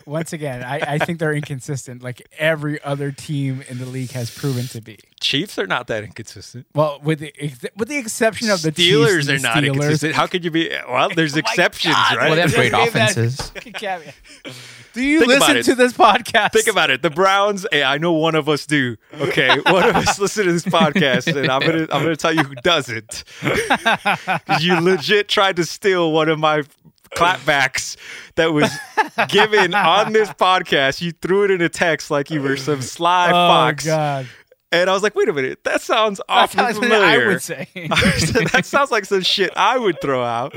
Once 0.06 0.32
again, 0.32 0.62
I, 0.62 0.78
I 0.94 0.98
think 0.98 1.18
they're 1.18 1.34
inconsistent, 1.34 2.00
like 2.02 2.22
every 2.38 2.80
other 2.84 3.10
team 3.10 3.64
in 3.68 3.78
the 3.78 3.86
league 3.86 4.12
has 4.12 4.30
proven 4.30 4.66
to 4.68 4.80
be. 4.80 4.98
Chiefs 5.20 5.58
are 5.58 5.66
not 5.66 5.88
that 5.88 6.04
inconsistent. 6.04 6.66
Well, 6.74 7.00
with 7.02 7.18
the 7.18 7.34
ex- 7.38 7.64
with 7.76 7.88
the 7.88 7.96
exception 7.98 8.48
of 8.50 8.62
the 8.62 8.70
Steelers 8.70 9.16
Chiefs 9.16 9.28
are 9.28 9.32
and 9.34 9.42
not 9.42 9.56
Steelers. 9.56 9.66
inconsistent. 9.66 10.14
How 10.14 10.26
could 10.28 10.44
you 10.44 10.50
be? 10.52 10.70
Well, 10.88 11.08
there's 11.14 11.34
oh 11.34 11.40
exceptions, 11.40 11.94
God, 11.94 12.16
right? 12.18 12.26
Well, 12.26 12.34
they 12.36 12.40
have 12.42 12.54
great 12.54 12.72
Give 12.72 12.92
that- 12.92 13.10
offenses. 13.16 13.50
caveat. 13.74 14.14
Do 14.92 15.02
you 15.02 15.20
Think 15.20 15.32
about 15.34 15.40
listen 15.54 15.56
it. 15.58 15.62
to 15.64 15.74
this 15.74 15.92
podcast? 15.92 16.52
Think 16.52 16.68
about 16.68 16.88
it. 16.90 17.02
The 17.02 17.10
Browns. 17.10 17.66
Hey, 17.70 17.82
I 17.82 17.98
know 17.98 18.12
one 18.12 18.34
of 18.34 18.48
us 18.48 18.64
do. 18.64 18.96
Okay, 19.20 19.58
one 19.66 19.86
of 19.88 19.96
us 19.96 20.18
listen 20.18 20.46
to 20.46 20.52
this 20.52 20.64
podcast, 20.64 21.26
and 21.36 21.50
I'm 21.50 21.60
gonna 21.60 21.82
I'm 21.92 22.02
gonna 22.02 22.16
tell 22.16 22.32
you 22.32 22.44
who 22.44 22.54
doesn't. 22.56 23.24
'Cause 23.42 24.62
you 24.62 24.80
legit 24.80 25.28
tried 25.28 25.56
to 25.56 25.64
steal 25.64 26.12
one 26.12 26.28
of 26.28 26.38
my 26.38 26.62
clapbacks 27.10 27.96
that 28.36 28.52
was 28.52 28.70
given 29.28 29.74
on 29.74 30.12
this 30.12 30.28
podcast. 30.30 31.00
You 31.00 31.12
threw 31.12 31.44
it 31.44 31.50
in 31.50 31.60
a 31.62 31.68
text 31.68 32.10
like 32.10 32.30
you 32.30 32.42
were 32.42 32.56
some 32.56 32.82
sly 32.82 33.28
Oh 33.28 33.32
fox, 33.32 33.84
God, 33.84 34.26
and 34.72 34.90
I 34.90 34.92
was 34.92 35.02
like, 35.02 35.14
wait 35.14 35.28
a 35.28 35.32
minute, 35.32 35.62
that 35.64 35.80
sounds 35.80 36.20
awfully 36.28 36.64
how 36.64 36.72
familiar. 36.72 37.04
I 37.04 37.26
would 37.28 37.42
say. 37.42 37.68
that 37.74 38.62
sounds 38.64 38.90
like 38.90 39.04
some 39.04 39.22
shit 39.22 39.52
I 39.56 39.78
would 39.78 40.00
throw 40.00 40.22
out, 40.22 40.54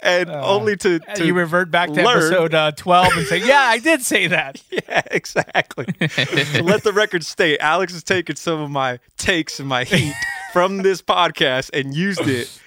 and 0.00 0.30
only 0.30 0.76
to, 0.78 0.98
to 0.98 1.22
Uh, 1.22 1.24
you 1.24 1.34
revert 1.34 1.70
back 1.70 1.88
to 1.90 2.02
learn. 2.02 2.16
episode 2.18 2.54
uh, 2.54 2.72
twelve 2.72 3.12
and 3.16 3.26
say, 3.26 3.38
"Yeah, 3.46 3.60
I 3.60 3.78
did 3.78 4.02
say 4.02 4.26
that." 4.28 4.62
Yeah, 4.70 5.02
exactly. 5.10 5.86
so 6.08 6.62
let 6.62 6.82
the 6.82 6.92
record 6.92 7.24
state 7.24 7.58
Alex 7.60 7.92
has 7.92 8.02
taken 8.02 8.36
some 8.36 8.60
of 8.60 8.70
my 8.70 8.98
takes 9.18 9.60
and 9.60 9.68
my 9.68 9.84
heat 9.84 10.14
from 10.52 10.78
this 10.78 11.00
podcast 11.02 11.70
and 11.72 11.94
used 11.94 12.26
it 12.26 12.58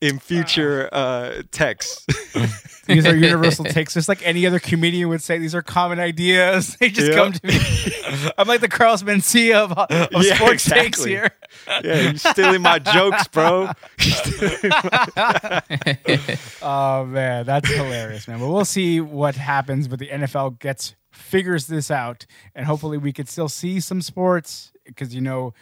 in 0.00 0.18
future 0.18 0.88
uh, 0.92 1.42
texts. 1.50 2.06
These 2.86 3.04
are 3.06 3.14
universal 3.14 3.64
takes, 3.66 3.92
just 3.94 4.08
like 4.08 4.26
any 4.26 4.46
other 4.46 4.58
comedian 4.58 5.08
would 5.10 5.20
say. 5.22 5.36
These 5.38 5.54
are 5.54 5.60
common 5.62 5.98
ideas. 6.00 6.76
They 6.80 6.88
just 6.88 7.08
Yep. 7.12 7.16
come 7.16 7.32
to 7.32 7.46
me. 7.46 8.32
I'm 8.38 8.48
like 8.48 8.60
the 8.62 8.68
Carlos 8.68 9.02
Mencia 9.02 9.56
of, 9.56 9.72
of 9.72 10.24
Yeah, 10.24 10.34
sports 10.36 10.64
takes 10.64 11.04
here. 11.04 11.30
yeah, 11.84 12.00
you're 12.00 12.14
stealing 12.16 12.62
my 12.62 12.78
jokes, 12.78 13.28
bro. 13.28 13.70
Oh 16.62 17.04
man, 17.06 17.44
that's 17.46 17.68
hilarious, 17.70 18.26
man. 18.28 18.38
But 18.38 18.48
we'll 18.48 18.64
see 18.64 19.00
what 19.00 19.34
happens. 19.36 19.88
But 19.88 19.98
the 19.98 20.08
NFL 20.08 20.58
gets 20.58 20.94
figures 21.10 21.66
this 21.66 21.90
out, 21.90 22.26
and 22.54 22.64
hopefully 22.66 22.98
we 22.98 23.12
could 23.12 23.28
still 23.28 23.48
see 23.48 23.80
some 23.80 24.00
sports 24.02 24.72
because 24.86 25.14
you 25.14 25.20
know. 25.20 25.54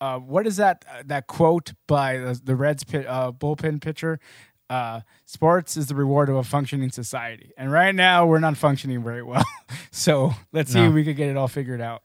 Uh, 0.00 0.18
what 0.18 0.46
is 0.46 0.56
that 0.56 0.84
uh, 0.90 1.02
that 1.06 1.26
quote 1.26 1.72
by 1.86 2.16
the, 2.18 2.40
the 2.42 2.56
Reds 2.56 2.84
pit, 2.84 3.06
uh, 3.06 3.32
bullpen 3.32 3.80
pitcher? 3.80 4.18
uh, 4.70 5.00
sports 5.26 5.76
is 5.76 5.88
the 5.88 5.94
reward 5.96 6.28
of 6.28 6.36
a 6.36 6.44
functioning 6.44 6.90
society, 6.90 7.50
and 7.58 7.72
right 7.72 7.92
now 7.92 8.24
we're 8.24 8.38
not 8.38 8.56
functioning 8.56 9.02
very 9.02 9.22
well. 9.22 9.44
so 9.90 10.32
let's 10.52 10.72
see 10.72 10.78
No. 10.78 10.88
if 10.88 10.94
we 10.94 11.02
could 11.04 11.16
get 11.16 11.28
it 11.28 11.36
all 11.36 11.48
figured 11.48 11.80
out. 11.80 12.02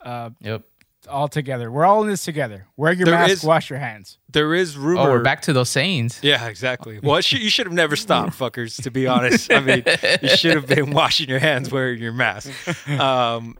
Uh, 0.00 0.30
Yep. 0.40 0.62
all 1.10 1.28
together. 1.28 1.70
We're 1.70 1.84
all 1.84 2.02
in 2.02 2.08
this 2.08 2.24
together. 2.24 2.66
Wear 2.76 2.92
your 2.94 3.04
There 3.04 3.14
mask. 3.14 3.32
is- 3.32 3.44
wash 3.44 3.68
your 3.68 3.78
hands. 3.80 4.16
There 4.32 4.54
is 4.54 4.78
rumor. 4.78 5.02
Oh, 5.02 5.10
we're 5.10 5.22
back 5.22 5.42
to 5.42 5.52
those 5.52 5.68
sayings. 5.68 6.18
Yeah, 6.22 6.46
exactly. 6.48 6.98
Well, 7.02 7.16
it 7.16 7.24
should, 7.26 7.42
you 7.42 7.50
should 7.50 7.66
have 7.66 7.74
never 7.74 7.96
stopped, 7.96 8.32
fuckers. 8.38 8.82
To 8.82 8.90
be 8.90 9.06
honest, 9.06 9.52
I 9.52 9.60
mean, 9.60 9.82
you 10.22 10.28
should 10.36 10.54
have 10.54 10.66
been 10.66 10.90
washing 10.92 11.28
your 11.28 11.38
hands, 11.38 11.70
wearing 11.70 12.00
your 12.00 12.12
mask. 12.14 12.50
Um, 12.88 13.58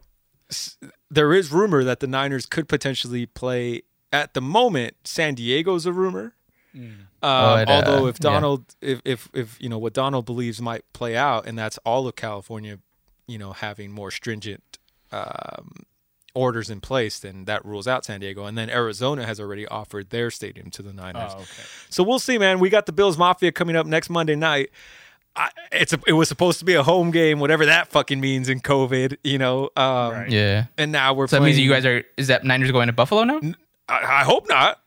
s- 0.50 0.78
there 1.10 1.32
is 1.32 1.52
rumor 1.52 1.84
that 1.84 2.00
the 2.00 2.06
Niners 2.06 2.46
could 2.46 2.68
potentially 2.68 3.26
play. 3.26 3.82
At 4.12 4.34
the 4.34 4.40
moment, 4.40 4.96
San 5.04 5.34
Diego's 5.34 5.86
a 5.86 5.92
rumor. 5.92 6.34
Um, 6.74 7.06
Oh, 7.22 7.54
it, 7.56 7.68
uh, 7.68 7.72
although 7.72 8.06
if 8.06 8.16
yeah. 8.16 8.30
Donald, 8.30 8.74
if, 8.80 9.00
if 9.04 9.28
if 9.32 9.56
you 9.60 9.68
know 9.68 9.78
what 9.78 9.92
Donald 9.94 10.26
believes 10.26 10.60
might 10.60 10.84
play 10.92 11.16
out, 11.16 11.46
and 11.46 11.58
that's 11.58 11.78
all 11.78 12.06
of 12.06 12.14
California, 12.16 12.78
you 13.26 13.38
know, 13.38 13.52
having 13.52 13.90
more 13.90 14.10
stringent 14.10 14.78
um, 15.10 15.70
orders 16.34 16.68
in 16.70 16.80
place, 16.80 17.18
then 17.18 17.46
that 17.46 17.64
rules 17.64 17.88
out 17.88 18.04
San 18.04 18.20
Diego. 18.20 18.44
And 18.44 18.56
then 18.56 18.68
Arizona 18.68 19.24
has 19.24 19.40
already 19.40 19.66
offered 19.66 20.10
their 20.10 20.30
stadium 20.30 20.70
to 20.70 20.82
the 20.82 20.92
Niners. 20.92 21.32
okay. 21.32 21.62
So 21.88 22.02
we'll 22.04 22.18
see, 22.18 22.36
man. 22.38 22.60
We 22.60 22.68
got 22.68 22.86
the 22.86 22.92
Bills 22.92 23.16
Mafia 23.16 23.52
coming 23.52 23.74
up 23.74 23.86
next 23.86 24.10
Monday 24.10 24.36
night. 24.36 24.70
I, 25.36 25.50
it's 25.72 25.92
a, 25.92 25.98
it 26.06 26.12
was 26.14 26.28
supposed 26.28 26.58
to 26.60 26.64
be 26.64 26.74
a 26.74 26.82
home 26.82 27.10
game, 27.10 27.38
whatever 27.40 27.66
that 27.66 27.88
fucking 27.88 28.20
means 28.20 28.48
in 28.48 28.60
COVID, 28.60 29.18
you 29.22 29.38
know. 29.38 29.70
Um, 29.76 30.12
Right. 30.12 30.30
Yeah. 30.30 30.64
And 30.78 30.92
now 30.92 31.12
we're 31.14 31.26
So 31.26 31.36
that 31.36 31.40
playing. 31.40 31.56
means 31.56 31.64
you 31.64 31.70
guys 31.70 31.84
are. 31.84 32.02
Is 32.16 32.28
that 32.28 32.44
Niners 32.44 32.70
going 32.72 32.86
to 32.86 32.92
Buffalo 32.92 33.24
now? 33.24 33.40
I, 33.88 34.20
I 34.20 34.24
hope 34.24 34.48
not. 34.48 34.80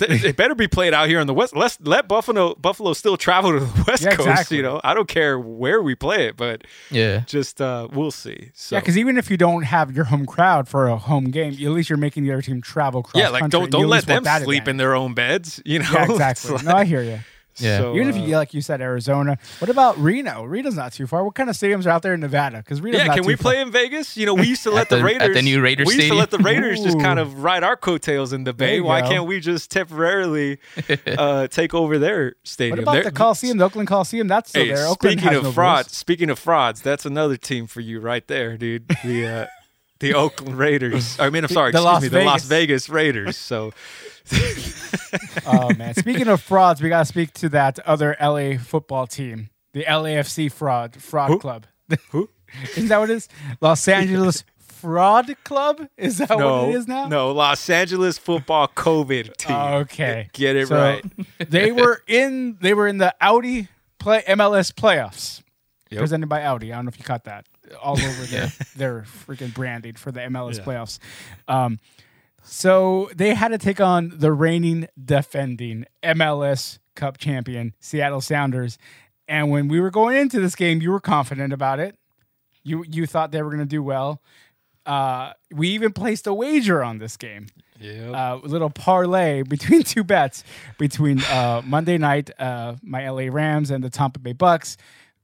It 0.00 0.36
better 0.36 0.56
be 0.56 0.66
played 0.66 0.92
out 0.92 1.06
here 1.08 1.20
on 1.20 1.28
the 1.28 1.32
west. 1.34 1.54
Let's 1.54 1.78
let 1.80 2.08
Buffalo 2.08 2.56
Buffalo 2.56 2.94
still 2.94 3.16
travel 3.16 3.52
to 3.52 3.60
the 3.60 3.84
west 3.86 4.02
Yeah, 4.02 4.16
coast. 4.16 4.28
exactly. 4.28 4.56
You 4.56 4.64
know, 4.64 4.80
I 4.82 4.92
don't 4.92 5.06
care 5.06 5.38
where 5.38 5.80
we 5.84 5.94
play 5.94 6.26
it, 6.26 6.36
but 6.36 6.64
Yeah. 6.90 7.20
just 7.26 7.60
uh, 7.60 7.86
we'll 7.92 8.10
see. 8.10 8.50
So 8.54 8.74
Yeah, 8.74 8.80
because 8.80 8.98
even 8.98 9.16
if 9.16 9.30
you 9.30 9.36
don't 9.36 9.62
have 9.62 9.94
your 9.94 10.06
home 10.06 10.26
crowd 10.26 10.66
for 10.68 10.88
a 10.88 10.96
home 10.96 11.26
game, 11.30 11.52
at 11.52 11.60
least 11.70 11.88
you're 11.90 11.96
making 11.96 12.24
the 12.24 12.32
other 12.32 12.42
team 12.42 12.60
travel 12.60 13.04
cross 13.04 13.20
yeah, 13.22 13.28
like 13.28 13.42
country, 13.42 13.60
don't 13.60 13.70
don't 13.70 13.86
let 13.88 14.04
them 14.04 14.24
that 14.24 14.42
sleep 14.42 14.66
in 14.66 14.78
their 14.78 14.94
own 14.96 15.14
beds. 15.14 15.62
You 15.64 15.78
know, 15.78 15.88
Yeah, 15.92 16.04
exactly. 16.10 16.50
like- 16.56 16.64
no, 16.64 16.72
I 16.72 16.84
hear 16.84 17.02
you. 17.04 17.20
Yeah. 17.58 17.78
so, 17.78 17.94
Even 17.94 18.08
if 18.08 18.16
uh, 18.16 18.18
you, 18.20 18.36
like 18.36 18.52
you 18.54 18.60
said, 18.60 18.80
Arizona. 18.80 19.38
What 19.60 19.70
about 19.70 19.96
Reno? 19.98 20.44
Reno's 20.44 20.74
not 20.76 20.92
too 20.92 21.06
far. 21.06 21.24
What 21.24 21.34
kind 21.34 21.48
of 21.48 21.56
stadiums 21.56 21.86
are 21.86 21.90
out 21.90 22.02
there 22.02 22.14
in 22.14 22.20
Nevada? 22.20 22.58
Because 22.58 22.80
Reno's 22.80 22.98
Yeah, 23.00 23.06
not 23.06 23.14
can 23.14 23.22
too 23.22 23.28
we 23.28 23.36
far. 23.36 23.52
play 23.52 23.60
in 23.60 23.70
Vegas? 23.70 24.16
You 24.16 24.26
know, 24.26 24.34
we 24.34 24.46
used 24.48 24.62
to 24.64 24.70
let 24.70 24.88
the, 24.88 24.96
the- 24.96 25.00
at 25.02 25.04
Raiders 25.04 25.36
the 25.36 25.42
new 25.42 25.60
Raiders 25.60 25.86
We 25.86 25.94
used 25.94 26.08
to 26.08 26.14
let 26.14 26.30
the 26.30 26.38
stadium? 26.40 26.62
Raiders 26.64 26.82
just 26.82 26.98
kind 27.00 27.18
of 27.18 27.42
ride 27.44 27.62
our 27.62 27.76
coattails 27.76 28.32
in 28.32 28.44
the 28.44 28.52
Bay. 28.52 28.80
Why 28.80 29.02
go. 29.02 29.08
can't 29.08 29.26
we 29.26 29.40
just 29.40 29.70
temporarily 29.70 30.58
uh, 31.06 31.46
take 31.48 31.74
over 31.74 31.98
their 31.98 32.34
stadium? 32.42 32.78
What 32.78 32.82
about 32.82 32.92
They're- 32.94 33.04
the 33.04 33.12
Coliseum, 33.12 33.58
the 33.58 33.64
Oakland 33.64 33.88
Coliseum? 33.88 34.26
That's 34.28 34.48
still 34.50 34.64
Hey, 34.64 34.72
there. 34.74 34.86
Oakland 34.86 35.20
speaking 35.20 35.36
of 35.36 35.44
no 35.44 35.52
frauds, 35.52 35.88
rules. 35.88 35.96
speaking 35.96 36.30
of 36.30 36.38
frauds, 36.38 36.80
that's 36.82 37.04
another 37.06 37.36
team 37.36 37.66
for 37.66 37.80
you 37.80 38.00
right 38.00 38.26
there, 38.26 38.56
dude. 38.56 38.88
The 39.04 39.26
uh, 39.26 39.46
the 40.00 40.12
Oakland 40.12 40.58
Raiders. 40.58 41.18
I 41.20 41.30
mean, 41.30 41.44
I'm 41.44 41.48
sorry, 41.50 41.70
The 41.72 41.78
excuse 41.78 41.84
Las 41.84 42.02
me, 42.02 42.08
the 42.08 42.24
Las 42.24 42.44
Vegas. 42.44 42.86
Vegas 42.86 42.88
Raiders. 42.88 43.36
So 43.36 43.72
oh 45.46 45.72
man! 45.74 45.94
Speaking 45.94 46.28
of 46.28 46.40
frauds, 46.42 46.80
we 46.82 46.88
gotta 46.88 47.04
speak 47.04 47.32
to 47.34 47.48
that 47.50 47.78
other 47.80 48.16
LA 48.20 48.56
football 48.58 49.06
team, 49.06 49.50
the 49.72 49.84
LAFC 49.84 50.50
fraud 50.50 50.96
fraud 50.96 51.30
Who? 51.30 51.38
club. 51.38 51.66
who? 52.10 52.30
Isn't 52.76 52.88
that 52.88 52.98
what 52.98 53.10
it 53.10 53.14
is? 53.16 53.28
Los 53.60 53.86
Angeles 53.88 54.44
Fraud 54.58 55.34
Club? 55.44 55.88
Is 55.96 56.18
that 56.18 56.30
No, 56.30 56.66
what 56.66 56.68
it 56.70 56.74
is 56.76 56.86
now? 56.88 57.08
no, 57.08 57.32
Los 57.32 57.68
Angeles 57.68 58.16
Football 58.18 58.68
COVID 58.68 59.36
team. 59.38 59.56
Okay. 59.56 60.28
Get 60.32 60.56
it 60.56 60.68
So, 60.68 60.76
right. 60.76 61.04
they 61.38 61.72
were 61.72 62.02
in 62.06 62.56
they 62.60 62.74
were 62.74 62.86
in 62.86 62.98
the 62.98 63.14
Audi 63.20 63.68
play 63.98 64.22
MLS 64.28 64.72
playoffs. 64.72 65.42
Yep. 65.90 66.00
Presented 66.00 66.28
by 66.28 66.42
Audi. 66.44 66.72
I 66.72 66.76
don't 66.76 66.86
know 66.86 66.88
if 66.90 66.98
you 66.98 67.04
caught 67.04 67.24
that. 67.24 67.46
All 67.82 67.92
over 67.98 68.24
their 68.26 68.52
their 68.76 69.02
freaking 69.26 69.52
branding 69.54 69.94
for 69.94 70.12
the 70.12 70.20
MLS 70.20 70.58
Yeah. 70.58 70.64
playoffs. 70.64 70.98
Um 71.48 71.78
so 72.44 73.10
they 73.14 73.34
had 73.34 73.48
to 73.48 73.58
take 73.58 73.80
on 73.80 74.12
the 74.16 74.32
reigning 74.32 74.86
defending 75.02 75.86
MLS 76.02 76.78
Cup 76.94 77.18
champion, 77.18 77.74
Seattle 77.80 78.20
Sounders. 78.20 78.78
And 79.26 79.50
when 79.50 79.68
we 79.68 79.80
were 79.80 79.90
going 79.90 80.16
into 80.16 80.38
this 80.40 80.54
game, 80.54 80.80
you 80.82 80.90
were 80.90 81.00
confident 81.00 81.52
about 81.52 81.80
it. 81.80 81.96
You 82.62 82.84
you 82.88 83.06
thought 83.06 83.30
they 83.32 83.42
were 83.42 83.50
going 83.50 83.60
to 83.60 83.66
do 83.66 83.82
well. 83.82 84.20
Uh, 84.86 85.32
we 85.50 85.68
even 85.70 85.92
placed 85.92 86.26
a 86.26 86.34
wager 86.34 86.82
on 86.84 86.98
this 86.98 87.16
game 87.16 87.46
Yeah. 87.80 88.10
uh, 88.10 88.40
little 88.46 88.68
parlay 88.68 89.42
between 89.48 89.82
two 89.82 90.04
bets 90.04 90.44
between 90.78 91.22
uh, 91.24 91.62
Monday 91.64 91.96
night, 91.96 92.30
uh, 92.38 92.74
my 92.82 93.08
LA 93.08 93.28
Rams 93.32 93.70
and 93.70 93.82
the 93.82 93.88
Tampa 93.88 94.18
Bay 94.18 94.34
Bucks. 94.34 94.76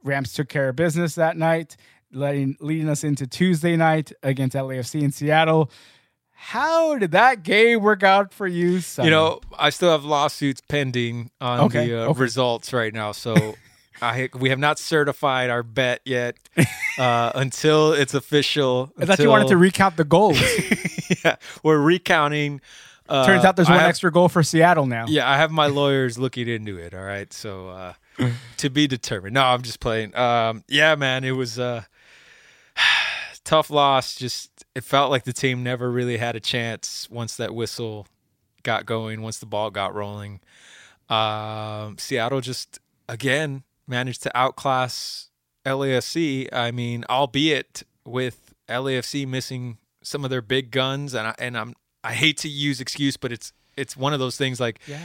Rams 0.02 0.32
took 0.32 0.48
care 0.48 0.70
of 0.70 0.76
business 0.76 1.14
that 1.16 1.36
night, 1.36 1.76
letting 2.10 2.56
leading 2.60 2.88
us 2.88 3.04
into 3.04 3.26
Tuesday 3.26 3.76
night 3.76 4.12
against 4.22 4.56
LAFC 4.56 5.02
in 5.02 5.12
Seattle. 5.12 5.70
How 6.42 6.96
did 6.98 7.12
that 7.12 7.42
game 7.42 7.82
work 7.82 8.02
out 8.02 8.32
for 8.32 8.46
you? 8.46 8.80
Son? 8.80 9.04
You 9.04 9.10
know, 9.10 9.40
I 9.58 9.68
still 9.70 9.90
have 9.92 10.04
lawsuits 10.04 10.62
pending 10.62 11.30
on 11.40 11.60
Okay, 11.60 11.88
the 11.88 12.02
uh, 12.02 12.06
okay. 12.08 12.20
results 12.20 12.72
right 12.72 12.92
now, 12.94 13.12
so 13.12 13.56
I 14.02 14.30
we 14.34 14.48
have 14.48 14.58
not 14.58 14.78
certified 14.78 15.50
our 15.50 15.62
bet 15.62 16.00
yet 16.04 16.36
uh, 16.98 17.32
until 17.36 17.92
it's 17.92 18.14
official. 18.14 18.90
I 18.98 19.04
thought 19.04 19.18
you 19.18 19.28
wanted 19.28 19.48
to 19.48 19.58
recount 19.58 19.96
the 19.98 20.04
goals. 20.04 20.40
yeah, 21.24 21.36
we're 21.62 21.78
recounting. 21.78 22.62
Uh, 23.06 23.26
Turns 23.26 23.44
out 23.44 23.56
there's 23.56 23.68
I 23.68 23.72
one 23.72 23.80
have- 23.80 23.88
extra 23.90 24.10
goal 24.10 24.28
for 24.30 24.42
Seattle 24.42 24.86
now. 24.86 25.04
Yeah, 25.08 25.28
I 25.30 25.36
have 25.36 25.50
my 25.50 25.66
lawyers 25.66 26.18
looking 26.18 26.48
into 26.48 26.78
it. 26.78 26.94
All 26.94 27.02
right, 27.04 27.30
so 27.32 27.68
uh, 27.68 27.92
to 28.56 28.70
be 28.70 28.86
determined. 28.86 29.34
No, 29.34 29.42
I'm 29.44 29.62
just 29.62 29.78
playing. 29.80 30.16
Um, 30.16 30.64
yeah, 30.68 30.94
man, 30.94 31.22
it 31.22 31.32
was 31.32 31.58
a 31.58 31.86
tough 33.50 33.68
loss. 33.70 34.14
Just 34.14 34.64
it 34.74 34.84
felt 34.84 35.10
like 35.10 35.24
the 35.24 35.32
team 35.32 35.62
never 35.62 35.90
really 35.90 36.18
had 36.18 36.36
a 36.36 36.40
chance 36.40 37.08
once 37.10 37.36
that 37.36 37.54
whistle 37.54 38.06
got 38.62 38.86
going. 38.86 39.22
Once 39.22 39.38
the 39.38 39.46
ball 39.46 39.70
got 39.70 39.94
rolling, 39.94 40.40
um, 41.08 41.98
Seattle 41.98 42.40
just 42.40 42.78
again 43.08 43.64
managed 43.88 44.22
to 44.22 44.36
outclass 44.36 45.30
LAFC. 45.66 46.48
I 46.52 46.70
mean, 46.70 47.04
albeit 47.10 47.82
with 48.04 48.54
LAFC 48.68 49.26
missing 49.26 49.78
some 50.02 50.24
of 50.24 50.30
their 50.30 50.42
big 50.42 50.70
guns, 50.70 51.12
and 51.14 51.26
I, 51.28 51.34
and 51.38 51.58
I'm 51.58 51.74
I 52.04 52.12
hate 52.12 52.38
to 52.38 52.48
use 52.48 52.80
excuse, 52.80 53.16
but 53.16 53.32
it's 53.32 53.52
it's 53.76 53.96
one 53.96 54.12
of 54.12 54.20
those 54.20 54.36
things 54.36 54.60
like 54.60 54.80
Yeah. 54.86 55.00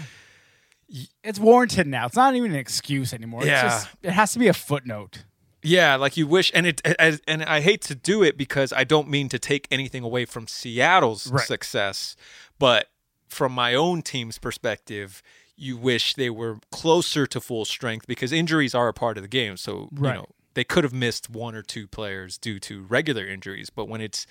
It's 1.23 1.39
warranted 1.39 1.87
now. 1.87 2.05
It's 2.05 2.15
not 2.15 2.35
even 2.35 2.51
an 2.51 2.57
excuse 2.57 3.11
anymore. 3.11 3.43
Yeah. 3.43 3.65
It's 3.65 3.85
just, 3.85 3.95
it 4.03 4.11
has 4.11 4.33
to 4.33 4.39
be 4.39 4.47
a 4.49 4.53
footnote. 4.53 5.23
Yeah, 5.66 5.95
like 5.95 6.16
you 6.18 6.28
wish, 6.28 6.51
and 6.53 6.66
it, 6.68 6.82
as, 6.99 7.22
and 7.28 7.43
I 7.43 7.61
hate 7.61 7.82
to 7.84 7.95
do 7.95 8.24
it 8.24 8.38
because 8.38 8.72
I 8.72 8.84
don't 8.84 9.09
mean 9.09 9.30
to 9.30 9.39
take 9.39 9.68
anything 9.72 10.03
away 10.03 10.26
from 10.26 10.47
Seattle's 10.47 11.32
Right. 11.32 11.45
success, 11.45 12.16
but 12.59 12.88
from 13.28 13.51
my 13.51 13.74
own 13.74 14.01
team's 14.01 14.38
perspective, 14.38 15.22
you 15.57 15.76
wish 15.78 16.13
they 16.13 16.30
were 16.30 16.57
closer 16.72 17.26
to 17.28 17.41
full 17.41 17.66
strength 17.66 18.05
because 18.07 18.32
injuries 18.32 18.76
are 18.76 18.88
a 18.88 18.93
part 18.93 19.18
of 19.18 19.24
the 19.24 19.28
game. 19.28 19.57
So 19.57 19.89
Right. 19.91 20.09
you 20.11 20.22
know 20.22 20.28
they 20.53 20.63
could 20.63 20.84
have 20.86 20.93
missed 20.93 21.30
one 21.30 21.53
or 21.55 21.61
two 21.61 21.88
players 21.88 22.38
due 22.38 22.59
to 22.59 22.84
regular 22.84 23.28
injuries, 23.28 23.70
but 23.70 23.89
when 23.89 23.99
it's 24.01 24.26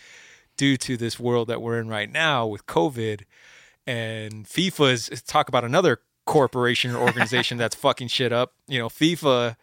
due 0.56 0.76
to 0.78 0.96
this 0.96 1.18
world 1.20 1.48
that 1.48 1.60
we're 1.60 1.78
in 1.80 1.88
right 1.88 2.10
now 2.10 2.46
with 2.46 2.64
COVID 2.66 3.24
and 3.86 4.46
FIFA 4.46 5.10
is 5.10 5.22
talk 5.22 5.48
about 5.48 5.64
another 5.64 6.00
corporation 6.24 6.92
or 6.94 6.98
organization 6.98 7.58
that's 7.58 7.74
fucking 7.76 8.08
shit 8.08 8.32
up. 8.32 8.54
You 8.66 8.78
know, 8.78 8.88
FIFA 8.88 9.56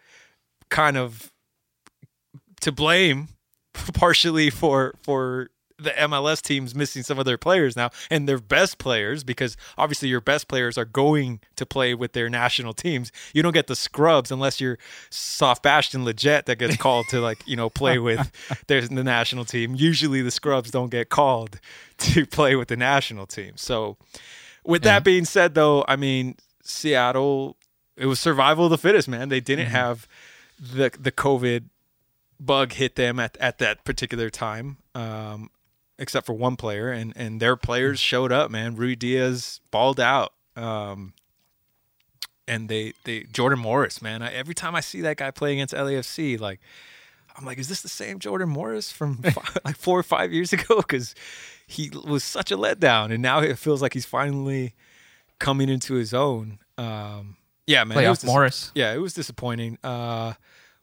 kind 0.68 0.96
of 0.96 1.31
to 2.62 2.72
blame 2.72 3.28
partially 3.94 4.50
for 4.50 4.94
for 5.02 5.50
the 5.78 5.90
MLS 5.90 6.40
teams 6.40 6.74
missing 6.74 7.02
some 7.02 7.18
of 7.18 7.24
their 7.24 7.38
players 7.38 7.76
now 7.76 7.90
and 8.10 8.28
their 8.28 8.38
best 8.38 8.78
players 8.78 9.24
because 9.24 9.56
obviously 9.76 10.08
your 10.08 10.20
best 10.20 10.48
players 10.48 10.78
are 10.78 10.84
going 10.84 11.40
to 11.56 11.66
play 11.66 11.94
with 11.94 12.12
their 12.12 12.30
national 12.30 12.72
teams. 12.72 13.10
You 13.34 13.42
don't 13.42 13.52
get 13.52 13.66
the 13.66 13.76
scrubs 13.76 14.30
unless 14.30 14.60
you're 14.60 14.78
soft 15.10 15.62
Bastion 15.62 16.04
legit 16.04 16.46
that 16.46 16.56
gets 16.56 16.76
called 16.76 17.06
to 17.08 17.20
like, 17.20 17.42
you 17.46 17.56
know, 17.56 17.68
play 17.68 17.98
with 17.98 18.30
there's 18.68 18.88
the 18.88 19.04
national 19.04 19.44
team. 19.44 19.74
Usually 19.74 20.22
the 20.22 20.30
scrubs 20.30 20.70
don't 20.70 20.90
get 20.90 21.08
called 21.08 21.58
to 21.98 22.26
play 22.26 22.54
with 22.54 22.68
the 22.68 22.76
national 22.76 23.26
team. 23.26 23.56
So 23.56 23.96
with 24.64 24.84
Yeah. 24.84 24.92
that 24.92 25.04
being 25.04 25.24
said 25.24 25.54
though, 25.54 25.84
I 25.88 25.96
mean 25.96 26.36
Seattle 26.62 27.56
it 27.96 28.06
was 28.06 28.20
survival 28.20 28.66
of 28.66 28.70
the 28.70 28.78
fittest, 28.78 29.08
man. 29.08 29.28
They 29.28 29.40
didn't 29.40 29.66
mm-hmm. 29.66 29.74
have 29.74 30.08
the 30.58 30.92
the 30.98 31.12
COVID 31.12 31.64
bug 32.44 32.72
hit 32.72 32.96
them 32.96 33.20
at, 33.20 33.36
at 33.38 33.58
that 33.58 33.84
particular 33.84 34.30
time, 34.30 34.78
um, 34.94 35.50
except 35.98 36.26
for 36.26 36.32
one 36.32 36.56
player, 36.56 36.90
and 36.90 37.12
and 37.16 37.40
their 37.40 37.56
players 37.56 38.00
showed 38.00 38.32
up. 38.32 38.50
Man, 38.50 38.76
Ruidíaz 38.76 39.60
balled 39.70 40.00
out, 40.00 40.32
um, 40.56 41.12
and 42.48 42.68
they 42.68 42.92
they 43.04 43.20
Jordan 43.32 43.58
Morris, 43.58 44.02
man. 44.02 44.22
I, 44.22 44.32
every 44.32 44.54
time 44.54 44.74
I 44.74 44.80
see 44.80 45.00
that 45.02 45.16
guy 45.16 45.30
play 45.30 45.52
against 45.52 45.74
LAFC, 45.74 46.38
like 46.40 46.60
I'm 47.36 47.44
like, 47.44 47.58
is 47.58 47.68
this 47.68 47.82
the 47.82 47.88
same 47.88 48.18
Jordan 48.18 48.48
Morris 48.48 48.90
from 48.92 49.16
fi- 49.22 49.60
like 49.64 49.76
four 49.76 49.98
or 49.98 50.02
five 50.02 50.32
years 50.32 50.52
ago? 50.52 50.76
Because 50.76 51.14
he 51.66 51.90
was 52.04 52.24
such 52.24 52.50
a 52.50 52.56
letdown, 52.56 53.12
and 53.12 53.22
now 53.22 53.40
it 53.40 53.58
feels 53.58 53.80
like 53.82 53.94
he's 53.94 54.04
finally 54.06 54.74
coming 55.38 55.68
into 55.68 55.94
his 55.94 56.12
own. 56.12 56.58
Um, 56.78 57.36
Yeah, 57.66 57.84
man. 57.84 57.98
it 58.02 58.08
was 58.08 58.20
playoff 58.20 58.26
Morris. 58.26 58.72
Yeah, 58.74 58.92
it 58.92 58.98
was 58.98 59.14
disappointing. 59.14 59.78
Uh, 59.82 60.34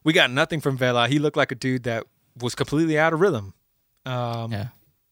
we 0.04 0.12
got 0.12 0.30
nothing 0.30 0.60
from 0.60 0.76
Vela. 0.76 1.08
He 1.08 1.18
looked 1.18 1.36
like 1.36 1.52
a 1.52 1.54
dude 1.54 1.82
that 1.84 2.04
was 2.40 2.54
completely 2.54 2.98
out 2.98 3.12
of 3.12 3.20
rhythm. 3.20 3.54
Um, 4.06 4.52
Yeah. 4.52 4.68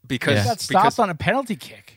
because 0.07 0.37
Yeah. 0.39 0.45
Got 0.45 0.59
because 0.69 0.95
stopped 0.95 0.99
on 1.01 1.11
a 1.11 1.15
penalty 1.15 1.57
kick. 1.57 1.95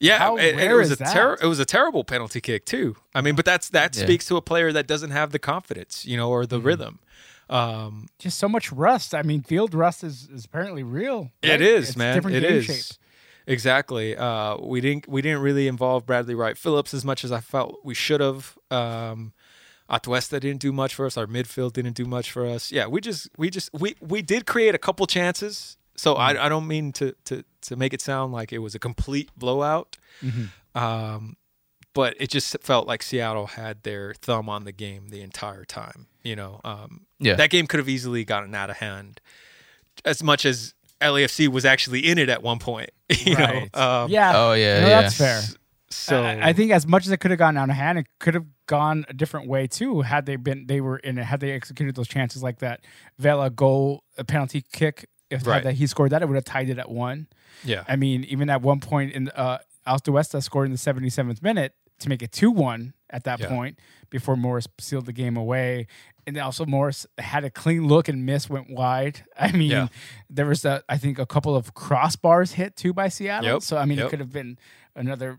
Yeah, 0.00 0.18
How 0.18 0.36
it, 0.36 0.54
it 0.54 0.56
rare 0.56 0.76
was 0.76 0.92
is 0.92 1.00
a 1.00 1.04
that? 1.04 1.12
ter- 1.12 1.38
it 1.42 1.46
was 1.46 1.58
a 1.58 1.64
terrible 1.64 2.04
penalty 2.04 2.40
kick 2.40 2.64
too. 2.64 2.94
I 3.14 3.20
mean, 3.20 3.34
but 3.34 3.44
that's 3.44 3.68
that 3.70 3.96
Yeah. 3.96 4.04
speaks 4.04 4.26
to 4.26 4.36
a 4.36 4.42
player 4.42 4.70
that 4.72 4.86
doesn't 4.86 5.10
have 5.10 5.32
the 5.32 5.38
confidence, 5.40 6.04
you 6.06 6.16
know, 6.16 6.30
or 6.30 6.42
Mm-hmm. 6.42 6.50
the 6.50 6.60
rhythm. 6.60 6.98
Um, 7.50 8.08
Just 8.18 8.38
so 8.38 8.48
much 8.48 8.70
rust. 8.70 9.14
I 9.14 9.22
mean, 9.22 9.42
field 9.42 9.74
rust 9.74 10.04
is, 10.04 10.28
is 10.32 10.44
apparently 10.44 10.82
real. 10.82 11.32
Right? 11.42 11.60
is, 11.60 11.88
It's 11.88 11.96
man. 11.96 12.14
Different 12.14 12.36
It 12.36 12.40
game 12.42 12.52
is. 12.58 12.64
shape. 12.66 12.98
Exactly. 13.46 14.14
Uh, 14.16 14.58
we 14.58 14.80
didn't 14.82 15.08
we 15.08 15.22
didn't 15.22 15.40
really 15.40 15.66
involve 15.66 16.04
Bradley 16.04 16.34
Wright 16.34 16.56
Phillips 16.58 16.92
as 16.92 17.04
much 17.04 17.24
as 17.24 17.32
I 17.32 17.40
felt 17.40 17.78
we 17.82 17.94
should 17.94 18.20
have. 18.20 18.56
Um, 18.70 19.32
Atuesta 19.90 20.38
didn't 20.40 20.60
do 20.60 20.72
much 20.72 20.94
for 20.94 21.06
us. 21.06 21.16
Our 21.16 21.26
midfield 21.26 21.72
didn't 21.72 21.94
do 21.94 22.04
much 22.04 22.30
for 22.30 22.46
us. 22.46 22.70
Yeah, 22.70 22.86
we 22.86 23.00
just 23.00 23.28
we 23.38 23.50
just 23.50 23.70
we 23.72 23.94
we 24.00 24.22
did 24.22 24.46
create 24.46 24.74
a 24.74 24.78
couple 24.78 25.06
chances. 25.06 25.76
So 25.96 26.14
Mm-hmm. 26.14 26.38
I 26.38 26.46
I 26.46 26.48
don't 26.48 26.66
mean 26.66 26.92
to 26.92 27.14
to 27.24 27.44
to 27.62 27.76
make 27.76 27.92
it 27.94 28.00
sound 28.00 28.32
like 28.32 28.52
it 28.52 28.58
was 28.58 28.74
a 28.74 28.78
complete 28.78 29.30
blowout. 29.36 29.96
Mm-hmm. 30.22 30.78
Um, 30.78 31.36
but 31.94 32.14
it 32.20 32.28
just 32.30 32.56
felt 32.60 32.86
like 32.86 33.02
Seattle 33.02 33.46
had 33.48 33.82
their 33.82 34.14
thumb 34.14 34.48
on 34.48 34.64
the 34.64 34.72
game 34.72 35.08
the 35.08 35.22
entire 35.22 35.64
time. 35.64 36.06
You 36.22 36.36
know, 36.36 36.60
um, 36.64 37.06
Yeah. 37.18 37.34
that 37.34 37.50
game 37.50 37.66
could 37.66 37.78
have 37.78 37.88
easily 37.88 38.24
gotten 38.24 38.54
out 38.54 38.70
of 38.70 38.76
hand, 38.76 39.20
as 40.04 40.22
much 40.22 40.44
as 40.44 40.74
LAFC 41.00 41.48
was 41.48 41.64
actually 41.64 42.06
in 42.06 42.18
it 42.18 42.28
at 42.28 42.42
one 42.42 42.58
point. 42.58 42.90
You 43.24 43.34
Right. 43.36 43.70
know, 43.74 43.80
um, 44.04 44.10
yeah. 44.10 44.32
Oh, 44.36 44.52
yeah, 44.52 44.80
No, 44.80 44.88
yeah. 44.88 45.00
That's 45.00 45.16
fair. 45.16 45.40
So 45.90 46.22
I, 46.22 46.48
I 46.50 46.52
think 46.52 46.70
as 46.70 46.86
much 46.86 47.06
as 47.06 47.12
it 47.12 47.18
could 47.18 47.30
have 47.30 47.38
gotten 47.38 47.56
out 47.56 47.70
of 47.70 47.74
hand, 47.76 47.98
it 47.98 48.06
could 48.20 48.34
have 48.34 48.44
gone 48.68 49.04
a 49.08 49.12
different 49.12 49.48
way 49.48 49.66
too. 49.66 50.02
Had 50.02 50.26
they 50.26 50.36
been, 50.36 50.66
they 50.68 50.80
were 50.80 50.98
in. 50.98 51.16
Had 51.16 51.40
they 51.40 51.50
executed 51.50 51.96
those 51.96 52.06
chances 52.06 52.40
like 52.44 52.60
that 52.60 52.84
Vela 53.18 53.50
goal, 53.50 54.04
a 54.16 54.22
penalty 54.24 54.62
kick. 54.72 55.08
If 55.30 55.46
Right. 55.46 55.62
that 55.64 55.74
he 55.74 55.86
scored 55.86 56.12
that, 56.12 56.22
it 56.22 56.26
would 56.28 56.36
have 56.36 56.44
tied 56.44 56.70
it 56.70 56.78
at 56.78 56.88
one. 56.90 57.26
yeah, 57.64 57.84
I 57.88 57.96
mean, 57.96 58.24
even 58.24 58.48
at 58.48 58.62
one 58.62 58.80
point 58.80 59.12
in 59.12 59.28
uh, 59.30 59.58
Atuesta 59.86 60.42
scored 60.42 60.66
in 60.66 60.72
the 60.72 60.78
77th 60.78 61.42
minute 61.42 61.74
to 61.98 62.08
make 62.08 62.22
it 62.22 62.32
2 62.32 62.50
1 62.50 62.94
at 63.10 63.24
that 63.24 63.40
Yeah. 63.40 63.48
point 63.48 63.78
before 64.08 64.36
Morris 64.36 64.66
sealed 64.78 65.04
the 65.06 65.12
game 65.12 65.36
away. 65.36 65.86
And 66.26 66.38
also, 66.38 66.64
Morris 66.64 67.06
had 67.18 67.44
a 67.44 67.50
clean 67.50 67.86
look 67.88 68.08
and 68.08 68.24
miss 68.24 68.48
went 68.48 68.70
wide. 68.70 69.22
I 69.38 69.52
mean, 69.52 69.70
Yeah. 69.70 69.88
there 70.30 70.46
was, 70.46 70.64
a, 70.64 70.82
I 70.88 70.96
think, 70.96 71.18
a 71.18 71.26
couple 71.26 71.54
of 71.56 71.74
crossbars 71.74 72.52
hit 72.52 72.76
too 72.76 72.92
by 72.94 73.08
Seattle. 73.08 73.50
Yep. 73.54 73.62
So, 73.62 73.76
I 73.76 73.84
mean, 73.84 73.98
Yep. 73.98 74.06
it 74.06 74.10
could 74.10 74.20
have 74.20 74.32
been 74.32 74.58
another 74.98 75.38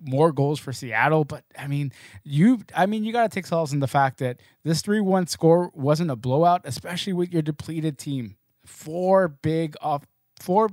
more 0.00 0.32
goals 0.32 0.60
for 0.60 0.72
Seattle. 0.72 1.24
But, 1.24 1.44
I 1.58 1.66
mean, 1.66 1.92
you, 2.24 2.60
I 2.74 2.86
mean, 2.86 3.04
you 3.04 3.12
got 3.12 3.30
to 3.30 3.34
take 3.34 3.46
solace 3.46 3.72
in 3.72 3.80
the 3.80 3.86
fact 3.86 4.18
that 4.18 4.40
this 4.64 4.82
3 4.82 5.00
1 5.00 5.26
score 5.28 5.70
wasn't 5.74 6.10
a 6.10 6.16
blowout, 6.16 6.62
especially 6.64 7.12
with 7.12 7.32
your 7.32 7.42
depleted 7.42 7.98
team. 7.98 8.36
Four 8.66 9.28
big 9.28 9.74
off 9.80 10.04
four 10.38 10.68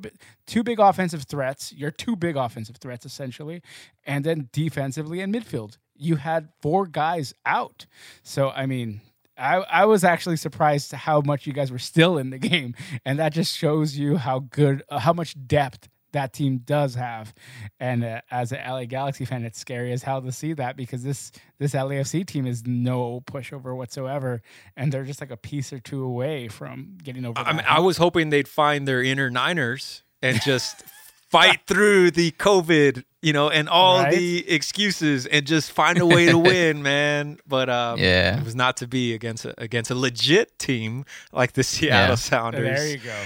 two 0.46 0.64
big 0.64 0.80
offensive 0.80 1.24
threats, 1.24 1.74
your 1.74 1.92
two 1.92 2.16
big 2.16 2.36
offensive 2.38 2.78
threats 2.78 3.06
essentially, 3.06 3.62
and 4.06 4.24
then 4.24 4.50
defensively 4.52 5.20
and 5.20 5.34
midfield. 5.34 5.78
You 5.96 6.18
had 6.18 6.50
four 6.62 6.86
guys 6.86 7.34
out. 7.46 7.86
So 8.24 8.50
I 8.50 8.66
mean, 8.66 9.02
I, 9.38 9.58
I 9.58 9.86
was 9.86 10.04
actually 10.04 10.38
surprised 10.38 10.92
how 10.92 11.22
much 11.22 11.46
you 11.46 11.54
guys 11.54 11.72
were 11.72 11.80
still 11.80 12.18
in 12.18 12.30
the 12.30 12.38
game, 12.40 12.76
and 13.06 13.20
that 13.20 13.34
just 13.34 13.56
shows 13.56 13.98
you 13.98 14.18
how 14.18 14.40
good, 14.40 14.84
uh, 14.90 15.00
how 15.00 15.14
much 15.14 15.36
depth 15.48 15.88
that 16.14 16.34
team 16.34 16.60
does 16.60 16.96
have. 16.96 17.34
And 17.80 18.04
uh, 18.04 18.22
as 18.32 18.52
an 18.52 18.60
LA 18.68 18.86
Galaxy 18.86 19.26
fan, 19.26 19.44
it's 19.44 19.60
scary 19.60 19.92
as 19.92 20.04
hell 20.04 20.22
to 20.22 20.32
see 20.32 20.54
that 20.54 20.76
because 20.78 21.04
this 21.04 21.32
this 21.60 21.74
LAFC 21.74 22.26
team 22.26 22.46
is 22.48 22.66
no 22.66 23.22
pushover 23.22 23.76
whatsoever, 23.76 24.42
and 24.76 24.92
they're 24.92 25.04
just 25.06 25.22
like 25.22 25.32
a 25.32 25.38
piece 25.38 25.74
or 25.74 25.80
two 25.80 26.04
away 26.04 26.48
from 26.48 26.98
getting 27.04 27.26
over. 27.26 27.40
I 27.40 27.54
mean, 27.54 27.66
I 27.68 27.80
was 27.80 27.98
hoping 27.98 28.30
they'd 28.30 28.48
find 28.48 28.88
their 28.88 29.02
inner 29.04 29.30
Niners 29.30 30.04
and 30.22 30.42
just 30.46 30.84
fight 31.30 31.60
through 31.68 32.10
the 32.12 32.32
COVID, 32.32 33.04
you 33.22 33.34
know, 33.34 33.50
and 33.50 33.68
all 33.68 34.00
Right? 34.04 34.16
the 34.16 34.50
excuses 34.50 35.26
and 35.26 35.46
just 35.46 35.74
find 35.74 35.98
a 36.00 36.06
way 36.06 36.28
to 36.28 36.38
win, 36.38 36.82
man. 36.82 37.38
But 37.46 37.70
um, 37.70 38.00
Yeah. 38.00 38.38
it 38.40 38.46
was 38.46 38.56
not 38.56 38.78
to 38.78 38.88
be 38.88 39.14
against 39.14 39.44
a, 39.44 39.54
against 39.62 39.92
a 39.92 39.96
legit 39.96 40.58
team 40.58 41.04
like 41.34 41.52
the 41.52 41.64
Seattle 41.64 42.12
Yeah. 42.12 42.16
Sounders. 42.16 42.80
There 42.80 42.88
you 42.88 42.98
go. 43.00 43.16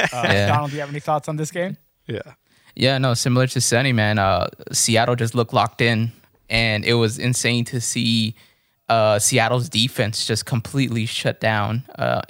Uh, 0.00 0.22
Yeah. 0.24 0.46
Donald, 0.46 0.70
do 0.70 0.76
you 0.76 0.80
have 0.80 0.88
any 0.88 0.98
thoughts 1.00 1.28
on 1.28 1.36
this 1.36 1.50
game? 1.50 1.76
Yeah. 2.10 2.34
Yeah, 2.76 2.98
no, 2.98 3.14
similar 3.14 3.46
to 3.48 3.60
Sonny, 3.60 3.92
man. 3.92 4.18
Uh, 4.18 4.48
Seattle 4.72 5.16
just 5.16 5.34
looked 5.34 5.52
locked 5.52 5.80
in, 5.80 6.12
and 6.48 6.84
it 6.84 6.94
was 6.94 7.18
insane 7.18 7.64
to 7.66 7.80
see 7.80 8.34
uh, 8.88 9.18
Seattle's 9.18 9.68
defense 9.68 10.26
just 10.26 10.46
completely 10.46 11.06
shut 11.06 11.40
down 11.40 11.84
uh, 11.98 12.22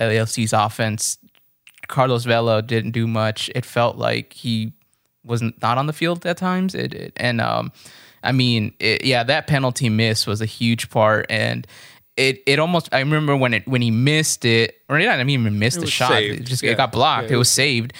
offense. 0.53 1.18
Carlos 1.89 2.24
Vela 2.24 2.62
didn't 2.62 2.93
do 2.93 3.07
much. 3.07 3.51
It 3.55 3.64
felt 3.64 3.97
like 3.97 4.33
he 4.33 4.72
was 5.24 5.43
not 5.43 5.78
on 5.78 5.87
the 5.87 5.93
field 5.93 6.24
at 6.26 6.37
times. 6.37 6.74
It, 6.74 6.95
it- 6.95 7.12
and 7.16 7.41
um, 7.41 7.72
I 8.22 8.33
mean, 8.33 8.74
it, 8.78 9.05
yeah, 9.05 9.22
that 9.24 9.47
penalty 9.47 9.89
miss 9.89 10.26
was 10.26 10.41
a 10.41 10.47
huge 10.47 10.91
part, 10.91 11.26
and 11.31 11.66
it 12.21 12.43
it 12.47 12.59
almost. 12.59 12.89
I 12.93 12.99
remember 13.01 13.35
when 13.37 13.55
it 13.55 13.66
when 13.66 13.83
he 13.83 13.91
missed 13.91 14.45
it, 14.45 14.77
or 14.89 14.99
he 14.99 15.05
didn't 15.07 15.31
even 15.31 15.59
miss 15.59 15.75
the 15.77 15.87
shot. 15.87 16.11
saved. 16.11 16.41
It 16.41 16.45
just 16.45 16.62
Yeah. 16.62 16.73
it 16.73 16.77
got 16.77 16.93
blocked. 16.93 17.29
Yeah, 17.31 17.33
it 17.33 17.35
it 17.35 17.39
was 17.39 17.51
saved. 17.51 17.93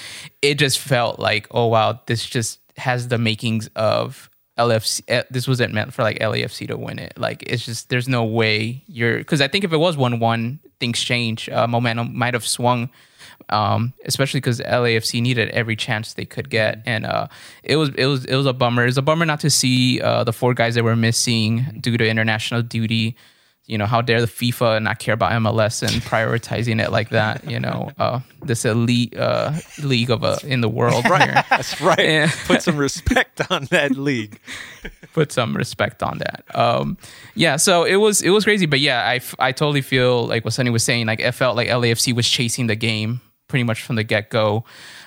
It 0.43 0.55
just 0.57 0.79
felt 0.79 1.18
like, 1.18 1.47
oh 1.51 1.66
wow, 1.66 2.01
this 2.07 2.25
just 2.25 2.61
has 2.77 3.09
the 3.09 3.18
makings 3.18 3.68
of 3.77 4.29
LFC. 4.59 5.03
eh, 5.09 5.23
This 5.31 5.47
wasn't 5.49 5.73
meant 5.75 5.93
for 5.95 6.03
like 6.03 6.18
LAFC 6.21 6.68
to 6.68 6.77
win 6.77 6.99
it. 6.99 7.14
Like 7.16 7.43
it's 7.47 7.64
just 7.64 7.89
there's 7.89 8.09
no 8.09 8.25
way 8.25 8.83
you're 8.87 9.18
because 9.18 9.41
I 9.41 9.49
think 9.49 9.64
if 9.64 9.73
it 9.73 9.79
was 9.79 9.97
one 9.97 10.18
one, 10.21 10.61
things 10.81 11.01
change. 11.01 11.49
Uh, 11.49 11.66
momentum 11.66 12.16
might 12.16 12.35
have 12.35 12.47
swung. 12.47 12.91
Um, 13.49 13.95
especially 14.05 14.39
because 14.39 14.61
LAFC 14.61 15.21
needed 15.21 15.49
every 15.51 15.75
chance 15.75 16.14
they 16.14 16.25
could 16.25 16.51
get, 16.51 16.83
and 16.87 17.05
uh, 17.05 17.27
it 17.64 17.77
was 17.77 17.89
it 17.97 18.07
was 18.07 18.25
it 18.27 18.37
was 18.37 18.47
a 18.47 18.53
bummer. 18.53 18.83
It 18.83 18.87
was 18.95 18.99
a 18.99 19.03
bummer 19.03 19.27
not 19.27 19.41
to 19.41 19.51
see 19.51 20.01
uh, 20.01 20.23
the 20.25 20.33
four 20.33 20.55
guys 20.55 20.75
that 20.77 20.85
were 20.85 20.95
missing 20.95 21.79
due 21.81 21.97
to 21.97 22.07
international 22.09 22.62
duty 22.62 23.16
you 23.71 23.79
know, 23.79 23.87
how 23.87 24.01
dare 24.01 24.21
the 24.21 24.27
FIFA 24.27 24.83
not 24.83 24.99
care 24.99 25.14
about 25.14 25.31
MLS 25.33 25.83
and 25.83 26.03
prioritizing 26.03 26.83
it 26.85 26.91
like 26.91 27.11
that? 27.11 27.49
You 27.49 27.61
know, 27.61 27.93
uh, 27.99 28.21
this 28.43 28.64
elite 28.64 29.16
uh, 29.16 29.53
league 29.81 30.11
of 30.11 30.25
uh, 30.25 30.39
in 30.45 30.61
the 30.61 30.68
world 30.68 31.05
here. 31.05 31.45
That's 31.51 31.81
right. 31.81 31.99
Yeah. 31.99 32.31
Put 32.47 32.62
some 32.62 32.77
respect 32.77 33.41
on 33.51 33.66
that 33.66 33.93
league. 33.93 34.41
Put 35.14 35.31
some 35.31 35.57
respect 35.57 36.03
on 36.03 36.18
that. 36.18 36.45
Um, 36.53 36.99
yeah, 37.35 37.57
so 37.57 37.85
it 37.85 37.97
was 37.97 38.23
it 38.23 38.31
was 38.31 38.45
crazy, 38.45 38.66
but 38.66 38.81
yeah, 38.81 39.05
I, 39.05 39.16
f- 39.16 39.35
I 39.39 39.53
totally 39.53 39.83
feel 39.83 40.27
like 40.27 40.45
what 40.45 40.55
Sonny 40.55 40.71
was 40.71 40.83
saying. 40.83 41.07
Like 41.07 41.21
it 41.21 41.33
felt 41.33 41.57
like 41.57 41.68
LAFC 41.68 42.12
was 42.12 42.29
chasing 42.29 42.66
the 42.66 42.77
game 42.77 43.21
pretty 43.47 43.64
much 43.64 43.83
from 43.83 43.97
the 43.97 44.05
get 44.05 44.31
go. 44.31 44.64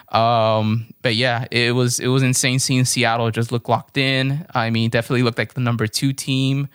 Um, 0.10 0.88
but 1.02 1.16
yeah, 1.16 1.48
it 1.52 1.74
was 1.74 2.00
it 2.00 2.08
was 2.08 2.24
insane 2.24 2.60
seeing 2.60 2.86
Seattle 2.86 3.30
just 3.32 3.52
look 3.52 3.68
locked 3.68 3.98
in. 3.98 4.46
I 4.54 4.70
mean, 4.70 4.90
definitely 4.90 5.24
looked 5.24 5.38
like 5.38 5.54
the 5.54 5.62
number 5.62 5.88
two 5.88 6.14
team. 6.14 6.70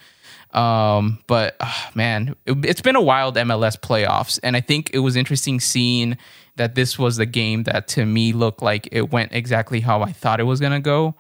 Um, 0.53 1.18
but 1.26 1.57
ah, 1.61 1.90
man, 1.94 2.34
it, 2.46 2.64
it's 2.64 2.80
been 2.80 2.96
a 2.96 3.03
wild 3.03 3.36
MLS 3.36 3.78
playoffs, 3.78 4.38
and 4.42 4.57
I 4.57 4.61
think 4.61 4.90
it 4.92 5.01
was 5.01 5.16
interesting 5.16 5.61
seeing 5.61 6.16
that 6.57 6.74
this 6.74 6.99
was 6.99 7.16
the 7.16 7.26
game 7.26 7.64
that 7.64 7.88
to 7.88 8.05
me 8.05 8.32
looked 8.32 8.62
like 8.62 8.88
it 8.90 9.12
went 9.12 9.32
exactly 9.32 9.80
how 9.80 10.03
I 10.03 10.12
thought 10.12 10.40
it 10.40 10.44
was 10.44 10.61
gonna 10.61 10.80
go. 10.80 11.14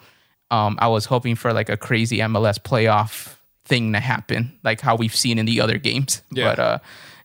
Um, 0.50 0.78
I 0.80 0.88
was 0.88 1.04
hoping 1.04 1.34
for 1.34 1.52
like 1.52 1.68
a 1.68 1.76
crazy 1.76 2.18
MLS 2.18 2.58
playoff 2.58 3.36
thing 3.64 3.92
to 3.92 4.00
happen, 4.00 4.58
like 4.64 4.80
how 4.80 4.96
we've 4.96 5.14
seen 5.14 5.38
in 5.38 5.46
the 5.46 5.60
other 5.60 5.78
games. 5.78 6.22
Yeah. 6.30 6.44
But 6.44 6.58
uh, 6.58 6.78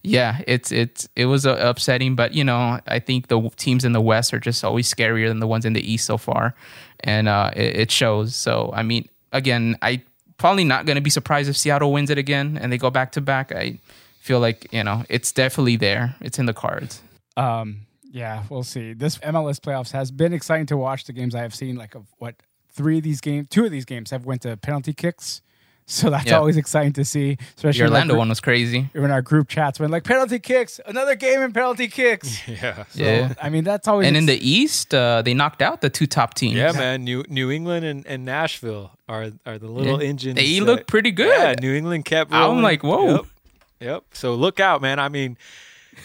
yeah, 0.04 0.42
it's 0.48 0.72
it's 0.72 1.08
it 1.16 1.26
was 1.26 1.46
uh, 1.46 1.56
upsetting, 1.62 2.16
but 2.16 2.34
you 2.34 2.44
know, 2.44 2.80
I 2.88 3.00
think 3.00 3.28
the 3.28 3.50
teams 3.56 3.86
in 3.86 3.94
the 3.94 4.02
West 4.02 4.34
are 4.34 4.40
just 4.40 4.64
always 4.64 4.94
scarier 4.94 5.30
than 5.30 5.40
the 5.40 5.48
ones 5.48 5.66
in 5.66 5.74
the 5.74 5.92
East 5.92 6.06
so 6.06 6.18
far, 6.18 6.56
and 7.00 7.30
uh, 7.30 7.52
it, 7.56 7.76
it 7.78 7.92
shows. 7.92 8.36
So 8.36 8.72
I 8.74 8.84
mean, 8.84 9.08
again, 9.32 9.78
I 9.82 10.04
probably 10.38 10.64
not 10.64 10.86
going 10.86 10.96
to 10.96 11.02
be 11.02 11.10
surprised 11.10 11.50
if 11.50 11.58
Seattle 11.58 11.92
wins 11.92 12.10
it 12.10 12.18
again 12.18 12.58
and 12.60 12.72
they 12.72 12.78
go 12.78 12.90
back 12.90 13.12
to 13.14 13.22
back. 13.22 13.52
I 13.52 13.80
feel 14.20 14.40
like 14.40 14.72
you 14.72 14.84
know 14.84 15.04
it's 15.10 15.32
definitely 15.32 15.76
there. 15.76 16.16
It's 16.22 16.40
in 16.40 16.46
the 16.46 16.54
cards. 16.54 17.02
Um, 17.38 17.82
yeah, 18.12 18.44
we'll 18.50 18.64
see. 18.64 18.94
This 18.94 19.18
MLS 19.20 19.60
playoffs 19.60 19.92
has 19.92 20.12
been 20.12 20.34
exciting 20.34 20.68
to 20.68 20.78
watch. 20.78 21.06
The 21.06 21.14
games 21.14 21.34
I 21.34 21.42
have 21.42 21.56
seen, 21.56 21.76
like 21.76 21.96
of 21.96 22.08
what 22.20 22.36
three 22.72 22.98
of 22.98 23.04
these 23.04 23.22
games, 23.22 23.48
two 23.50 23.66
of 23.66 23.72
these 23.72 23.86
games 23.86 24.12
have 24.12 24.26
went 24.26 24.42
to 24.44 24.58
penalty 24.58 24.94
kicks, 24.94 25.42
so 25.88 26.10
that's 26.10 26.26
Yeah. 26.28 26.38
always 26.38 26.58
exciting 26.58 26.94
to 26.94 27.06
see. 27.06 27.38
Especially 27.56 27.80
The 27.80 27.86
Orlando 27.86 28.14
group- 28.14 28.20
one 28.20 28.30
was 28.30 28.40
crazy. 28.40 28.90
when 28.94 29.12
our 29.12 29.22
group 29.22 29.48
chats 29.50 29.80
went 29.80 29.92
like 29.92 30.04
penalty 30.04 30.40
kicks, 30.40 30.80
another 30.86 31.16
game 31.16 31.42
in 31.42 31.52
penalty 31.54 31.88
kicks. 31.88 32.40
Yeah. 32.48 32.84
So, 32.90 33.04
Yeah. 33.04 33.34
I 33.42 33.50
mean 33.50 33.64
that's 33.64 33.88
always 33.88 34.08
And 34.08 34.16
in 34.18 34.26
the 34.26 34.38
East, 34.38 34.94
uh, 34.94 35.22
they 35.22 35.34
knocked 35.34 35.62
out 35.62 35.82
the 35.82 35.90
two 35.90 36.06
top 36.08 36.34
teams. 36.36 36.56
Yeah, 36.56 36.72
man. 36.72 37.04
New 37.04 37.24
New 37.30 37.52
England 37.52 37.86
and, 37.86 38.06
and 38.08 38.24
Nashville 38.26 38.92
are 39.10 39.32
are 39.46 39.58
the 39.60 39.68
little 39.68 40.02
Yeah. 40.02 40.10
engines. 40.10 40.36
They 40.36 40.60
that- 40.60 40.66
look 40.66 40.88
pretty 40.88 41.12
good. 41.12 41.28
Yeah, 41.38 41.56
New 41.60 41.74
England 41.76 42.06
kept. 42.06 42.32
I'm 42.34 42.42
Rolling. 42.42 42.62
like, 42.64 42.84
whoa. 42.84 43.12
Yep. 43.16 43.26
Yep. 43.82 44.04
So 44.14 44.36
look 44.36 44.60
out, 44.60 44.82
man. 44.82 44.98
I 45.00 45.10
mean, 45.10 45.38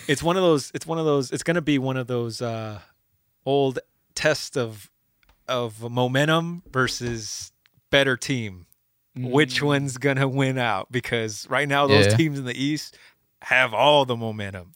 it's 0.08 0.22
one 0.22 0.36
of 0.36 0.42
those. 0.42 0.70
It's 0.74 0.86
one 0.86 0.98
of 0.98 1.04
those. 1.04 1.30
It's 1.30 1.42
gonna 1.44 1.62
be 1.62 1.78
one 1.78 1.96
of 1.96 2.06
those 2.08 2.42
uh, 2.42 2.80
old 3.46 3.78
tests 4.14 4.56
of 4.56 4.90
of 5.46 5.80
momentum 5.90 6.62
versus 6.72 7.52
better 7.90 8.16
team. 8.16 8.66
Which 9.24 9.60
mm. 9.60 9.66
one's 9.66 9.98
gonna 9.98 10.28
win 10.28 10.58
out 10.58 10.90
because 10.90 11.46
right 11.48 11.68
now 11.68 11.86
those 11.86 12.06
Yeah. 12.06 12.16
teams 12.16 12.38
in 12.38 12.44
the 12.44 12.60
East 12.60 12.96
have 13.42 13.72
all 13.72 14.04
the 14.04 14.16
momentum, 14.16 14.72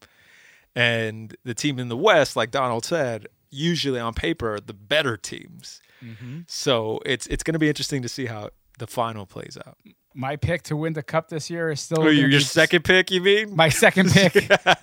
and 0.74 1.36
the 1.44 1.54
team 1.54 1.78
in 1.78 1.88
the 1.88 1.96
West, 1.96 2.36
like 2.36 2.50
Donald 2.50 2.84
said, 2.84 3.26
usually 3.50 4.00
on 4.00 4.14
paper 4.14 4.54
are 4.54 4.60
the 4.60 4.72
better 4.74 5.16
teams. 5.16 5.80
Mm-hmm. 6.02 6.40
So 6.46 7.00
it's 7.04 7.26
it's 7.26 7.42
gonna 7.42 7.58
be 7.58 7.68
interesting 7.68 8.02
to 8.02 8.08
see 8.08 8.26
how 8.26 8.50
the 8.78 8.86
final 8.86 9.26
plays 9.26 9.58
out. 9.66 9.78
My 10.14 10.36
pick 10.36 10.62
to 10.64 10.76
win 10.76 10.92
the 10.92 11.02
cup 11.02 11.28
this 11.28 11.48
year 11.50 11.70
is 11.70 11.80
still 11.80 12.02
Oh, 12.02 12.08
your, 12.08 12.28
gonna 12.28 12.40
second 12.40 12.84
pick, 12.84 13.10
you 13.10 13.20
mean? 13.20 13.54
My 13.56 13.68
second 13.70 14.10
pick, 14.12 14.32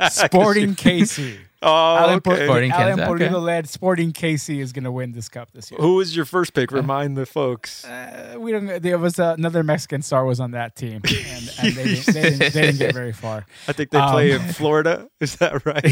Sporting 0.10 0.76
KC. 0.76 1.38
Oh, 1.62 1.68
Alan, 1.98 2.22
Por- 2.22 2.34
okay. 2.36 2.46
Sporting 2.46 2.72
Alan 2.72 2.86
Kansas, 2.86 3.00
okay. 3.04 3.08
Portillo 3.08 3.40
led 3.42 3.68
Sporting 3.70 4.14
KC 4.14 4.60
is 4.60 4.72
going 4.72 4.86
to 4.86 4.92
win 4.92 5.12
this 5.12 5.28
cup 5.28 5.52
this 5.52 5.70
year. 5.70 5.80
Who 5.82 5.96
was 5.96 6.16
your 6.16 6.24
first 6.26 6.54
pick? 6.54 6.72
Remind 6.72 7.18
the 7.18 7.26
folks. 7.26 7.84
Uh, 7.86 8.36
we 8.40 8.52
don't. 8.54 8.82
There 8.82 8.98
was 8.98 9.20
uh, 9.20 9.36
another 9.38 9.62
Mexican 9.62 10.02
star 10.02 10.24
was 10.24 10.40
on 10.40 10.52
that 10.52 10.76
team, 10.78 11.02
and, 11.06 11.52
and 11.62 11.74
they, 11.76 11.84
didn't, 11.84 12.06
they, 12.06 12.22
didn't, 12.22 12.40
they 12.40 12.50
didn't 12.50 12.78
get 12.78 12.94
very 12.94 13.12
far. 13.12 13.46
I 13.68 13.74
think 13.74 13.90
they 13.92 14.00
play 14.00 14.32
Um, 14.34 14.42
in 14.42 14.54
Florida. 14.54 15.10
Is 15.20 15.36
that 15.38 15.66
right? 15.66 15.84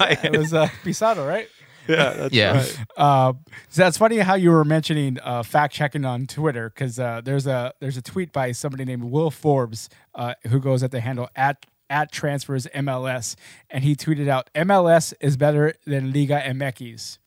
My, 0.00 0.18
It 0.22 0.38
was 0.38 0.54
uh, 0.54 0.68
Pizarro, 0.82 1.26
right? 1.26 1.48
yeah, 1.96 2.10
that's 2.12 2.34
Yeah. 2.34 2.52
right. 2.56 2.78
Uh, 2.96 3.32
so 3.68 3.82
that's 3.82 3.98
funny 3.98 4.18
how 4.18 4.34
you 4.34 4.50
were 4.50 4.64
mentioning 4.64 5.18
uh, 5.22 5.42
fact 5.42 5.74
checking 5.74 6.04
on 6.04 6.26
Twitter 6.26 6.68
because 6.70 6.98
uh, 6.98 7.20
there's 7.24 7.46
a 7.46 7.72
there's 7.80 7.96
a 7.96 8.02
tweet 8.02 8.32
by 8.32 8.52
somebody 8.52 8.84
named 8.84 9.04
Will 9.04 9.30
Forbes 9.30 9.88
uh, 10.14 10.34
who 10.48 10.60
goes 10.60 10.82
at 10.82 10.90
the 10.90 11.00
handle 11.00 11.28
at 11.34 11.64
at 11.90 12.12
transfers 12.12 12.66
MLS 12.74 13.34
and 13.70 13.82
he 13.82 13.96
tweeted 13.96 14.28
out 14.28 14.50
MLS 14.54 15.14
is 15.20 15.36
better 15.38 15.72
than 15.86 16.12
Liga 16.12 16.40
MX, 16.40 17.18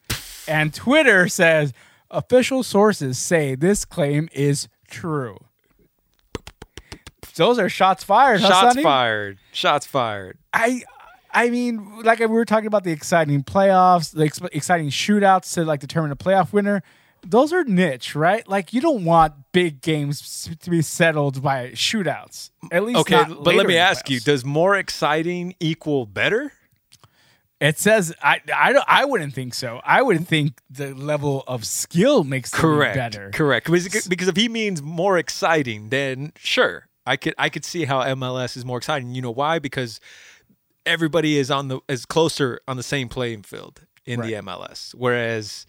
and 0.47 0.74
Twitter 0.74 1.28
says 1.28 1.74
official 2.12 2.62
sources 2.62 3.18
say 3.18 3.55
this 3.55 3.86
claim 3.86 4.30
is 4.34 4.68
true. 4.89 5.38
Those 7.36 7.57
are 7.59 7.70
shots 7.70 8.03
fired. 8.03 8.41
huh, 8.41 8.49
Shots 8.49 8.74
Sonny? 8.74 8.84
fired. 8.84 9.38
Shots 9.53 9.86
fired. 9.88 10.38
I 10.53 10.84
I 11.34 11.49
mean, 11.49 12.01
like 12.03 12.19
we 12.19 12.27
were 12.27 12.45
talking 12.45 12.67
about 12.67 12.84
the 12.84 12.91
exciting 12.91 13.43
playoffs, 13.43 14.13
the 14.13 14.25
ex- 14.25 14.41
exciting 14.51 14.89
shootouts 14.89 15.53
to 15.53 15.63
like 15.63 15.79
determine 15.79 16.11
a 16.11 16.15
playoff 16.15 16.53
winner. 16.53 16.84
Those 17.23 17.53
are 17.53 17.63
niche, 17.63 18.15
right? 18.15 18.47
Like 18.47 18.73
you 18.73 18.82
don't 18.82 19.05
want 19.05 19.34
big 19.51 19.82
games 19.82 20.49
to 20.59 20.69
be 20.69 20.82
settled 20.82 21.41
by 21.41 21.69
shootouts. 21.69 22.49
At 22.71 22.84
least 22.84 22.99
Okay, 23.01 23.23
but 23.27 23.55
let 23.55 23.67
me 23.67 23.77
ask 23.77 24.09
you. 24.09 24.19
Does 24.19 24.43
more 24.43 24.75
exciting 24.75 25.55
equal 25.59 26.05
better? 26.05 26.51
It 27.59 27.77
says 27.77 28.11
I 28.23 28.41
I 28.53 28.73
don't 28.73 28.86
I 28.88 29.05
wouldn't 29.05 29.36
think 29.36 29.53
so. 29.53 29.82
I 29.86 30.01
would 30.01 30.27
think 30.27 30.59
the 30.67 30.95
level 30.95 31.43
of 31.47 31.63
skill 31.63 32.23
makes 32.23 32.49
Correct. 32.49 32.95
better. 32.95 33.29
Correct. 33.32 33.69
Because, 33.69 34.07
because 34.07 34.27
if 34.27 34.36
he 34.36 34.49
means 34.49 34.82
more 34.82 35.19
exciting, 35.19 35.89
then 35.89 36.34
sure, 36.36 36.88
I 37.05 37.17
could 37.17 37.36
I 37.38 37.49
could 37.49 37.63
see 37.63 37.86
how 37.86 38.01
MLS 38.01 38.57
is 38.57 38.65
more 38.65 38.79
exciting. 38.79 39.13
You 39.13 39.21
know 39.21 39.32
why? 39.32 39.59
Because 39.59 39.99
everybody 40.86 41.38
is 41.38 41.51
on 41.51 41.67
the 41.67 41.79
is 41.88 42.05
closer 42.05 42.61
on 42.67 42.77
the 42.77 42.84
same 42.84 43.09
playing 43.09 43.43
field 43.43 43.82
in 44.05 44.21
the 44.21 44.34
MLS. 44.34 44.93
Whereas 44.93 45.65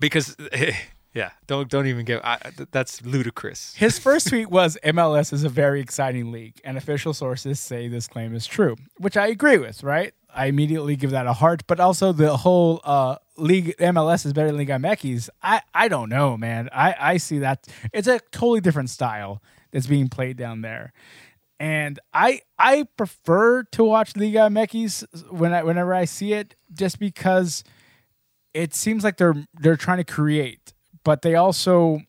because 0.00 0.36
yeah, 1.14 1.30
don't 1.46 1.68
don't 1.68 1.86
even 1.86 2.04
get 2.04 2.24
I, 2.24 2.38
that's 2.70 3.04
ludicrous. 3.04 3.74
His 3.76 3.98
first 4.06 4.28
tweet 4.28 4.50
was 4.50 4.76
MLS 4.84 5.32
is 5.32 5.44
a 5.44 5.48
very 5.48 5.80
exciting 5.80 6.32
league, 6.32 6.60
and 6.64 6.76
official 6.76 7.14
sources 7.14 7.58
say 7.58 7.88
this 7.88 8.06
claim 8.06 8.34
is 8.34 8.46
true, 8.46 8.76
which 8.98 9.16
I 9.16 9.28
agree 9.28 9.58
with, 9.58 9.82
right? 9.82 10.12
I 10.36 10.46
immediately 10.46 10.96
give 10.96 11.12
that 11.12 11.26
a 11.26 11.32
heart, 11.32 11.62
but 11.66 11.80
also 11.80 12.12
the 12.12 12.36
whole 12.36 12.82
uh, 12.84 13.16
league 13.38 13.74
MLS 13.78 14.26
is 14.26 14.34
better 14.34 14.48
than 14.48 14.58
Liga 14.58 14.74
MX. 14.74 15.30
I, 15.42 15.62
I 15.74 15.88
don't 15.88 16.10
know, 16.10 16.36
man. 16.36 16.68
I, 16.72 16.94
I 17.00 17.16
see 17.16 17.38
that 17.38 17.66
it's 17.90 18.06
a 18.06 18.20
totally 18.32 18.60
different 18.60 18.90
style 18.90 19.42
that's 19.70 19.86
being 19.86 20.08
played 20.08 20.36
down 20.36 20.60
there. 20.60 20.92
And 21.58 21.98
I 22.12 22.40
I 22.58 22.86
prefer 22.96 23.62
to 23.62 23.84
watch 23.84 24.16
Liga 24.16 24.40
MX 24.40 25.30
when 25.30 25.54
I, 25.54 25.62
whenever 25.62 25.94
I 25.94 26.04
see 26.04 26.34
it, 26.34 26.54
just 26.72 26.98
because 26.98 27.64
it 28.52 28.74
seems 28.74 29.04
like 29.04 29.16
they're 29.16 29.46
they're 29.54 29.76
trying 29.76 29.98
to 29.98 30.04
create, 30.04 30.74
but 31.02 31.22
they 31.22 31.34
also 31.34 32.00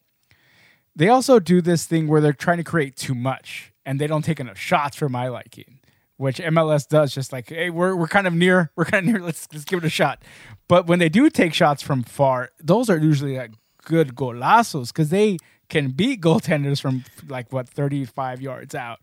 they 0.95 1.10
also 1.10 1.39
do 1.39 1.62
this 1.62 1.86
thing 1.86 2.08
where 2.08 2.20
they're 2.20 2.34
trying 2.34 2.58
to 2.58 2.64
create 2.64 2.95
too 2.98 3.16
much 3.16 3.72
and 3.86 4.02
they 4.02 4.08
don't 4.08 4.24
take 4.24 4.39
enough 4.39 4.58
shots 4.58 4.98
for 4.98 5.08
my 5.08 5.30
liking, 5.30 5.80
which 6.18 6.39
MLS 6.39 6.88
does. 6.88 7.14
Just 7.14 7.32
like, 7.32 7.50
hey, 7.50 7.70
we're 7.70 7.95
we're 7.95 8.08
kind 8.08 8.28
of 8.28 8.34
near, 8.34 8.72
we're 8.76 8.86
kind 8.86 9.08
of 9.08 9.14
near. 9.14 9.24
Let's 9.24 9.48
let's 9.54 9.64
give 9.66 9.80
it 9.80 9.86
a 9.86 9.89
shot. 9.89 10.24
But 10.68 10.88
when 10.88 11.00
they 11.00 11.10
do 11.10 11.30
take 11.30 11.54
shots 11.54 11.82
from 11.82 12.04
far, 12.04 12.50
those 12.60 12.89
are 12.89 12.98
usually 12.98 13.38
like 13.38 13.52
good 13.86 14.16
golazos 14.16 14.88
because 14.88 15.10
they 15.10 15.38
can 15.70 15.89
beat 15.89 16.22
goaltenders 16.22 16.80
from 16.82 17.03
like 17.28 17.51
what 17.51 17.68
35 17.68 18.41
yards 18.41 18.74
out. 18.74 18.99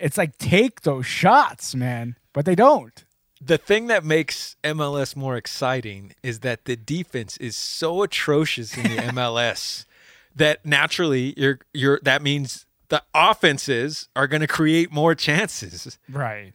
It's 0.00 0.16
like 0.16 0.38
take 0.38 0.82
those 0.82 1.06
shots, 1.06 1.74
man, 1.74 2.16
but 2.32 2.44
they 2.44 2.54
don't. 2.54 3.04
the 3.40 3.58
thing 3.58 3.86
that 3.88 4.02
makes 4.04 4.56
MLS 4.64 5.14
more 5.14 5.36
exciting 5.36 6.14
is 6.22 6.40
that 6.40 6.64
the 6.64 6.74
defense 6.76 7.36
is 7.36 7.54
so 7.54 8.02
atrocious 8.02 8.76
in 8.76 8.84
the 8.84 8.96
MLS 9.12 9.84
that 10.34 10.64
naturally 10.64 11.34
you're 11.36 11.58
you're 11.74 12.00
that 12.02 12.22
means 12.22 12.64
the 12.88 13.02
offenses 13.14 14.08
are 14.16 14.26
going 14.26 14.40
to 14.40 14.46
create 14.46 14.90
more 14.92 15.14
chances. 15.14 15.98
Right. 16.08 16.52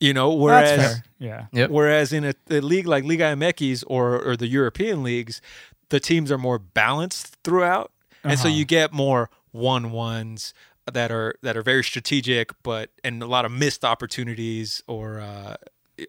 You 0.00 0.14
know, 0.14 0.32
whereas. 0.32 1.02
Yeah. 1.18 1.46
Yep. 1.52 1.70
whereas 1.70 2.12
in 2.12 2.24
a, 2.24 2.34
a 2.48 2.60
league 2.60 2.86
like 2.86 3.04
Liga 3.04 3.24
MX 3.34 3.84
or 3.86 4.18
or 4.22 4.36
the 4.36 4.46
European 4.46 5.02
leagues, 5.02 5.42
the 5.90 5.98
teams 6.00 6.30
are 6.30 6.38
more 6.38 6.58
balanced 6.60 7.36
throughout, 7.42 7.90
and 8.24 8.38
so 8.38 8.48
Uh-huh. 8.48 8.56
you 8.56 8.64
get 8.64 8.92
more 8.92 9.30
one 9.52 9.90
ones 9.90 10.54
that 10.92 11.10
are 11.10 11.34
that 11.42 11.56
are 11.56 11.62
very 11.62 11.84
strategic, 11.84 12.50
but 12.62 12.90
and 13.04 13.22
a 13.22 13.26
lot 13.26 13.44
of 13.44 13.52
missed 13.52 13.84
opportunities 13.84 14.82
or 14.86 15.20
uh, 15.20 15.56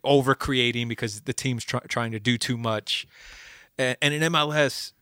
over 0.03 0.36
creating 0.36 0.88
because 0.88 1.22
the 1.22 1.34
team's 1.34 1.64
try, 1.66 1.80
trying 1.88 2.12
to 2.12 2.20
do 2.20 2.38
too 2.38 2.57
much. 2.57 3.07
And, 3.78 3.97
and 4.01 4.14
in 4.14 4.22
MLS, 4.32 4.93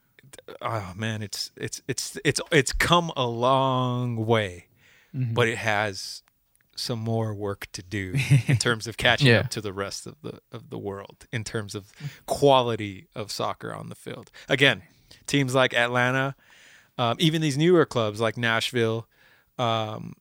oh 0.62 0.94
man, 0.96 1.22
it's 1.22 1.52
it's 1.58 1.82
it's 1.88 2.18
it's 2.24 2.42
it's 2.52 2.74
come 2.74 3.12
a 3.16 3.26
long 3.28 4.26
way, 4.26 4.68
but 5.14 5.48
it 5.48 5.58
has 5.58 6.24
some 6.76 7.00
more 7.00 7.34
work 7.34 7.68
to 7.74 7.82
do 7.82 8.14
in 8.48 8.58
terms 8.58 8.86
of 8.88 8.98
catching 8.98 9.28
Yeah. 9.28 9.40
up 9.40 9.50
to 9.50 9.62
the 9.62 9.74
rest 9.74 10.06
of 10.08 10.16
the 10.22 10.40
of 10.52 10.70
the 10.70 10.78
world 10.78 11.26
in 11.32 11.44
terms 11.44 11.74
of 11.76 11.92
quality 12.28 13.08
of 13.16 13.32
soccer 13.32 13.74
on 13.74 13.90
the 13.90 13.96
field. 13.96 14.32
Again, 14.48 14.84
teams 15.26 15.56
like 15.56 15.74
Atlanta, 15.74 16.36
um, 16.98 17.18
even 17.20 17.42
these 17.42 17.58
newer 17.58 17.86
clubs 17.86 18.20
like 18.20 18.38
Nashville, 18.38 19.08
um, 19.58 20.14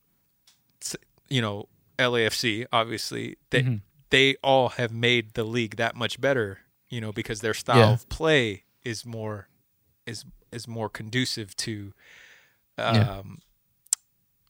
you 1.28 1.40
know, 1.40 1.68
LAFC, 1.98 2.66
obviously, 2.72 3.36
they 3.50 3.80
they 4.10 4.36
all 4.42 4.68
have 4.70 4.92
made 4.92 5.34
the 5.34 5.44
league 5.44 5.76
that 5.76 5.96
much 5.96 6.20
better, 6.20 6.58
you 6.88 7.00
know, 7.00 7.12
because 7.12 7.40
their 7.40 7.54
style 7.54 7.78
Yeah. 7.78 7.92
of 7.92 8.08
play 8.08 8.64
is 8.84 9.04
more 9.06 9.48
is 10.06 10.24
is 10.52 10.68
more 10.68 10.88
conducive 10.88 11.56
to 11.56 11.92
um, 12.78 12.94
Yeah. 12.94 13.22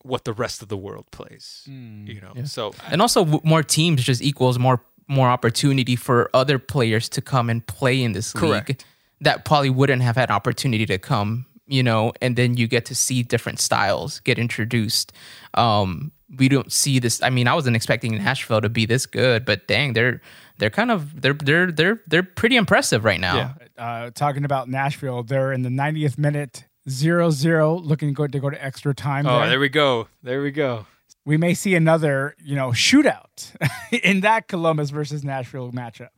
what 0.03 0.25
the 0.25 0.33
rest 0.33 0.63
of 0.63 0.69
the 0.69 0.77
world 0.77 1.07
plays. 1.11 1.63
You 1.67 2.21
know, 2.21 2.45
so 2.45 2.75
and 2.91 3.01
also 3.01 3.25
more 3.45 3.63
teams 3.63 4.03
just 4.03 4.21
equals 4.23 4.59
more 4.59 4.83
more 5.09 5.29
opportunity 5.29 5.95
for 5.97 6.29
other 6.35 6.59
players 6.59 7.09
to 7.11 7.23
come 7.23 7.49
and 7.49 7.65
play 7.67 8.03
in 8.03 8.13
this 8.13 8.35
league 8.35 8.81
that 9.21 9.45
probably 9.45 9.71
wouldn't 9.71 10.03
have 10.03 10.17
had 10.17 10.31
opportunity 10.33 10.85
to 10.87 10.99
come 10.99 11.47
you 11.67 11.83
know 11.83 12.13
and 12.21 12.37
then 12.37 12.57
you 12.57 12.67
get 12.67 12.85
to 12.87 12.95
see 12.95 13.23
different 13.23 13.61
styles 13.61 14.21
get 14.21 14.39
introduced 14.39 15.13
um 15.55 16.11
we 16.39 16.49
don't 16.49 16.73
see 16.73 16.99
this 16.99 17.23
i 17.23 17.31
mean 17.31 17.47
i 17.49 17.55
wasn't 17.55 17.75
expecting 17.77 18.17
nashville 18.17 18.61
to 18.61 18.69
be 18.69 18.87
this 18.87 19.07
good 19.07 19.45
but 19.45 19.67
dang 19.67 19.93
they're 19.93 20.21
they're 20.59 20.71
kind 20.71 20.91
of 20.91 21.21
they're 21.21 21.35
they're 21.35 21.71
they're 21.73 22.01
they're 22.07 22.23
pretty 22.23 22.57
impressive 22.57 23.05
right 23.05 23.21
now 23.21 23.37
Yeah. 23.37 23.85
uh, 23.85 24.11
talking 24.11 24.45
about 24.45 24.69
Nashville, 24.71 25.23
they're 25.23 25.53
in 25.53 25.61
the 25.63 25.69
90th 25.69 26.17
minute, 26.17 26.65
0 26.89 27.29
0, 27.31 27.75
looking 27.77 28.15
good 28.15 28.33
to 28.33 28.41
go 28.41 28.49
to 28.49 28.65
extra 28.65 28.95
time. 28.95 29.27
oh, 29.27 29.41
there. 29.41 29.51
there 29.51 29.61
we 29.61 29.69
go, 29.69 30.09
there 30.23 30.41
we 30.41 30.51
go. 30.51 30.87
we 31.27 31.37
may 31.37 31.53
see 31.53 31.75
another, 31.75 32.35
you 32.43 32.57
know, 32.57 32.71
shootout 32.71 33.53
in 34.03 34.21
that 34.21 34.49
Columbus 34.49 34.89
versus 34.89 35.23
Nashville 35.25 35.73
matchup. 35.73 36.09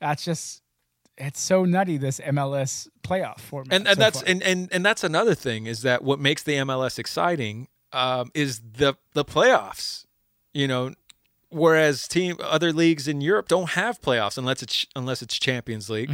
That's 0.00 0.24
just, 0.24 0.62
it's 1.16 1.40
so 1.40 1.64
nutty, 1.64 1.96
this 1.96 2.20
MLS 2.20 2.88
playoff 3.02 3.40
format. 3.40 3.72
and, 3.72 3.86
and 3.86 3.96
so 3.96 4.00
that's 4.00 4.22
and, 4.22 4.42
and 4.42 4.68
and 4.72 4.84
that's 4.84 5.04
another 5.04 5.34
thing 5.34 5.66
is 5.66 5.82
that 5.82 6.02
what 6.02 6.18
makes 6.20 6.42
the 6.42 6.54
MLS 6.54 6.98
exciting 6.98 7.68
um, 7.92 8.30
is 8.34 8.60
the 8.60 8.96
the 9.12 9.24
playoffs. 9.24 10.06
You 10.52 10.68
know, 10.68 10.92
whereas 11.50 12.06
team 12.06 12.36
other 12.40 12.72
leagues 12.72 13.08
in 13.08 13.20
Europe 13.20 13.48
don't 13.48 13.70
have 13.70 14.00
playoffs 14.00 14.38
unless 14.38 14.62
it's 14.62 14.86
unless 14.94 15.22
it's 15.22 15.38
Champions 15.38 15.90
League. 15.90 16.10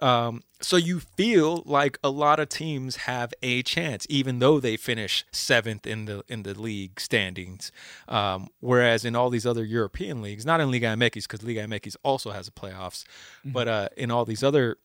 Um, 0.00 0.42
so 0.60 0.76
you 0.76 1.00
feel 1.00 1.62
like 1.66 1.98
a 2.02 2.10
lot 2.10 2.40
of 2.40 2.48
teams 2.48 2.96
have 2.96 3.32
a 3.42 3.62
chance, 3.62 4.06
even 4.08 4.38
though 4.38 4.58
they 4.58 4.76
finish 4.76 5.24
seventh 5.30 5.86
in 5.86 6.06
the 6.06 6.24
in 6.28 6.42
the 6.42 6.58
league 6.58 6.98
standings. 6.98 7.70
Um, 8.08 8.48
whereas 8.60 9.04
in 9.04 9.14
all 9.14 9.30
these 9.30 9.46
other 9.46 9.64
European 9.64 10.22
leagues, 10.22 10.44
not 10.44 10.60
in 10.60 10.70
Liga 10.70 10.86
MX 10.86 11.14
because 11.22 11.42
Liga 11.42 11.66
MX 11.66 11.96
also 12.02 12.30
has 12.30 12.48
a 12.48 12.50
playoffs, 12.50 13.04
but 13.44 13.68
uh, 13.68 13.88
in 13.96 14.10
all 14.10 14.24
these 14.24 14.42
other 14.42 14.78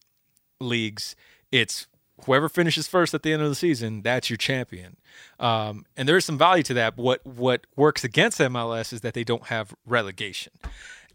leagues, 0.59 1.15
it's 1.51 1.87
whoever 2.25 2.49
finishes 2.49 2.87
first 2.87 3.13
at 3.13 3.23
the 3.23 3.33
end 3.33 3.41
of 3.41 3.49
the 3.49 3.55
season, 3.55 4.01
that's 4.01 4.29
your 4.29 4.37
champion. 4.37 4.97
Um, 5.39 5.85
and 5.95 6.07
there 6.07 6.17
is 6.17 6.25
some 6.25 6.37
value 6.37 6.63
to 6.63 6.73
that. 6.75 6.97
What 6.97 7.25
what 7.25 7.65
works 7.75 8.03
against 8.03 8.39
MLS 8.39 8.93
is 8.93 9.01
that 9.01 9.13
they 9.13 9.23
don't 9.23 9.45
have 9.47 9.73
relegation. 9.85 10.53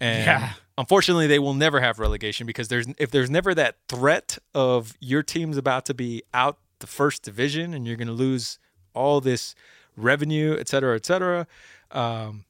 And 0.00 0.24
Yeah. 0.24 0.52
unfortunately, 0.76 1.26
they 1.26 1.38
will 1.38 1.54
never 1.54 1.80
have 1.80 1.98
relegation 1.98 2.46
because 2.46 2.68
there's 2.68 2.86
if 2.98 3.10
there's 3.10 3.30
never 3.30 3.54
that 3.54 3.76
threat 3.88 4.38
of 4.54 4.94
your 5.00 5.22
team's 5.22 5.56
about 5.56 5.86
to 5.86 5.94
be 5.94 6.22
out 6.32 6.58
the 6.80 6.86
first 6.86 7.22
division 7.22 7.72
and 7.74 7.86
you're 7.86 7.96
going 7.96 8.08
to 8.08 8.12
lose 8.14 8.58
all 8.94 9.20
this 9.20 9.54
revenue, 9.96 10.56
et 10.58 10.68
cetera, 10.68 10.96
et 10.96 11.06
cetera, 11.06 11.46
um, 11.92 12.44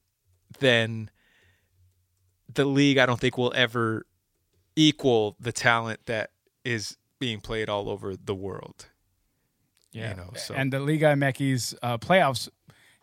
then 0.59 1.09
the 2.53 2.65
league 2.65 2.97
I 2.97 3.05
don't 3.05 3.19
think 3.19 3.37
will 3.37 3.53
ever 3.55 4.05
equal 4.75 5.35
the 5.39 5.51
talent 5.51 6.01
that 6.05 6.31
is 6.63 6.97
being 7.19 7.39
played 7.39 7.69
all 7.69 7.89
over 7.89 8.15
the 8.15 8.35
world. 8.35 8.87
Yeah. 9.91 10.09
You 10.11 10.15
know, 10.17 10.29
so 10.35 10.53
And 10.53 10.73
the 10.73 10.79
Liga 10.79 11.05
MX 11.15 11.75
uh, 11.81 11.97
playoffs 11.97 12.49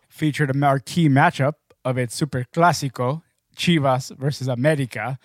featured 0.09 0.51
a 0.51 0.55
marquee 0.55 1.09
matchup 1.09 1.55
of 1.85 1.97
its 1.97 2.15
Super 2.15 2.45
Clásico, 2.53 3.23
Chivas 3.57 4.17
versus 4.17 4.49
America. 4.49 5.19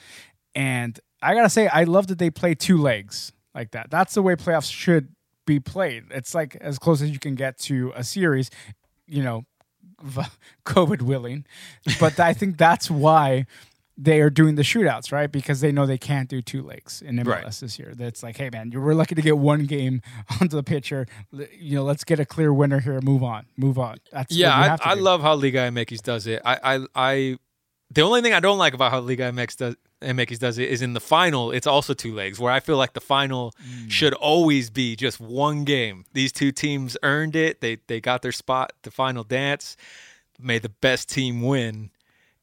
And 0.55 0.99
I 1.21 1.33
got 1.33 1.43
to 1.43 1.49
say, 1.49 1.67
I 1.67 1.83
love 1.83 2.07
that 2.07 2.19
they 2.19 2.29
play 2.29 2.55
two 2.55 2.77
legs 2.77 3.31
like 3.55 3.71
that. 3.71 3.89
That's 3.89 4.13
the 4.13 4.21
way 4.21 4.35
playoffs 4.35 4.71
should 4.71 5.09
be 5.45 5.59
played. 5.59 6.05
It's 6.11 6.35
like 6.35 6.55
as 6.57 6.77
close 6.77 7.01
as 7.01 7.09
you 7.11 7.19
can 7.19 7.35
get 7.35 7.57
to 7.59 7.91
a 7.95 8.03
series, 8.03 8.49
you 9.07 9.23
know, 9.23 9.45
COVID 10.65 11.01
willing. 11.01 11.45
But 11.99 12.19
I 12.19 12.33
think 12.33 12.57
that's 12.57 12.89
why 12.89 13.45
they 13.99 14.21
are 14.21 14.29
doing 14.29 14.55
the 14.55 14.61
shootouts, 14.61 15.11
right? 15.11 15.31
Because 15.31 15.59
they 15.61 15.71
know 15.71 15.87
they 15.87 15.97
can't 15.97 16.29
do 16.29 16.39
two 16.41 16.61
legs 16.61 17.01
in 17.01 17.15
MLS 17.15 17.25
Right. 17.27 17.45
this 17.59 17.79
year. 17.79 17.93
That's 17.95 18.21
like, 18.21 18.37
hey 18.37 18.49
man, 18.51 18.71
you 18.71 18.79
we're 18.79 18.93
lucky 18.93 19.15
to 19.15 19.21
get 19.23 19.39
one 19.39 19.65
game 19.65 20.01
onto 20.41 20.55
the 20.55 20.61
pitcher. 20.61 21.07
You 21.31 21.77
know, 21.77 21.83
let's 21.83 22.03
get 22.03 22.19
a 22.19 22.25
clear 22.25 22.53
winner 22.53 22.79
here. 22.79 22.99
Move 23.01 23.23
on, 23.23 23.47
move 23.57 23.79
on. 23.79 23.97
That's 24.11 24.35
yeah, 24.35 24.77
I, 24.83 24.91
I 24.91 24.93
love 24.93 25.21
how 25.21 25.33
Liga 25.33 25.59
MX 25.71 26.03
does 26.03 26.27
it. 26.27 26.41
I, 26.45 26.75
I, 26.75 26.85
I, 26.95 27.37
the 27.91 28.01
only 28.01 28.21
thing 28.21 28.33
I 28.33 28.39
don't 28.39 28.57
like 28.57 28.73
about 28.73 28.91
how 28.91 28.99
Liga 28.99 29.23
MX 29.31 29.57
does 29.57 29.75
MX 30.01 30.37
does 30.39 30.57
it 30.59 30.69
is 30.69 30.81
in 30.83 30.93
the 30.93 30.99
final. 30.99 31.51
It's 31.51 31.65
also 31.65 31.93
two 31.95 32.13
legs, 32.13 32.39
where 32.39 32.51
I 32.51 32.59
feel 32.59 32.77
like 32.77 32.93
the 32.93 33.01
final 33.01 33.53
Mm. 33.67 33.89
should 33.91 34.13
always 34.13 34.69
be 34.69 34.95
just 34.95 35.19
one 35.19 35.63
game. 35.63 36.05
These 36.13 36.31
two 36.31 36.51
teams 36.51 36.95
earned 37.01 37.35
it. 37.35 37.61
They 37.61 37.77
they 37.87 37.99
got 37.99 38.21
their 38.21 38.31
spot. 38.31 38.73
The 38.83 38.91
final 38.91 39.23
dance. 39.23 39.75
May 40.39 40.59
the 40.59 40.69
best 40.69 41.09
team 41.09 41.41
win, 41.41 41.89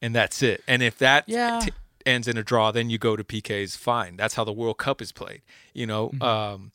and 0.02 0.14
that's 0.16 0.42
it. 0.42 0.64
And 0.66 0.82
if 0.82 0.98
that 0.98 1.24
Yeah. 1.28 1.60
t- 1.62 1.70
ends 2.04 2.26
in 2.26 2.36
a 2.36 2.42
draw, 2.42 2.72
then 2.72 2.90
you 2.90 2.98
go 2.98 3.14
to 3.14 3.22
PKs. 3.22 3.76
Fine. 3.76 4.16
That's 4.16 4.34
how 4.34 4.42
the 4.44 4.52
World 4.52 4.78
Cup 4.78 5.00
is 5.00 5.12
played. 5.12 5.42
You 5.72 5.86
know. 5.86 6.08
Mm-hmm. 6.08 6.22
Um, 6.22 6.72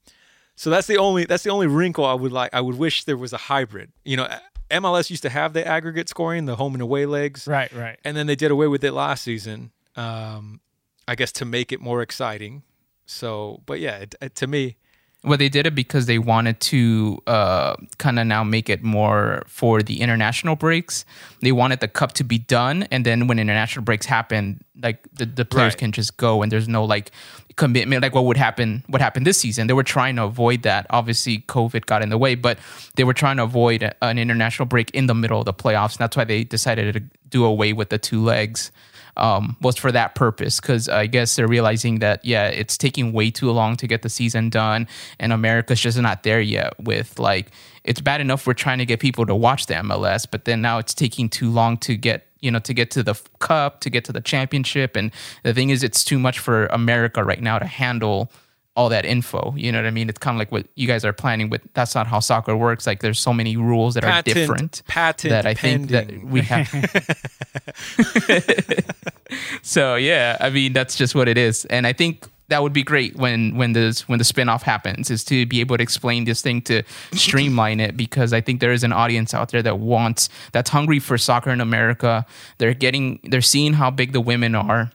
so 0.55 0.69
that's 0.69 0.87
the 0.87 0.97
only 0.97 1.25
that's 1.25 1.43
the 1.43 1.49
only 1.49 1.67
wrinkle 1.67 2.05
I 2.05 2.13
would 2.13 2.31
like. 2.31 2.53
I 2.53 2.61
would 2.61 2.77
wish 2.77 3.03
there 3.03 3.17
was 3.17 3.33
a 3.33 3.37
hybrid. 3.37 3.91
You 4.05 4.15
know, 4.17 4.29
MLS 4.71 5.09
used 5.09 5.23
to 5.23 5.29
have 5.29 5.53
the 5.53 5.65
aggregate 5.67 6.09
scoring, 6.09 6.45
the 6.45 6.55
home 6.55 6.73
and 6.75 6.81
away 6.81 7.05
legs, 7.05 7.47
Right, 7.47 7.71
right. 7.73 7.99
and 8.03 8.15
then 8.15 8.27
they 8.27 8.35
did 8.35 8.51
away 8.51 8.67
with 8.67 8.83
it 8.83 8.91
last 8.93 9.23
season. 9.23 9.71
Um, 9.95 10.59
I 11.07 11.15
guess 11.15 11.31
to 11.33 11.45
make 11.45 11.71
it 11.71 11.81
more 11.81 12.01
exciting. 12.01 12.63
So, 13.05 13.61
but 13.65 13.79
yeah, 13.79 13.97
it, 13.97 14.15
it- 14.21 14.35
to 14.35 14.47
me, 14.47 14.77
Well, 15.23 15.37
they 15.37 15.49
did 15.49 15.65
it 15.65 15.73
because 15.75 16.05
they 16.05 16.19
wanted 16.19 16.59
to 16.71 17.19
uh, 17.27 17.75
kind 17.97 18.19
of 18.19 18.27
now 18.27 18.43
make 18.43 18.69
it 18.69 18.83
more 18.83 19.41
for 19.47 19.81
the 19.81 19.99
international 20.01 20.55
breaks. 20.55 21.03
They 21.41 21.51
wanted 21.51 21.79
the 21.81 21.87
cup 21.89 22.13
to 22.13 22.23
be 22.23 22.37
done, 22.37 22.83
and 22.91 23.05
then 23.05 23.27
when 23.27 23.39
international 23.39 23.83
breaks 23.83 24.05
happen, 24.05 24.63
like 24.81 24.99
the, 25.11 25.25
the 25.25 25.43
players 25.45 25.73
Right. 25.73 25.79
can 25.79 25.91
just 25.91 26.15
go, 26.17 26.41
and 26.43 26.51
there's 26.51 26.67
no 26.69 26.85
like 26.85 27.11
commitment. 27.59 28.01
Like 28.01 28.15
what 28.15 28.25
would 28.25 28.37
happen? 28.37 28.83
What 28.87 29.01
happened 29.01 29.27
this 29.27 29.37
season? 29.37 29.67
They 29.67 29.73
were 29.73 29.83
trying 29.83 30.15
to 30.15 30.23
avoid 30.23 30.63
that. 30.63 30.87
Obviously, 30.89 31.39
COVID 31.41 31.85
got 31.85 32.01
in 32.01 32.09
the 32.09 32.17
way, 32.17 32.33
but 32.33 32.57
they 32.95 33.03
were 33.03 33.13
trying 33.13 33.37
to 33.37 33.43
avoid 33.43 33.93
an 34.01 34.17
international 34.17 34.65
break 34.65 34.89
in 34.91 35.05
the 35.05 35.13
middle 35.13 35.39
of 35.39 35.45
the 35.45 35.53
playoffs. 35.53 35.91
And 35.91 35.99
that's 35.99 36.17
why 36.17 36.23
they 36.23 36.43
decided 36.43 36.93
to 36.93 37.01
do 37.29 37.43
away 37.43 37.73
with 37.73 37.89
the 37.89 37.99
two 37.99 38.23
legs 38.23 38.71
um, 39.17 39.57
was 39.61 39.75
for 39.75 39.91
that 39.91 40.15
purpose 40.15 40.61
because 40.61 40.87
I 40.87 41.05
guess 41.05 41.35
they're 41.35 41.47
realizing 41.47 41.99
that 41.99 42.23
yeah, 42.23 42.47
it's 42.47 42.77
taking 42.77 43.11
way 43.11 43.29
too 43.29 43.51
long 43.51 43.75
to 43.77 43.87
get 43.87 44.01
the 44.01 44.09
season 44.09 44.49
done, 44.49 44.87
and 45.19 45.33
America's 45.33 45.81
just 45.81 45.99
not 45.99 46.23
there 46.23 46.41
yet. 46.41 46.79
With 46.79 47.19
like, 47.19 47.51
it's 47.89 47.99
bad 47.99 48.21
enough 48.21 48.45
we're 48.45 48.53
trying 48.53 48.77
to 48.77 48.85
get 48.85 48.99
people 48.99 49.25
to 49.25 49.33
watch 49.33 49.65
the 49.65 49.73
MLS, 49.73 50.27
but 50.29 50.45
then 50.45 50.61
now 50.61 50.77
it's 50.77 50.93
taking 50.93 51.27
too 51.27 51.49
long 51.49 51.75
to 51.77 51.97
get 51.97 52.27
you 52.39 52.51
know 52.51 52.59
to 52.59 52.73
get 52.73 52.91
to 52.91 53.01
the 53.01 53.19
cup, 53.39 53.81
to 53.81 53.89
get 53.89 54.05
to 54.05 54.13
the 54.13 54.21
championship, 54.21 54.95
and 54.95 55.11
the 55.43 55.55
thing 55.55 55.71
is, 55.71 55.83
it's 55.83 56.03
too 56.03 56.19
much 56.19 56.37
for 56.37 56.67
America 56.67 57.23
right 57.23 57.41
now 57.41 57.57
to 57.57 57.65
handle 57.65 58.31
all 58.75 58.89
that 58.89 59.05
info. 59.05 59.55
You 59.57 59.71
know 59.71 59.79
what 59.79 59.87
I 59.87 59.91
mean? 59.91 60.07
It's 60.07 60.19
kind 60.19 60.35
of 60.35 60.39
like 60.39 60.51
what 60.51 60.67
you 60.75 60.87
guys 60.87 61.03
are 61.03 61.11
planning 61.11 61.49
with. 61.49 61.61
That's 61.73 61.95
not 61.95 62.05
how 62.05 62.19
soccer 62.19 62.55
works. 62.55 62.85
Like, 62.85 63.01
there's 63.01 63.19
so 63.19 63.33
many 63.33 63.57
rules 63.57 63.95
that 63.95 64.03
Patent- 64.03 64.37
are 64.37 64.39
different 64.39 64.83
patent 64.87 65.31
that 65.31 65.47
I 65.47 65.55
think 65.55 65.89
that 65.89 66.23
we 66.23 66.41
have. 66.41 66.69
so 69.63 69.95
yeah, 69.95 70.37
I 70.39 70.51
mean 70.51 70.73
that's 70.73 70.95
just 70.95 71.15
what 71.15 71.27
it 71.27 71.39
is, 71.39 71.65
and 71.65 71.87
I 71.87 71.93
think 71.93 72.27
that 72.49 72.61
would 72.61 72.73
be 72.73 72.83
great 72.83 73.15
when 73.15 73.55
when 73.55 73.73
this 73.73 74.07
when 74.07 74.19
the 74.19 74.25
spinoff 74.25 74.61
happens 74.61 75.09
is 75.09 75.23
to 75.23 75.45
be 75.45 75.61
able 75.61 75.77
to 75.77 75.83
explain 75.83 76.25
this 76.25 76.41
thing 76.41 76.61
to 76.63 76.83
streamline 77.13 77.79
it 77.79 77.95
because 77.95 78.33
I 78.33 78.41
think 78.41 78.59
there 78.59 78.73
is 78.73 78.83
an 78.83 78.91
audience 78.91 79.33
out 79.33 79.49
there 79.49 79.63
that 79.63 79.79
wants 79.79 80.29
that's 80.51 80.69
hungry 80.69 80.99
for 80.99 81.17
soccer 81.17 81.51
in 81.51 81.61
America. 81.61 82.25
They're 82.57 82.73
getting 82.73 83.19
they're 83.23 83.41
seeing 83.41 83.73
how 83.73 83.89
big 83.91 84.13
the 84.13 84.21
women 84.21 84.55
are 84.55 84.91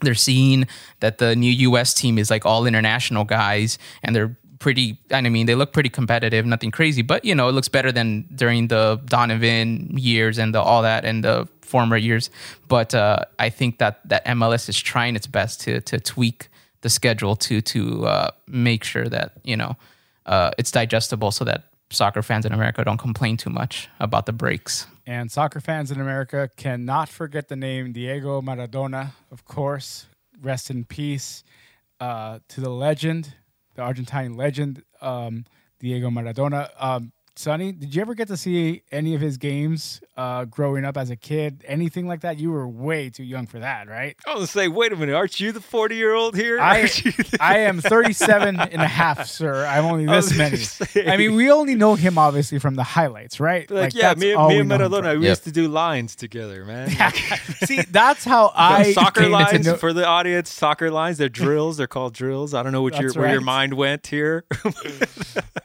they're 0.00 0.14
seeing 0.14 0.66
that 1.00 1.18
the 1.18 1.36
new 1.36 1.50
US 1.70 1.94
team 1.94 2.18
is 2.18 2.30
like 2.30 2.44
all 2.44 2.66
international 2.66 3.24
guys 3.24 3.78
and 4.02 4.16
they're 4.16 4.36
pretty 4.58 4.98
I 5.10 5.20
mean 5.22 5.46
they 5.46 5.54
look 5.54 5.72
pretty 5.72 5.88
competitive 5.88 6.46
nothing 6.46 6.70
crazy 6.70 7.02
but 7.02 7.24
you 7.24 7.34
know 7.34 7.48
it 7.48 7.52
looks 7.52 7.68
better 7.68 7.92
than 7.92 8.28
during 8.34 8.68
the 8.68 9.00
Donovan 9.04 9.96
years 9.96 10.38
and 10.38 10.54
the 10.54 10.60
all 10.60 10.82
that 10.82 11.04
and 11.04 11.24
the 11.24 11.48
former 11.60 11.96
years 11.96 12.30
but 12.68 12.94
uh, 12.94 13.24
I 13.38 13.50
think 13.50 13.78
that 13.78 14.08
that 14.08 14.24
MLS 14.26 14.68
is 14.68 14.80
trying 14.80 15.16
its 15.16 15.26
best 15.26 15.60
to 15.62 15.80
to 15.82 15.98
tweak 15.98 16.48
the 16.82 16.90
schedule 16.90 17.34
to 17.36 17.60
to 17.60 18.06
uh, 18.06 18.30
make 18.46 18.84
sure 18.84 19.08
that 19.08 19.32
you 19.44 19.56
know 19.56 19.76
uh, 20.26 20.50
it's 20.58 20.70
digestible 20.70 21.30
so 21.30 21.44
that 21.44 21.64
soccer 21.90 22.22
fans 22.22 22.46
in 22.46 22.52
America 22.52 22.84
don't 22.84 22.98
complain 22.98 23.36
too 23.36 23.50
much 23.50 23.88
about 24.00 24.26
the 24.26 24.32
breaks 24.32 24.86
And 25.06 25.30
soccer 25.32 25.60
fans 25.60 25.90
in 25.90 26.00
America 26.00 26.48
cannot 26.56 27.08
forget 27.08 27.48
the 27.48 27.56
name 27.56 27.92
Diego 27.92 28.40
Maradona, 28.40 29.12
of 29.32 29.44
course. 29.44 30.06
Rest 30.40 30.70
in 30.70 30.84
peace 30.84 31.42
uh, 31.98 32.38
to 32.48 32.60
the 32.60 32.70
legend, 32.70 33.34
the 33.74 33.82
Argentine 33.82 34.36
legend, 34.36 34.82
um, 35.00 35.44
Diego 35.80 36.08
Maradona. 36.08 36.70
Um, 36.78 37.12
Sonny, 37.34 37.72
did 37.72 37.94
you 37.94 38.02
ever 38.02 38.14
get 38.14 38.28
to 38.28 38.36
see 38.36 38.82
any 38.92 39.14
of 39.14 39.20
his 39.20 39.38
games 39.38 40.02
uh, 40.16 40.44
growing 40.44 40.84
up 40.84 40.96
as 40.96 41.10
a 41.10 41.16
kid? 41.16 41.64
Anything 41.66 42.06
like 42.06 42.20
that? 42.20 42.38
You 42.38 42.50
were 42.50 42.68
way 42.68 43.08
too 43.10 43.24
young 43.24 43.46
for 43.46 43.58
that, 43.60 43.88
right? 43.88 44.14
I 44.26 44.30
was 44.30 44.38
gonna 44.40 44.46
say, 44.48 44.68
wait 44.68 44.92
a 44.92 44.96
minute, 44.96 45.14
aren't 45.14 45.40
you 45.40 45.52
the 45.52 45.60
forty-year-old 45.60 46.36
here? 46.36 46.60
I, 46.60 46.82
the- 46.82 47.36
I 47.40 47.58
am 47.60 47.80
37 47.80 48.60
and 48.60 48.82
a 48.82 48.86
half, 48.86 49.26
sir. 49.26 49.64
I'm 49.66 49.84
only 49.86 50.06
this 50.06 50.28
gonna 50.30 50.38
many. 50.44 50.56
say. 50.58 51.06
I 51.08 51.16
mean, 51.16 51.34
we 51.34 51.50
only 51.50 51.74
know 51.74 51.94
him 51.94 52.18
obviously 52.18 52.58
from 52.58 52.74
the 52.74 52.82
highlights, 52.84 53.40
right? 53.40 53.70
like, 53.70 53.94
yeah, 53.94 54.08
that's 54.08 54.20
me, 54.20 54.32
all 54.34 54.48
me 54.48 54.58
and 54.60 54.68
know 54.68 54.76
him 54.76 54.90
Maradona, 54.92 55.18
we 55.18 55.24
Yep. 55.24 55.30
used 55.30 55.44
to 55.44 55.52
do 55.52 55.68
lines 55.68 56.14
together, 56.16 56.64
man. 56.64 56.90
See, 57.64 57.80
that's 57.90 58.24
how 58.24 58.52
I 58.54 58.92
soccer 58.92 59.20
came 59.22 59.32
into 59.32 59.44
lines 59.44 59.66
know- 59.66 59.76
for 59.76 59.92
the 59.92 60.06
audience. 60.06 60.52
Soccer 60.52 60.90
lines, 60.90 61.18
they're 61.18 61.28
drills. 61.42 61.76
They're 61.78 61.86
called 61.86 62.14
drills. 62.14 62.52
I 62.54 62.62
don't 62.62 62.72
know 62.72 62.82
what 62.82 62.94
your 62.94 63.04
That's 63.10 63.16
where 63.16 63.30
your 63.32 63.40
mind 63.40 63.74
went 63.74 64.06
here. 64.08 64.44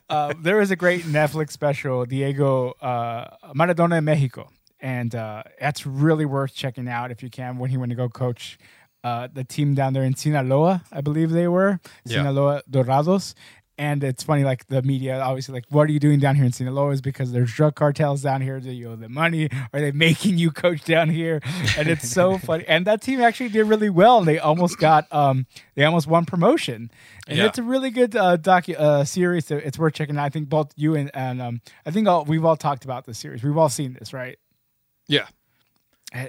uh, 0.10 0.34
there 0.42 0.58
was 0.58 0.72
a 0.72 0.76
great 0.76 1.04
Netflix 1.04 1.52
special, 1.52 2.06
Diego 2.06 2.72
uh, 2.82 3.28
Maradona 3.54 3.98
in 3.98 4.06
Mexico, 4.06 4.47
and 4.80 5.14
uh, 5.16 5.44
that's 5.60 5.86
really 5.86 6.26
worth 6.26 6.54
checking 6.54 6.88
out 6.88 7.12
if 7.12 7.24
you 7.24 7.30
can. 7.30 7.58
When 7.58 7.70
he 7.70 7.78
went 7.78 7.90
to 7.92 7.96
go 7.96 8.10
coach 8.10 8.58
uh, 9.04 9.28
the 9.32 9.44
team 9.44 9.74
down 9.76 9.94
there 9.94 10.04
in 10.04 10.16
Sinaloa, 10.16 10.84
I 10.92 11.02
believe 11.02 11.32
they 11.32 11.48
were 11.48 11.80
Yeah. 12.06 12.18
Sinaloa 12.24 12.62
Dorados. 12.70 13.34
And 13.80 14.04
it's 14.04 14.24
funny, 14.24 14.44
like 14.44 14.66
the 14.70 14.82
media, 14.82 15.20
obviously, 15.20 15.54
like, 15.54 15.66
what 15.70 15.88
are 15.88 15.92
you 15.92 16.00
doing 16.00 16.20
down 16.20 16.36
here 16.36 16.46
in 16.46 16.52
Sinaloa? 16.52 16.90
Is 16.94 17.02
because 17.02 17.32
there's 17.32 17.54
drug 17.54 17.76
cartels 17.76 18.24
down 18.24 18.42
here. 18.42 18.60
Do 18.60 18.72
you 18.72 18.90
owe 18.90 18.96
them 18.96 19.14
money? 19.14 19.50
Are 19.72 19.80
they 19.80 19.92
making 19.92 20.40
you 20.40 20.50
coach 20.50 20.84
down 20.84 21.12
here? 21.12 21.42
And 21.78 21.88
it's 21.88 22.10
so 22.10 22.38
funny. 22.48 22.66
And 22.68 22.88
that 22.88 23.04
team 23.04 23.22
actually 23.22 23.50
did 23.50 23.66
really 23.66 23.92
well. 23.92 24.22
They 24.24 24.40
almost 24.40 24.80
got, 24.80 25.06
um, 25.14 25.46
they 25.76 25.84
almost 25.86 26.08
won 26.08 26.26
promotion. 26.26 26.90
And 27.28 27.38
Yeah. 27.38 27.46
it's 27.46 27.60
a 27.60 27.64
really 27.64 27.92
good 27.92 28.16
uh, 28.16 28.38
docu 28.38 28.74
uh, 28.80 29.04
series. 29.06 29.46
So 29.46 29.58
it's 29.58 29.78
worth 29.78 29.94
checking 29.94 30.18
out. 30.18 30.26
I 30.26 30.30
think 30.30 30.50
both 30.50 30.72
you 30.76 30.96
and, 30.96 31.12
and 31.14 31.40
um, 31.40 31.62
I 31.86 31.92
think 31.92 32.08
all, 32.08 32.26
we've 32.26 32.44
all 32.46 32.58
talked 32.58 32.84
about 32.84 33.06
this 33.06 33.20
series. 33.20 33.44
We've 33.44 33.58
all 33.58 33.70
seen 33.70 33.94
this, 33.94 34.12
right? 34.12 34.40
Yeah, 35.08 35.28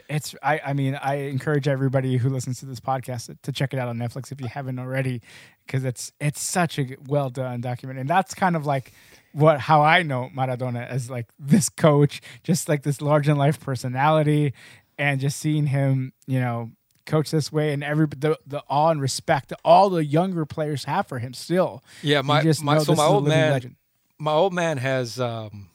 It's 0.08 0.34
I 0.42 0.60
I 0.66 0.72
mean 0.72 0.94
I 1.00 1.14
encourage 1.28 1.68
everybody 1.68 2.16
who 2.16 2.28
listens 2.28 2.60
to 2.60 2.66
this 2.66 2.80
podcast 2.80 3.26
to, 3.26 3.36
to 3.42 3.52
check 3.52 3.72
it 3.72 3.78
out 3.78 3.88
on 3.88 3.96
Netflix 3.96 4.32
if 4.32 4.40
you 4.40 4.48
haven't 4.48 4.78
already 4.78 5.20
because 5.66 5.84
it's 5.84 6.12
it's 6.20 6.40
such 6.40 6.78
a 6.78 6.96
well 7.06 7.30
done 7.30 7.60
document 7.60 7.98
and 7.98 8.08
that's 8.08 8.34
kind 8.34 8.56
of 8.56 8.66
like 8.66 8.92
what 9.32 9.60
how 9.60 9.82
I 9.82 10.02
know 10.02 10.30
Maradona 10.36 10.86
as 10.86 11.08
like 11.08 11.26
this 11.38 11.68
coach 11.68 12.20
just 12.42 12.68
like 12.68 12.82
this 12.82 13.00
large 13.00 13.28
in 13.28 13.36
life 13.36 13.60
personality 13.60 14.52
and 14.98 15.20
just 15.20 15.38
seeing 15.38 15.66
him 15.66 16.12
you 16.26 16.40
know 16.40 16.70
coach 17.08 17.30
this 17.30 17.50
way, 17.50 17.72
and 17.72 17.82
every 17.82 18.06
the, 18.06 18.38
the 18.46 18.62
awe 18.68 18.90
and 18.90 19.00
respect 19.00 19.48
that 19.48 19.58
all 19.64 19.90
the 19.90 20.04
younger 20.04 20.46
players 20.46 20.84
have 20.84 21.06
for 21.06 21.18
him. 21.18 21.32
Still, 21.34 21.82
Yeah, 22.02 22.20
my 22.20 22.42
just 22.42 22.62
my 22.62 22.78
so 22.78 22.94
my 22.94 23.04
old 23.06 23.26
man 23.26 23.52
legend. 23.52 23.76
my 24.18 24.32
old 24.32 24.52
man 24.52 24.76
has 24.76 25.18
um 25.18 25.70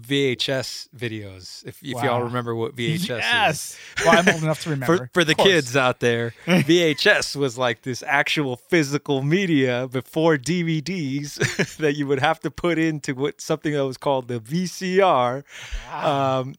VHS 0.00 0.88
videos. 0.96 1.64
If 1.66 1.82
if 1.82 1.94
Wow. 1.96 2.04
y'all 2.04 2.22
remember 2.22 2.54
what 2.54 2.76
VHS 2.76 3.50
is. 3.50 3.78
Well, 4.04 4.18
I'm 4.18 4.28
old 4.28 4.42
enough 4.42 4.62
to 4.64 4.70
remember. 4.76 4.96
for, 4.98 5.10
for 5.14 5.24
the 5.24 5.34
kids 5.34 5.76
out 5.76 6.00
there, 6.00 6.34
VHS 6.46 7.36
was 7.36 7.56
like 7.58 7.82
this 7.82 8.02
actual 8.06 8.56
physical 8.56 9.22
media 9.22 9.88
before 9.90 10.36
DVDs 10.36 11.76
that 11.78 11.94
you 11.96 12.06
would 12.06 12.20
have 12.20 12.40
to 12.40 12.50
put 12.50 12.78
into 12.78 13.14
what 13.14 13.40
something 13.40 13.72
that 13.72 13.86
was 13.86 13.96
called 13.96 14.28
the 14.28 14.40
VCR, 14.40 15.44
um, 15.92 16.54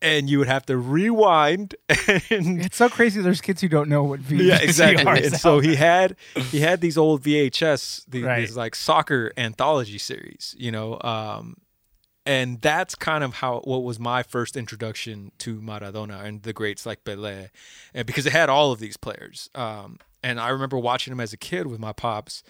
and 0.00 0.30
you 0.30 0.38
would 0.38 0.46
have 0.48 0.64
to 0.66 0.76
rewind. 0.76 1.74
And 2.30 2.60
It's 2.62 2.76
so 2.76 2.88
crazy. 2.88 3.20
There's 3.20 3.40
kids 3.40 3.60
who 3.60 3.68
don't 3.68 3.88
know 3.88 4.04
what 4.04 4.20
is. 4.20 4.30
yeah, 4.30 4.58
exactly. 4.60 5.24
And 5.26 5.36
so 5.36 5.58
he 5.60 5.74
had 5.76 6.16
he 6.50 6.60
had 6.60 6.80
these 6.80 6.96
old 6.96 7.22
VHS, 7.22 8.04
these, 8.08 8.22
Right. 8.24 8.40
these 8.40 8.56
like 8.56 8.74
soccer 8.74 9.32
anthology 9.36 9.98
series, 9.98 10.54
you 10.58 10.70
know. 10.70 10.98
Um, 11.02 11.56
and 12.28 12.60
that's 12.60 12.94
kind 12.94 13.24
of 13.24 13.36
how 13.36 13.60
what 13.60 13.82
was 13.82 13.98
my 13.98 14.22
first 14.22 14.54
introduction 14.54 15.32
to 15.38 15.60
Maradona 15.62 16.22
and 16.22 16.42
the 16.42 16.52
greats 16.52 16.84
like 16.84 17.02
Pelé, 17.02 17.48
and 17.94 18.06
because 18.06 18.26
it 18.26 18.32
had 18.32 18.50
all 18.50 18.70
of 18.70 18.80
these 18.80 18.98
players. 18.98 19.48
Um, 19.54 19.98
and 20.22 20.38
I 20.38 20.50
remember 20.50 20.76
watching 20.78 21.10
him 21.12 21.20
as 21.20 21.32
a 21.32 21.38
kid 21.38 21.66
with 21.68 21.80
my 21.80 21.94
pops, 21.94 22.42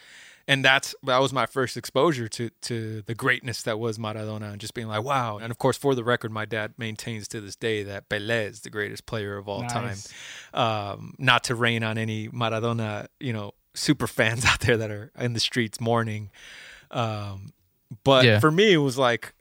and 0.48 0.64
that's 0.64 0.96
that 1.04 1.18
was 1.18 1.32
my 1.32 1.46
first 1.46 1.76
exposure 1.76 2.26
to 2.26 2.50
to 2.62 3.02
the 3.02 3.14
greatness 3.14 3.62
that 3.62 3.78
was 3.78 3.98
Maradona, 3.98 4.50
and 4.50 4.60
just 4.60 4.74
being 4.74 4.88
like, 4.88 5.04
wow. 5.04 5.38
And 5.38 5.52
of 5.52 5.58
course, 5.58 5.78
for 5.78 5.94
the 5.94 6.02
record, 6.02 6.32
my 6.32 6.44
dad 6.44 6.74
maintains 6.76 7.28
to 7.28 7.40
this 7.40 7.54
day 7.54 7.84
that 7.84 8.08
Pelé 8.08 8.50
is 8.50 8.62
the 8.62 8.70
greatest 8.70 9.06
player 9.06 9.36
of 9.36 9.48
all 9.48 9.62
time. 9.68 9.98
Um, 10.54 11.14
not 11.18 11.44
to 11.44 11.54
rain 11.54 11.84
on 11.84 11.98
any 11.98 12.28
Maradona, 12.28 13.06
you 13.20 13.32
know, 13.32 13.52
super 13.74 14.08
fans 14.08 14.44
out 14.50 14.58
there 14.60 14.76
that 14.76 14.90
are 14.90 15.12
in 15.20 15.34
the 15.34 15.40
streets 15.40 15.80
mourning. 15.80 16.30
Um, 16.90 17.52
but 18.02 18.24
Yeah. 18.24 18.40
for 18.40 18.50
me, 18.50 18.72
it 18.72 18.78
was 18.78 18.98
like 18.98 19.34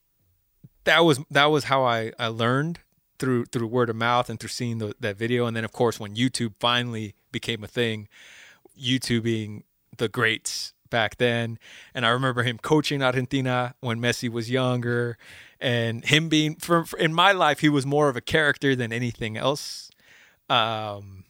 that 0.87 1.03
was 1.03 1.19
that 1.29 1.45
was 1.45 1.65
how 1.65 1.83
I, 1.83 2.11
I 2.17 2.27
learned 2.27 2.79
through 3.19 3.45
through 3.45 3.67
word 3.67 3.89
of 3.89 3.95
mouth 3.95 4.29
and 4.29 4.39
through 4.39 4.49
seeing 4.49 4.79
the, 4.79 4.95
that 4.99 5.17
video. 5.17 5.45
And 5.45 5.55
then 5.55 5.65
of 5.65 5.71
course 5.71 5.99
when 5.99 6.15
YouTube 6.15 6.53
finally 6.59 7.13
became 7.31 7.63
a 7.63 7.67
thing 7.67 8.07
YouTube 8.79 9.23
being 9.23 9.63
the 9.97 10.07
greats 10.07 10.73
back 10.89 11.17
then. 11.17 11.59
And 11.93 12.05
I 12.05 12.09
remember 12.09 12.43
him 12.43 12.57
coaching 12.57 13.03
Argentina 13.03 13.75
when 13.81 13.99
Messi 13.99 14.29
was 14.29 14.49
younger 14.49 15.17
and 15.59 16.05
him 16.05 16.29
being 16.29 16.55
for, 16.55 16.85
for 16.85 16.97
in 16.97 17.13
my 17.13 17.33
life 17.33 17.59
he 17.59 17.69
was 17.69 17.85
more 17.85 18.07
of 18.07 18.15
a 18.15 18.21
character 18.21 18.75
than 18.75 18.93
anything 18.93 19.35
else. 19.37 19.91
Um 20.49 21.25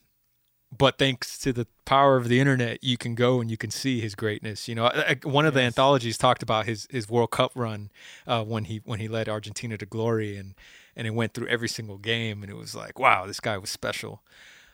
but 0.76 0.98
thanks 0.98 1.38
to 1.40 1.54
the 1.54 1.66
power 1.86 2.18
of 2.18 2.28
the 2.28 2.40
internet, 2.40 2.84
you 2.84 2.98
can 2.98 3.16
go 3.16 3.40
and 3.40 3.50
you 3.50 3.58
can 3.58 3.72
see 3.72 4.02
his 4.02 4.16
greatness. 4.16 4.68
You 4.68 4.76
know, 4.76 4.92
one 5.24 5.46
of 5.46 5.54
the 5.54 5.62
anthologies 5.62 6.18
talked 6.18 6.44
about 6.44 6.66
his 6.66 6.88
his 6.90 7.10
World 7.10 7.32
Cup 7.32 7.52
run 7.56 7.90
uh, 8.26 8.44
when 8.44 8.66
he 8.66 8.82
when 8.84 9.00
he 9.00 9.08
led 9.08 9.30
Argentina 9.30 9.78
to 9.78 9.86
glory, 9.86 10.36
and 10.36 10.56
and 10.96 11.08
it 11.08 11.12
went 11.12 11.34
through 11.34 11.48
every 11.48 11.70
single 11.70 11.98
game, 11.98 12.44
and 12.44 12.52
it 12.52 12.56
was 12.56 12.76
like, 12.76 13.00
wow, 13.00 13.26
this 13.26 13.40
guy 13.40 13.58
was 13.58 13.70
special. 13.70 14.22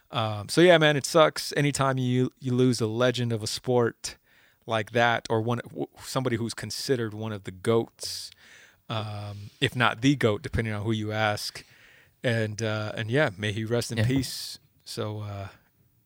Um, 0.09 0.49
so 0.49 0.61
yeah, 0.61 0.77
man, 0.77 0.95
it 0.95 1.05
sucks 1.05 1.53
anytime 1.55 1.97
you 1.97 2.31
you 2.39 2.53
lose 2.53 2.81
a 2.81 2.87
legend 2.87 3.31
of 3.31 3.43
a 3.43 3.47
sport 3.47 4.17
like 4.65 4.91
that, 4.91 5.27
or 5.29 5.41
one 5.41 5.61
somebody 6.03 6.37
who's 6.37 6.53
considered 6.55 7.13
one 7.13 7.31
of 7.31 7.43
the 7.43 7.51
goats, 7.51 8.31
um, 8.89 9.51
if 9.61 9.75
not 9.75 10.01
the 10.01 10.15
goat, 10.15 10.41
depending 10.41 10.73
on 10.73 10.83
who 10.83 10.91
you 10.91 11.11
ask. 11.11 11.63
And 12.23 12.63
uh, 12.63 12.93
and 12.95 13.11
yeah, 13.11 13.29
may 13.37 13.51
he 13.51 13.63
rest 13.63 13.91
in 13.91 13.99
Yeah. 13.99 14.07
peace. 14.07 14.57
So. 14.83 15.19
Uh, 15.19 15.47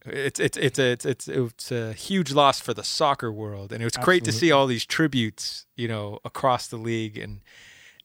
it's 0.08 0.39
it's 0.39 0.58
it's 0.58 0.80
a, 0.80 0.91
it's 0.91 1.05
it's 1.05 1.28
it's 1.28 1.72
a 1.72 1.93
huge 1.93 2.32
loss 2.32 2.60
for 2.60 2.74
the 2.74 2.84
soccer 2.84 3.32
world, 3.32 3.72
and 3.72 3.82
it 3.82 3.86
was 3.86 3.97
great 3.97 4.24
to 4.26 4.32
see 4.32 4.51
all 4.51 4.68
these 4.68 4.86
tributes, 4.86 5.66
you 5.76 5.88
know, 5.88 6.20
across 6.26 6.68
the 6.68 6.78
league, 6.78 7.18
and 7.18 7.41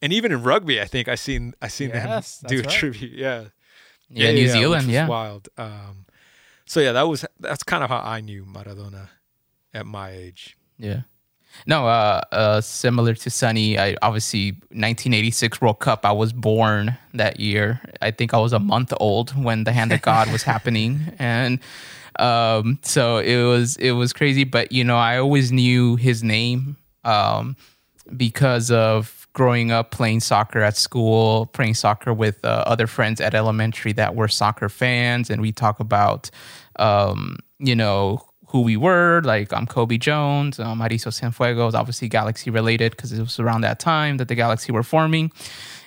and 0.01 0.11
even 0.13 0.31
in 0.31 0.43
rugby, 0.43 0.81
I 0.81 0.85
think 0.85 1.07
I 1.07 1.15
seen 1.15 1.53
I 1.61 1.67
seen 1.67 1.89
Yes, 1.89 2.37
them 2.39 2.49
do 2.49 2.59
a 2.59 2.63
right. 2.63 2.69
tribute. 2.71 3.11
Yeah, 3.13 3.45
Yeah, 4.09 4.31
New 4.31 4.43
which 4.43 4.51
Zealand. 4.51 4.87
Yeah. 4.89 5.07
wild. 5.07 5.49
Um, 5.57 6.05
so 6.65 6.79
yeah, 6.79 6.91
that 6.93 7.07
was 7.07 7.25
that's 7.39 7.63
kind 7.63 7.83
of 7.83 7.89
how 7.89 7.99
I 7.99 8.21
knew 8.21 8.45
Maradona 8.45 9.09
at 9.73 9.85
my 9.85 10.11
age. 10.11 10.57
Yeah. 10.77 11.01
No, 11.65 11.87
uh, 11.87 12.21
uh, 12.31 12.61
similar 12.61 13.13
to 13.13 13.29
Sonny, 13.29 13.77
I 13.77 13.95
obviously 14.01 14.51
1986 14.71 15.61
World 15.61 15.79
Cup. 15.79 16.05
I 16.05 16.11
was 16.11 16.33
born 16.33 16.97
that 17.13 17.39
year. 17.39 17.81
I 18.01 18.11
think 18.11 18.33
I 18.33 18.37
was 18.37 18.53
a 18.53 18.59
month 18.59 18.93
old 18.99 19.31
when 19.41 19.63
the 19.63 19.71
Hand 19.71 19.91
of 19.91 20.01
God 20.03 20.31
was 20.31 20.43
happening, 20.43 21.13
and 21.19 21.59
um, 22.19 22.79
so 22.81 23.17
it 23.17 23.43
was 23.43 23.77
it 23.77 23.91
was 23.91 24.13
crazy. 24.13 24.43
But 24.43 24.71
you 24.71 24.83
know, 24.83 24.97
I 24.97 25.17
always 25.17 25.51
knew 25.51 25.95
his 25.95 26.23
name 26.23 26.75
um, 27.03 27.55
because 28.15 28.71
of 28.71 29.27
growing 29.33 29.71
up 29.71 29.91
playing 29.91 30.19
soccer 30.19 30.61
at 30.61 30.77
school, 30.77 31.47
playing 31.47 31.73
soccer 31.73 32.13
with 32.13 32.43
uh, 32.45 32.63
other 32.67 32.87
friends 32.87 33.19
at 33.19 33.33
elementary 33.33 33.91
that 33.93 34.15
were 34.15 34.27
soccer 34.27 34.69
fans, 34.69 35.29
and 35.29 35.41
we 35.41 35.51
talk 35.51 35.79
about 35.79 36.29
um, 36.77 37.37
you 37.59 37.75
know 37.75 38.21
who 38.53 38.61
we 38.61 38.77
were. 38.77 39.21
Like 39.25 39.51
I'm 39.51 39.67
Cobi 39.67 39.97
Jones, 39.97 40.59
um, 40.59 40.79
Mauricio 40.79 41.11
Cienfuegos, 41.11 41.73
obviously 41.73 42.07
Galaxy 42.07 42.49
related 42.51 42.95
because 42.95 43.11
it 43.11 43.19
was 43.19 43.39
around 43.39 43.61
that 43.61 43.79
time 43.79 44.17
that 44.17 44.29
the 44.29 44.35
Galaxy 44.35 44.71
were 44.71 44.83
forming. 44.83 45.31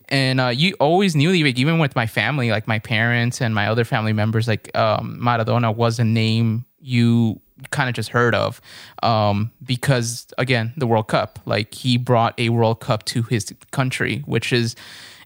And 0.08 0.40
uh, 0.40 0.48
you 0.48 0.74
always 0.78 1.16
knew, 1.16 1.32
like, 1.44 1.58
even 1.58 1.78
with 1.78 1.96
my 1.96 2.06
family, 2.06 2.50
like 2.50 2.68
my 2.68 2.78
parents 2.78 3.40
and 3.40 3.54
my 3.54 3.66
other 3.66 3.84
family 3.84 4.12
members, 4.12 4.46
like 4.46 4.76
um, 4.76 5.18
Maradona 5.20 5.74
was 5.74 5.98
a 5.98 6.04
name 6.04 6.64
you 6.78 7.40
kind 7.70 7.88
of 7.88 7.94
just 7.94 8.10
heard 8.10 8.34
of 8.34 8.60
um, 9.02 9.50
because, 9.64 10.26
again, 10.38 10.72
the 10.76 10.86
World 10.86 11.08
Cup. 11.08 11.38
Like 11.44 11.74
he 11.74 11.96
brought 11.96 12.34
a 12.38 12.50
World 12.50 12.80
Cup 12.80 13.04
to 13.06 13.22
his 13.22 13.52
country, 13.70 14.22
which 14.26 14.52
is 14.52 14.76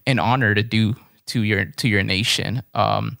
an 0.07 0.19
honor 0.19 0.55
to 0.55 0.63
do 0.63 0.95
to 1.27 1.43
your 1.43 1.65
to 1.65 1.87
your 1.87 2.03
nation. 2.03 2.63
Um, 2.73 3.17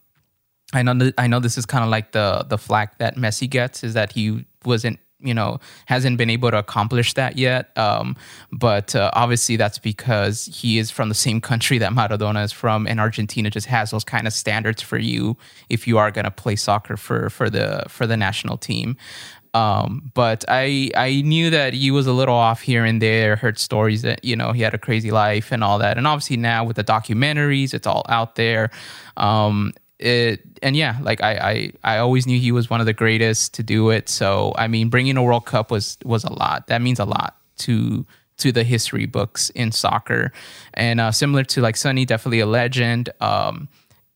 I 0.73 0.83
know 0.83 0.97
th- 0.97 1.13
I 1.17 1.27
know 1.27 1.39
this 1.39 1.57
is 1.57 1.65
kind 1.65 1.83
of 1.83 1.89
like 1.89 2.11
the 2.11 2.45
the 2.47 2.57
flack 2.57 2.97
that 2.99 3.15
Messi 3.15 3.49
gets 3.49 3.83
is 3.83 3.93
that 3.93 4.11
he 4.11 4.45
wasn't 4.65 4.99
you 5.19 5.33
know 5.33 5.59
hasn't 5.85 6.17
been 6.17 6.29
able 6.29 6.51
to 6.51 6.57
accomplish 6.57 7.13
that 7.13 7.37
yet. 7.37 7.77
Um, 7.77 8.15
but 8.51 8.95
uh, 8.95 9.11
obviously 9.13 9.55
that's 9.55 9.79
because 9.79 10.45
he 10.45 10.77
is 10.77 10.91
from 10.91 11.09
the 11.09 11.15
same 11.15 11.41
country 11.41 11.77
that 11.77 11.91
Maradona 11.91 12.43
is 12.43 12.51
from, 12.51 12.87
and 12.87 12.99
Argentina 12.99 13.49
just 13.49 13.67
has 13.67 13.91
those 13.91 14.03
kind 14.03 14.27
of 14.27 14.33
standards 14.33 14.81
for 14.81 14.97
you 14.97 15.37
if 15.69 15.87
you 15.87 15.97
are 15.97 16.11
going 16.11 16.25
to 16.25 16.31
play 16.31 16.55
soccer 16.55 16.97
for 16.97 17.29
for 17.29 17.49
the 17.49 17.83
for 17.87 18.07
the 18.07 18.17
national 18.17 18.57
team. 18.57 18.97
Um, 19.53 20.11
but 20.13 20.45
I 20.47 20.91
I 20.95 21.21
knew 21.21 21.49
that 21.49 21.73
he 21.73 21.91
was 21.91 22.07
a 22.07 22.13
little 22.13 22.35
off 22.35 22.61
here 22.61 22.85
and 22.85 23.01
there. 23.01 23.35
Heard 23.35 23.59
stories 23.59 24.01
that 24.03 24.23
you 24.23 24.35
know 24.35 24.53
he 24.53 24.61
had 24.61 24.73
a 24.73 24.77
crazy 24.77 25.11
life 25.11 25.51
and 25.51 25.63
all 25.63 25.77
that, 25.79 25.97
and 25.97 26.07
obviously 26.07 26.37
now 26.37 26.63
with 26.63 26.77
the 26.77 26.83
documentaries, 26.83 27.73
it's 27.73 27.85
all 27.85 28.05
out 28.07 28.35
there. 28.35 28.71
Um, 29.17 29.73
it 30.01 30.41
and 30.61 30.75
yeah, 30.75 30.97
like 31.01 31.21
I, 31.21 31.71
I 31.83 31.95
I 31.95 31.97
always 31.97 32.27
knew 32.27 32.39
he 32.39 32.51
was 32.51 32.69
one 32.69 32.79
of 32.79 32.85
the 32.85 32.93
greatest 32.93 33.53
to 33.55 33.63
do 33.63 33.89
it. 33.89 34.09
So 34.09 34.53
I 34.57 34.67
mean, 34.67 34.89
bringing 34.89 35.17
a 35.17 35.23
World 35.23 35.45
Cup 35.45 35.71
was 35.71 35.97
was 36.03 36.23
a 36.23 36.31
lot. 36.33 36.67
That 36.67 36.81
means 36.81 36.99
a 36.99 37.05
lot 37.05 37.37
to 37.59 38.05
to 38.37 38.51
the 38.51 38.63
history 38.63 39.05
books 39.05 39.49
in 39.51 39.71
soccer, 39.71 40.31
and 40.73 40.99
uh, 40.99 41.11
similar 41.11 41.43
to 41.45 41.61
like 41.61 41.77
Sonny, 41.77 42.05
definitely 42.05 42.39
a 42.39 42.45
legend. 42.45 43.09
Um, 43.21 43.69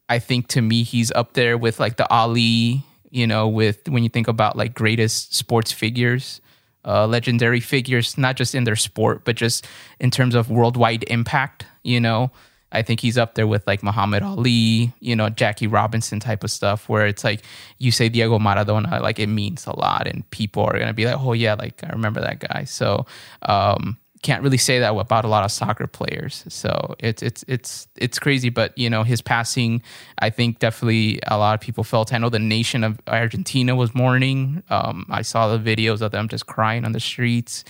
I 0.10 0.20
think 0.20 0.48
to 0.50 0.62
me 0.62 0.84
he's 0.84 1.12
up 1.12 1.34
there 1.34 1.58
with 1.58 1.80
like 1.80 1.98
the 1.98 2.10
Ali. 2.12 2.84
You 3.12 3.28
know, 3.28 3.48
with 3.48 3.88
when 3.88 4.04
you 4.04 4.10
think 4.10 4.28
about 4.28 4.58
like 4.58 4.74
greatest 4.74 5.34
sports 5.34 5.72
figures, 5.72 6.42
uh, 6.84 7.08
legendary 7.08 7.62
figures, 7.62 8.18
not 8.18 8.36
just 8.36 8.54
in 8.54 8.66
their 8.66 8.76
sport, 8.76 9.24
but 9.24 9.38
just 9.38 9.66
in 10.00 10.12
terms 10.12 10.36
of 10.36 10.50
worldwide 10.50 11.04
impact. 11.04 11.66
You 11.84 12.02
know, 12.02 12.32
I 12.76 12.82
think 12.82 13.00
he's 13.00 13.18
up 13.18 13.36
there 13.36 13.48
with 13.48 13.66
like 13.66 13.82
Muhammad 13.84 14.22
Ali, 14.22 14.94
you 15.00 15.16
know, 15.16 15.30
Jackie 15.30 15.68
Robinson 15.68 16.20
type 16.20 16.44
of 16.44 16.52
stuff, 16.52 16.90
where 16.90 17.08
it's 17.08 17.24
like 17.24 17.42
you 17.78 17.92
say 17.92 18.10
Diego 18.10 18.38
Maradona, 18.38 19.02
like 19.02 19.20
it 19.20 19.28
means 19.28 19.66
a 19.66 19.78
lot, 19.78 20.08
and 20.08 20.30
people 20.32 20.64
are 20.64 20.78
gonna 20.78 20.94
be 20.94 21.06
like, 21.06 21.20
oh 21.20 21.34
yeah, 21.34 21.54
like 21.54 21.84
I 21.84 21.90
remember 21.90 22.22
that 22.22 22.40
guy. 22.40 22.66
So 22.66 23.06
um, 23.44 23.98
can't 24.26 24.42
really 24.42 24.58
say 24.58 24.80
that 24.80 24.96
about 24.96 25.24
a 25.24 25.28
lot 25.28 25.46
of 25.46 25.52
soccer 25.52 25.86
players. 25.86 26.44
So 26.50 26.96
it's 27.00 27.22
it's 27.22 27.46
it's 27.48 27.88
it's 27.96 28.18
crazy, 28.18 28.50
but 28.50 28.76
you 28.78 28.90
know 28.90 29.04
his 29.04 29.22
passing, 29.22 29.84
I 30.18 30.32
think 30.32 30.60
definitely 30.60 31.20
a 31.28 31.38
lot 31.38 31.54
of 31.54 31.62
people 31.62 31.84
felt. 31.84 32.12
I 32.12 32.18
know 32.18 32.30
the 32.30 32.40
nation 32.40 32.84
of 32.84 33.00
Argentina 33.08 33.76
was 33.76 33.94
mourning. 33.94 34.64
Um, 34.70 35.06
I 35.12 35.22
saw 35.22 35.56
the 35.56 35.76
videos 35.76 36.02
of 36.02 36.12
them 36.12 36.28
just 36.28 36.48
crying 36.48 36.86
on 36.86 36.92
the 36.92 37.00
streets, 37.00 37.64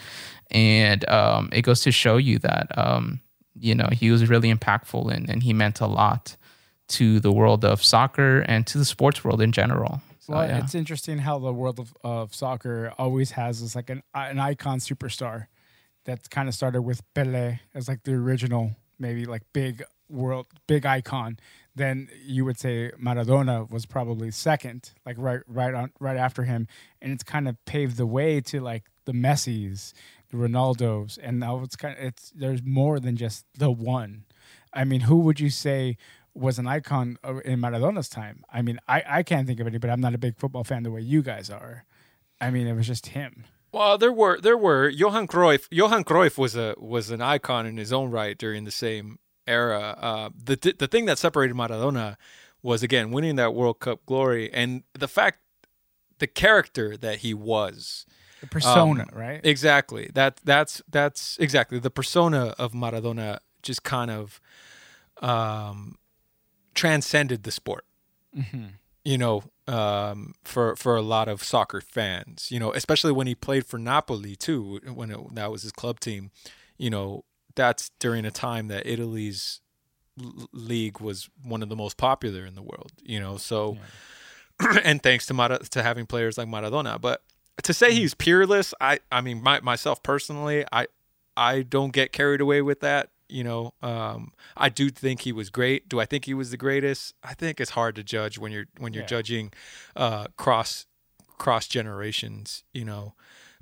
and 0.49 1.08
um, 1.10 1.49
it 1.51 1.64
goes 1.64 1.82
to 1.82 1.91
show 1.91 2.16
you 2.16 2.39
that 2.39 2.68
um, 2.78 3.20
you 3.60 3.76
know 3.76 3.88
he 3.91 4.12
was 4.12 4.28
really 4.30 4.53
impactful 4.53 5.12
and, 5.12 5.30
and 5.30 5.43
he 5.43 5.53
meant 5.53 5.82
a 5.82 5.88
lot 5.88 6.36
to 6.88 7.20
the 7.20 7.32
world 7.32 7.66
of 7.66 7.84
soccer 7.84 8.39
and 8.41 8.68
to 8.68 8.78
the 8.78 8.86
sports 8.86 9.24
world 9.24 9.41
in 9.41 9.51
general. 9.51 10.01
So, 10.20 10.34
Well, 10.34 10.47
yeah. 10.47 10.60
it's 10.60 10.76
interesting 10.76 11.20
how 11.20 11.39
the 11.39 11.53
world 11.53 11.80
of, 11.80 11.95
of 12.03 12.34
soccer 12.34 12.93
always 12.97 13.32
has 13.32 13.62
this 13.62 13.76
like 13.76 13.89
an 13.89 14.03
an 14.14 14.39
icon 14.39 14.80
superstar 14.80 15.47
that 16.06 16.30
kind 16.30 16.47
of 16.47 16.56
started 16.56 16.84
with 16.84 17.01
Pele 17.14 17.60
as 17.74 17.88
like 17.88 18.03
the 18.03 18.14
original, 18.14 18.76
maybe 18.99 19.26
like 19.26 19.41
big 19.53 19.84
world, 20.10 20.47
big 20.68 20.86
icon 20.86 21.38
then 21.76 22.08
you 22.26 22.45
would 22.45 22.58
say 22.58 22.91
Maradona 23.01 23.70
was 23.70 23.86
probably 23.86 24.32
second, 24.32 24.91
like 25.06 25.18
right 25.20 25.41
right 25.47 25.74
on 25.74 25.91
right 25.99 26.18
after 26.18 26.43
him, 26.43 26.68
and 27.01 27.12
it's 27.12 27.24
kind 27.24 27.47
of 27.47 27.64
paved 27.66 27.97
the 27.97 28.06
way 28.06 28.39
to 28.41 28.62
like 28.62 28.86
the 29.03 29.14
Messis, 29.14 29.93
Ronaldos, 30.36 31.18
and 31.22 31.40
now 31.40 31.62
it's 31.64 31.76
kind 31.76 31.98
of 31.98 32.04
it's 32.04 32.32
there's 32.36 32.64
more 32.64 33.00
than 33.00 33.16
just 33.16 33.46
the 33.58 33.72
one. 33.72 34.26
I 34.74 34.84
mean, 34.84 35.02
who 35.02 35.20
would 35.20 35.40
you 35.40 35.50
say 35.50 35.98
was 36.34 36.60
an 36.60 36.68
icon 36.68 37.18
uh, 37.24 37.38
in 37.46 37.60
Maradona's 37.60 38.10
time? 38.10 38.44
I 38.52 38.62
mean, 38.62 38.80
I 38.88 39.04
I 39.08 39.24
can't 39.24 39.48
think 39.48 39.60
of 39.60 39.68
any, 39.68 39.78
but 39.78 39.90
I'm 39.90 40.02
not 40.02 40.14
a 40.14 40.20
big 40.20 40.38
football 40.38 40.64
fan 40.64 40.84
the 40.84 40.92
way 40.92 41.02
you 41.02 41.22
guys 41.22 41.50
are. 41.50 41.86
I 42.40 42.50
mean, 42.50 42.68
it 42.68 42.74
was 42.74 42.88
just 42.88 43.08
him. 43.08 43.46
Well, 43.72 43.98
there 43.98 44.14
were 44.14 44.40
there 44.40 44.58
were 44.58 44.88
Johan 44.88 45.28
Cruyff. 45.28 45.68
Johan 45.72 46.04
Cruyff 46.04 46.38
was 46.38 46.56
a 46.56 46.76
was 46.78 47.10
an 47.10 47.22
icon 47.22 47.66
in 47.66 47.78
his 47.78 47.92
own 47.92 48.10
right 48.12 48.38
during 48.38 48.64
the 48.64 48.72
same 48.72 49.20
era. 49.48 49.98
Uh, 50.00 50.30
the 50.42 50.76
the 50.78 50.88
thing 50.88 51.06
that 51.06 51.18
separated 51.18 51.56
Maradona 51.56 52.16
was 52.62 52.82
again 52.84 53.12
winning 53.12 53.36
that 53.36 53.54
World 53.54 53.80
Cup 53.80 54.06
glory 54.06 54.52
and 54.54 54.84
the 54.98 55.08
fact, 55.08 55.40
the 56.20 56.28
character 56.28 56.98
that 56.98 57.20
he 57.20 57.34
was. 57.34 58.06
The 58.46 58.50
persona, 58.52 59.04
um, 59.04 59.20
right? 59.20 59.41
Exactly. 59.43 60.10
That 60.14 60.39
that's 60.43 60.82
that's 60.89 61.38
exactly 61.39 61.80
the 61.80 61.89
persona 61.89 62.56
of 62.58 62.74
Maradona. 62.74 63.39
Just 63.62 63.84
kind 63.84 64.12
of 64.12 64.39
um, 65.22 65.96
transcended 66.74 67.43
the 67.43 67.52
sport. 67.52 67.86
Mm-hmm. 68.38 68.66
You 69.04 69.18
know, 69.18 69.43
um, 69.68 70.34
for 70.43 70.76
for 70.76 70.96
a 70.96 71.02
lot 71.02 71.28
of 71.28 71.43
soccer 71.43 71.82
fans. 71.82 72.50
You 72.52 72.60
know, 72.60 72.72
especially 72.74 73.12
when 73.12 73.28
he 73.28 73.36
played 73.36 73.66
for 73.66 73.78
Napoli 73.78 74.36
too, 74.36 74.80
when 74.93 75.12
it, 75.12 75.36
that 75.36 75.52
was 75.52 75.64
his 75.64 75.72
club 75.72 76.00
team. 76.00 76.32
You 76.78 76.89
know, 76.89 77.26
that's 77.56 77.91
during 78.00 78.26
a 78.26 78.32
time 78.32 78.68
that 78.68 78.86
Italy's 78.86 79.62
l- 80.22 80.50
league 80.52 81.00
was 81.00 81.30
one 81.43 81.64
of 81.64 81.70
the 81.70 81.76
most 81.76 81.98
popular 81.98 82.46
in 82.46 82.56
the 82.56 82.62
world. 82.62 82.91
You 83.04 83.20
know, 83.20 83.38
so 83.38 83.78
yeah. 84.62 84.80
and 84.84 85.02
thanks 85.02 85.26
to 85.28 85.34
Mar- 85.34 85.58
to 85.60 85.84
having 85.84 86.06
players 86.06 86.38
like 86.38 86.48
Maradona, 86.48 87.00
but 87.00 87.22
to 87.64 87.74
say 87.74 87.93
he's 87.93 88.14
peerless, 88.14 88.74
I 88.80 88.99
I 89.12 89.22
mean 89.22 89.41
my, 89.41 89.60
myself 89.62 90.03
personally, 90.03 90.66
I 90.72 90.88
I 91.38 91.62
don't 91.62 91.91
get 91.91 92.12
carried 92.12 92.41
away 92.41 92.62
with 92.62 92.82
that. 92.82 93.10
You 93.28 93.43
know, 93.43 93.74
um, 93.82 94.34
I 94.56 94.70
do 94.70 94.89
think 94.89 95.22
he 95.22 95.32
was 95.32 95.49
great. 95.49 95.89
Do 95.89 95.99
I 95.99 96.06
think 96.06 96.26
he 96.26 96.34
was 96.34 96.51
the 96.51 96.58
greatest? 96.58 97.16
I 97.24 97.34
think 97.34 97.60
it's 97.60 97.72
hard 97.72 97.95
to 97.95 98.03
judge 98.03 98.38
when 98.38 98.51
you're 98.51 98.66
when 98.78 98.93
you're 98.93 99.03
yeah. 99.03 99.08
judging 99.08 99.53
uh, 99.95 100.28
cross 100.38 100.86
cross 101.38 101.68
generations. 101.68 102.64
You 102.74 102.86
know, 102.86 103.14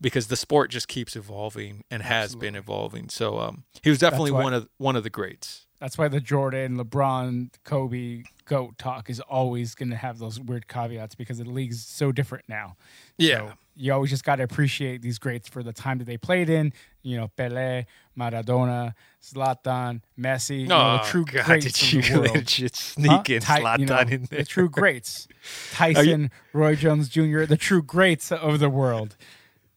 because 0.02 0.28
the 0.28 0.36
sport 0.36 0.70
just 0.70 0.88
keeps 0.88 1.16
evolving 1.16 1.86
and 1.90 2.04
has 2.04 2.26
Absolutely. 2.26 2.48
been 2.48 2.56
evolving. 2.56 3.10
So 3.10 3.40
um, 3.40 3.64
he 3.82 3.90
was 3.90 4.00
definitely 4.00 4.32
why, 4.32 4.44
one 4.44 4.54
of 4.54 4.70
one 4.78 4.96
of 4.96 5.04
the 5.04 5.10
greats. 5.10 5.66
That's 5.84 5.98
why 5.98 6.08
the 6.08 6.22
Jordan, 6.22 6.78
LeBron, 6.78 7.50
Kobe 7.66 8.24
goat 8.46 8.78
talk 8.78 9.10
is 9.10 9.20
always 9.20 9.76
going 9.76 9.90
to 9.90 9.98
have 9.98 10.18
those 10.18 10.40
weird 10.40 10.70
caveats 10.70 11.14
because 11.14 11.40
the 11.40 11.44
league's 11.44 11.86
so 11.86 12.14
different 12.14 12.46
now. 12.48 12.78
Yeah. 13.18 13.50
So 13.50 13.54
you 13.76 13.92
always 13.92 14.10
just 14.10 14.24
got 14.24 14.38
to 14.38 14.44
appreciate 14.44 15.02
these 15.02 15.20
greats 15.20 15.50
for 15.50 15.62
the 15.62 15.74
time 15.74 15.98
that 15.98 16.06
they 16.06 16.16
played 16.16 16.50
in. 16.50 16.72
You 17.02 17.18
know, 17.18 17.28
Pele, 17.36 17.86
Maradona, 18.18 18.94
Zlatan, 19.22 20.00
Messi, 20.18 20.62
you 20.62 20.68
know, 20.68 20.94
the 20.94 21.02
oh, 21.02 21.06
true 21.06 21.26
God, 21.26 21.46
greats 21.48 21.66
did 21.66 21.92
you 21.92 22.00
of 22.00 22.06
the 22.08 22.32
world. 22.32 22.50
sneak 22.76 23.12
huh? 23.12 23.24
in 23.28 23.42
Ty- 23.42 23.60
Zlatan 23.60 23.80
you 23.80 23.86
know, 23.86 24.00
in 24.00 24.28
there? 24.30 24.40
The 24.40 24.46
true 24.46 24.70
greats. 24.70 25.28
Tyson, 25.74 26.22
you- 26.22 26.30
Roy 26.54 26.76
Jones 26.78 27.10
Jr., 27.10 27.44
the 27.44 27.58
true 27.58 27.84
greats 27.84 28.32
of 28.32 28.60
the 28.60 28.70
world. 28.70 29.18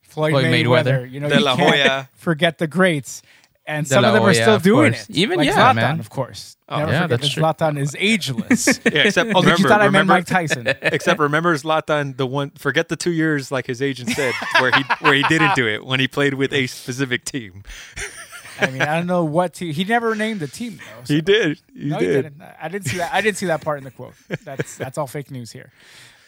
Floyd, 0.02 0.30
Floyd 0.30 0.44
Mayweather, 0.44 0.84
Mayweather. 0.84 1.10
You 1.10 1.18
know, 1.18 1.28
De 1.28 1.40
La 1.40 1.56
Hoya. 1.56 2.08
forget 2.14 2.58
the 2.58 2.68
greats. 2.68 3.22
And 3.68 3.84
De 3.84 3.94
some 3.94 4.04
of 4.04 4.12
them 4.14 4.22
are 4.22 4.34
still 4.34 4.58
doing 4.60 4.94
it. 4.94 5.06
Even 5.10 5.38
like 5.38 5.48
yeah, 5.48 5.72
Zlatan, 5.72 5.74
man. 5.74 6.00
of 6.00 6.08
course. 6.08 6.56
Oh, 6.68 6.78
Never 6.78 6.92
yeah, 6.92 7.02
forget 7.02 7.20
that 7.20 7.30
true. 7.30 7.42
Zlatan 7.42 7.78
is 7.78 7.96
ageless. 7.98 8.66
yeah, 8.84 9.02
except 9.02 9.30
oh, 9.34 9.40
remember, 9.40 9.62
you 9.62 9.68
thought 9.68 9.82
I 9.82 9.88
meant 9.88 10.06
Mike 10.06 10.26
Tyson. 10.26 10.66
except 10.82 11.18
remember 11.18 11.54
Zlatan, 11.56 12.16
the 12.16 12.26
one. 12.26 12.50
Forget 12.50 12.88
the 12.88 12.96
two 12.96 13.12
years, 13.12 13.50
like 13.50 13.66
his 13.66 13.82
agent 13.82 14.10
said, 14.10 14.34
where 14.60 14.70
he 14.70 14.84
where 15.00 15.14
he 15.14 15.22
didn't 15.24 15.56
do 15.56 15.66
it 15.66 15.84
when 15.84 15.98
he 15.98 16.06
played 16.06 16.34
with 16.34 16.52
a 16.52 16.68
specific 16.68 17.24
team. 17.24 17.64
I 18.60 18.70
mean, 18.70 18.82
I 18.82 18.96
don't 18.96 19.06
know 19.06 19.24
what 19.24 19.54
team. 19.54 19.72
He 19.72 19.84
never 19.84 20.14
named 20.14 20.40
the 20.40 20.48
team 20.48 20.78
though. 20.78 21.04
So. 21.04 21.14
He 21.14 21.20
did. 21.20 21.60
He 21.74 21.86
no, 21.86 21.98
did. 21.98 22.08
He 22.08 22.22
didn't. 22.22 22.42
I 22.60 22.68
didn't 22.68 22.86
see 22.86 22.98
that. 22.98 23.12
I 23.12 23.20
didn't 23.20 23.36
see 23.36 23.46
that 23.46 23.60
part 23.62 23.78
in 23.78 23.84
the 23.84 23.90
quote. 23.90 24.14
That's 24.44 24.76
that's 24.76 24.96
all 24.96 25.06
fake 25.06 25.30
news 25.30 25.50
here. 25.50 25.72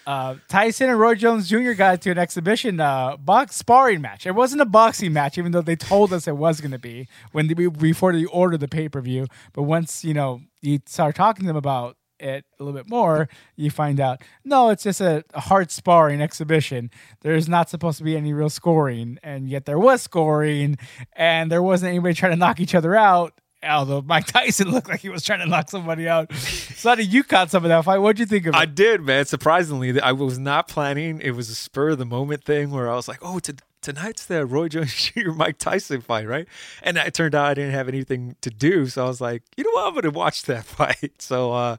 Uh, 0.09 0.37
Tyson 0.49 0.89
and 0.89 0.99
Roy 0.99 1.17
Jones 1.17 1.51
Jr. 1.51 1.73
got 1.73 2.01
to 2.01 2.11
an 2.11 2.17
exhibition 2.17 2.81
uh, 2.81 3.19
box 3.19 3.57
sparring 3.57 4.01
match. 4.01 4.25
It 4.25 4.31
wasn't 4.35 4.63
a 4.63 4.65
boxing 4.65 5.13
match, 5.13 5.37
even 5.37 5.53
though 5.53 5.61
they 5.61 5.77
told 5.77 6.15
us 6.15 6.27
it 6.27 6.39
was 6.39 6.63
going 6.63 6.71
to 6.71 6.79
be 6.79 7.09
when 7.33 7.47
they, 7.47 7.53
before 7.53 8.15
they 8.15 8.25
ordered 8.25 8.61
the 8.61 8.69
pay 8.69 8.89
per 8.89 9.03
view. 9.03 9.27
But 9.53 9.65
once 9.65 10.05
you 10.05 10.15
know 10.15 10.41
you 10.63 10.81
start 10.87 11.15
talking 11.15 11.43
to 11.43 11.49
them 11.49 11.57
about 11.57 11.99
it 12.19 12.47
a 12.59 12.65
little 12.65 12.81
bit 12.81 12.89
more, 12.89 13.29
you 13.55 13.71
find 13.71 14.01
out 14.01 14.23
no, 14.47 14.71
it's 14.71 14.85
just 14.85 15.03
a, 15.03 15.27
a 15.35 15.41
hard 15.41 15.71
sparring 15.71 16.23
exhibition. 16.23 16.91
There's 17.21 17.47
not 17.47 17.69
supposed 17.69 17.99
to 17.99 18.05
be 18.05 18.17
any 18.17 18.33
real 18.33 18.49
scoring, 18.49 19.19
and 19.23 19.47
yet 19.47 19.67
there 19.67 19.79
was 19.79 20.01
scoring, 20.01 20.79
and 21.17 21.53
there 21.53 21.63
wasn't 21.63 21.91
anybody 21.91 22.15
trying 22.15 22.33
to 22.33 22.39
knock 22.39 22.61
each 22.61 22.75
other 22.75 22.97
out 22.97 23.39
although 23.63 24.03
Mike 24.03 24.27
Tyson 24.29 24.71
looked 24.71 24.89
like 24.89 25.01
he 25.01 25.09
was 25.09 25.23
trying 25.23 25.41
to 25.41 25.47
knock 25.47 25.71
somebody 25.71 26.09
out. 26.09 26.33
Sonny, 26.33 27.03
you 27.03 27.25
caught 27.25 27.51
some 27.51 27.65
of 27.65 27.69
that 27.69 27.85
fight. 27.85 27.99
What'd 27.99 28.21
you 28.21 28.27
think 28.27 28.47
of 28.47 28.55
it? 28.55 28.59
I 28.59 28.67
did, 28.67 29.03
man. 29.03 29.25
Surprisingly, 29.25 30.01
I 30.01 30.13
was 30.13 30.39
not 30.39 30.69
planning. 30.69 31.21
It 31.21 31.33
was 31.33 31.51
a 31.51 31.55
spur 31.55 31.91
of 31.91 31.99
the 31.99 32.07
moment 32.07 32.45
thing 32.45 32.71
where 32.71 32.91
I 32.91 32.95
was 32.95 33.09
like, 33.09 33.19
oh, 33.23 33.41
tonight's 33.81 34.27
the 34.27 34.47
Roy 34.47 34.69
Jones 34.69 34.95
Jr. 35.15 35.31
Mike 35.31 35.59
Tyson 35.59 36.01
fight, 36.01 36.27
right? 36.27 36.47
And 36.83 36.97
it 36.97 37.15
turned 37.15 37.35
out 37.35 37.47
I 37.47 37.55
didn't 37.55 37.73
have 37.73 37.89
anything 37.89 38.37
to 38.43 38.51
do. 38.51 38.87
So 38.87 39.05
I 39.05 39.09
was 39.09 39.21
like, 39.21 39.43
you 39.57 39.65
know 39.65 39.71
what? 39.73 39.87
I'm 39.87 39.93
going 39.93 40.03
to 40.03 40.11
watch 40.11 40.43
that 40.45 40.65
fight. 40.65 41.21
So, 41.21 41.53
uh, 41.53 41.77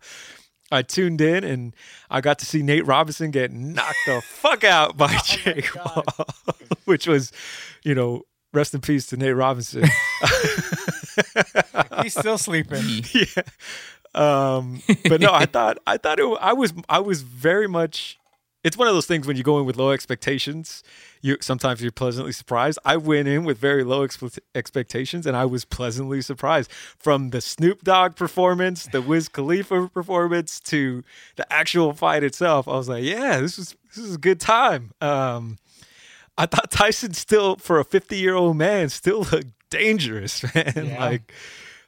I 0.71 0.84
tuned 0.84 1.19
in 1.19 1.43
and 1.43 1.75
I 2.11 2.21
got 2.21 2.38
to 2.39 2.45
see 2.45 2.61
Nate 2.61 2.86
Robinson 2.86 3.32
get 3.32 3.51
knocked 3.51 3.97
the 4.05 4.21
fuck 4.21 4.63
out 4.63 4.95
by 4.97 5.11
oh 5.15 5.21
Jake 5.25 5.65
Paul, 5.73 6.03
which 6.86 7.07
was, 7.07 7.32
you 7.84 7.95
know, 7.95 8.21
rest 8.53 8.75
in 8.75 8.82
peace 8.82 9.07
to 9.07 9.17
Nate 9.17 9.36
Robinson. 9.36 9.86
He's 12.03 12.13
still 12.17 12.38
sleeping. 12.38 12.84
yeah. 13.13 13.43
Um, 14.15 14.82
but 15.07 15.22
no, 15.22 15.34
I 15.34 15.45
thought 15.53 15.78
I 15.86 15.97
thought 15.97 16.20
it. 16.20 16.38
I 16.41 16.53
was 16.53 16.74
I 16.88 16.99
was 16.99 17.22
very 17.22 17.67
much. 17.67 18.17
It's 18.61 18.76
one 18.76 18.89
of 18.89 18.93
those 18.93 19.05
things 19.05 19.26
when 19.26 19.38
you 19.38 19.43
go 19.43 19.57
in 19.59 19.65
with 19.65 19.78
low 19.78 19.91
expectations. 19.91 20.84
You 21.22 21.38
sometimes 21.39 21.82
you're 21.82 21.91
pleasantly 21.91 22.34
surprised. 22.34 22.78
I 22.84 22.97
went 22.97 23.28
in 23.28 23.45
with 23.45 23.57
very 23.57 23.84
low 23.86 24.05
expe- 24.05 24.39
expectations, 24.53 25.26
and 25.26 25.38
I 25.38 25.45
was 25.45 25.63
pleasantly 25.63 26.22
surprised 26.22 26.70
from 26.97 27.30
the 27.30 27.39
Snoop 27.39 27.84
Dogg 27.84 28.15
performance, 28.15 28.88
the 28.91 29.01
Wiz 29.01 29.30
Khalifa 29.30 29.88
performance, 29.88 30.59
to 30.61 31.03
the 31.38 31.51
actual 31.53 31.93
fight 31.93 32.24
itself. 32.24 32.67
I 32.67 32.72
was 32.74 32.89
like, 32.89 33.03
yeah, 33.03 33.39
this 33.39 33.57
was 33.57 33.76
this 33.95 34.03
is 34.03 34.15
a 34.15 34.20
good 34.20 34.41
time. 34.41 34.91
Um, 34.99 35.57
I 36.38 36.45
thought 36.45 36.72
Tyson 36.72 37.13
still, 37.13 37.57
for 37.57 37.80
a 37.80 37.86
50 37.86 38.17
year 38.17 38.34
old 38.34 38.57
man, 38.57 38.89
still 38.89 39.20
looked 39.32 39.59
dangerous, 39.70 40.43
man. 40.55 40.74
Yeah. 40.76 40.99
Like, 40.99 41.34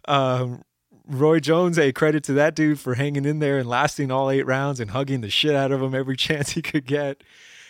um, 0.05 0.63
Roy 1.07 1.39
Jones, 1.39 1.77
a 1.77 1.91
credit 1.91 2.23
to 2.25 2.33
that 2.33 2.55
dude 2.55 2.79
for 2.79 2.95
hanging 2.95 3.25
in 3.25 3.39
there 3.39 3.57
and 3.57 3.67
lasting 3.67 4.11
all 4.11 4.29
eight 4.29 4.45
rounds 4.45 4.79
and 4.79 4.91
hugging 4.91 5.21
the 5.21 5.29
shit 5.29 5.55
out 5.55 5.71
of 5.71 5.81
him 5.81 5.93
every 5.93 6.15
chance 6.17 6.51
he 6.51 6.61
could 6.61 6.85
get, 6.85 7.23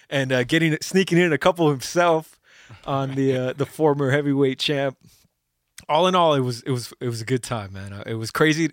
and 0.10 0.32
uh, 0.32 0.44
getting 0.44 0.78
sneaking 0.82 1.18
in 1.18 1.34
a 1.34 1.38
couple 1.38 1.70
himself 1.70 2.40
on 2.86 3.16
the 3.16 3.36
uh, 3.36 3.54
the 3.54 3.66
former 3.66 4.12
heavyweight 4.12 4.60
champ. 4.60 4.98
All 5.90 6.08
in 6.08 6.16
all, 6.16 6.34
it 6.36 6.42
was 6.42 6.62
it 6.64 6.72
was 6.72 6.94
it 7.00 7.08
was 7.08 7.22
a 7.22 7.26
good 7.26 7.44
time, 7.44 7.74
man. 7.74 7.94
Uh, 7.94 8.04
it 8.06 8.16
was 8.16 8.32
crazy. 8.32 8.70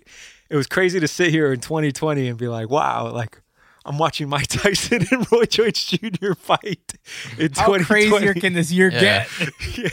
It 0.49 0.55
was 0.55 0.67
crazy 0.67 0.99
to 0.99 1.07
sit 1.07 1.29
here 1.29 1.51
in 1.53 1.59
2020 1.59 2.27
and 2.27 2.37
be 2.37 2.47
like, 2.47 2.69
wow, 2.69 3.11
like 3.11 3.41
I'm 3.85 3.97
watching 3.97 4.29
Mike 4.29 4.47
Tyson 4.49 5.05
and 5.11 5.31
Roy 5.31 5.45
Jones 5.45 5.83
Jr. 5.83 6.33
fight 6.33 6.93
in 7.37 7.51
How 7.53 7.77
crazier 7.79 8.33
can 8.33 8.53
this 8.53 8.71
year 8.71 8.91
yeah. 8.91 8.99
get? 8.99 9.27
yeah. 9.77 9.89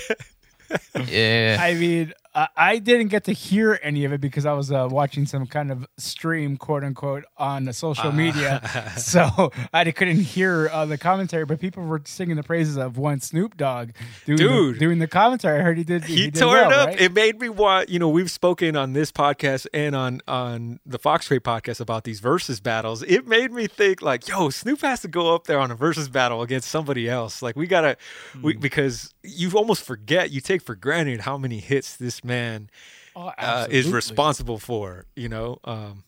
Yeah. 1.07 1.59
I 1.61 1.75
mean, 1.75 2.13
uh, 2.37 2.49
I 2.55 2.79
didn't 2.81 3.09
get 3.09 3.25
to 3.25 3.33
hear 3.33 3.81
any 3.83 4.05
of 4.05 4.13
it 4.13 4.21
because 4.21 4.45
I 4.45 4.53
was 4.53 4.71
uh, 4.71 4.87
watching 4.91 5.25
some 5.25 5.47
kind 5.47 5.73
of 5.73 5.87
stream, 5.97 6.59
quote 6.59 6.85
unquote, 6.85 7.25
on 7.39 7.65
the 7.65 7.73
social 7.73 8.13
media. 8.13 8.61
so 8.99 9.51
I 9.73 9.91
couldn't 9.91 10.21
hear 10.21 10.69
uh, 10.71 10.85
the 10.85 10.99
commentary, 10.99 11.47
but 11.47 11.61
people 11.61 11.83
were 11.85 12.03
singing 12.05 12.37
the 12.37 12.43
praises 12.43 12.77
of 12.77 12.99
one 12.99 13.21
Snoop 13.21 13.57
Dogg 13.57 13.93
doing, 14.27 14.37
Dude, 14.37 14.75
the, 14.75 14.79
doing 14.79 14.99
the 14.99 15.07
commentary. 15.07 15.61
I 15.61 15.63
heard 15.63 15.79
he 15.79 15.85
did. 15.85 16.05
He, 16.05 16.17
he 16.17 16.31
did 16.31 16.39
tore 16.39 16.53
well, 16.53 16.71
it 16.71 16.77
up. 16.77 16.89
Right? 16.89 17.01
It 17.01 17.15
made 17.15 17.41
me 17.41 17.49
want. 17.49 17.89
You 17.89 17.99
know, 17.99 18.11
we've 18.11 18.31
spoken 18.31 18.77
on 18.77 18.93
this 18.93 19.11
podcast 19.11 19.67
and 19.73 19.97
on 19.97 20.21
on 20.29 20.79
the 20.85 20.99
Fox 20.99 21.29
Trade 21.29 21.43
podcast 21.43 21.81
about 21.81 22.05
these 22.05 22.21
versus 22.21 22.61
battles. 22.61 23.03
It 23.05 23.27
made 23.27 23.51
me 23.51 23.67
think 23.67 24.03
like, 24.03 24.29
yo, 24.29 24.51
Snoop 24.51 24.83
has 24.83 25.01
to 25.01 25.09
go 25.09 25.35
up 25.35 25.47
there 25.47 25.59
on 25.59 25.71
a 25.71 25.75
versus 25.75 26.11
battle 26.11 26.43
against 26.43 26.69
somebody 26.69 27.09
else. 27.09 27.41
Like 27.41 27.57
we 27.57 27.67
gotta, 27.67 27.97
mm. 28.35 28.43
we, 28.43 28.57
because 28.57 29.15
you 29.23 29.51
almost 29.53 29.83
forget, 29.83 30.31
you 30.31 30.43
take 30.43 30.61
for 30.61 30.75
granted 30.75 31.21
how 31.23 31.39
many 31.39 31.61
hits 31.61 31.97
this 31.97 32.26
man 32.27 32.69
oh, 33.15 33.33
uh, 33.39 33.67
is 33.71 33.89
responsible 33.91 34.59
for. 34.59 35.07
You 35.15 35.29
know, 35.29 35.59
um, 35.65 36.05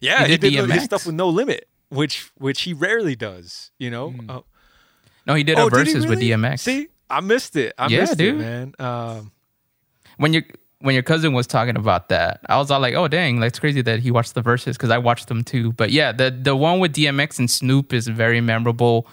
yeah, 0.00 0.24
he 0.24 0.32
he 0.32 0.38
did 0.38 0.50
did 0.52 0.70
his 0.70 0.84
stuff 0.84 1.06
with 1.06 1.14
no 1.14 1.28
limit, 1.28 1.68
which 1.88 2.30
which 2.38 2.62
he 2.62 2.72
rarely 2.72 3.16
does. 3.16 3.70
You 3.78 3.90
know, 3.90 4.10
Mm. 4.10 4.30
uh, 4.30 4.40
No, 5.26 5.34
he 5.34 5.42
did 5.44 5.58
oh, 5.58 5.66
a 5.66 5.70
did 5.70 5.86
he 5.86 5.92
versus 5.92 6.06
with? 6.06 6.20
DMX. 6.20 6.60
See, 6.60 6.88
I 7.10 7.20
missed 7.20 7.56
it. 7.56 7.74
I 7.78 7.88
Yeah, 7.88 8.00
missed 8.00 8.16
dude. 8.18 8.36
it, 8.36 8.38
man. 8.38 8.74
Um, 8.78 9.32
when 10.18 10.32
you 10.32 10.42
when 10.80 10.94
your 10.94 11.02
cousin 11.02 11.32
was 11.32 11.46
talking 11.46 11.76
about 11.76 12.10
that, 12.10 12.40
I 12.46 12.58
was 12.58 12.70
all 12.70 12.80
like, 12.80 12.94
"Oh 12.94 13.08
dang, 13.08 13.40
that's 13.40 13.58
crazy 13.58 13.82
that 13.82 14.00
he 14.00 14.10
watched 14.10 14.34
the 14.34 14.42
Verzuz 14.42 14.72
because 14.74 14.90
I 14.90 14.98
watched 14.98 15.28
them 15.28 15.42
too." 15.42 15.72
But 15.72 15.90
yeah, 15.90 16.12
the 16.12 16.30
the 16.30 16.54
one 16.54 16.78
with 16.80 16.92
DMX 16.92 17.38
and 17.38 17.50
Snoop 17.50 17.92
is 17.92 18.06
very 18.08 18.40
memorable 18.40 19.06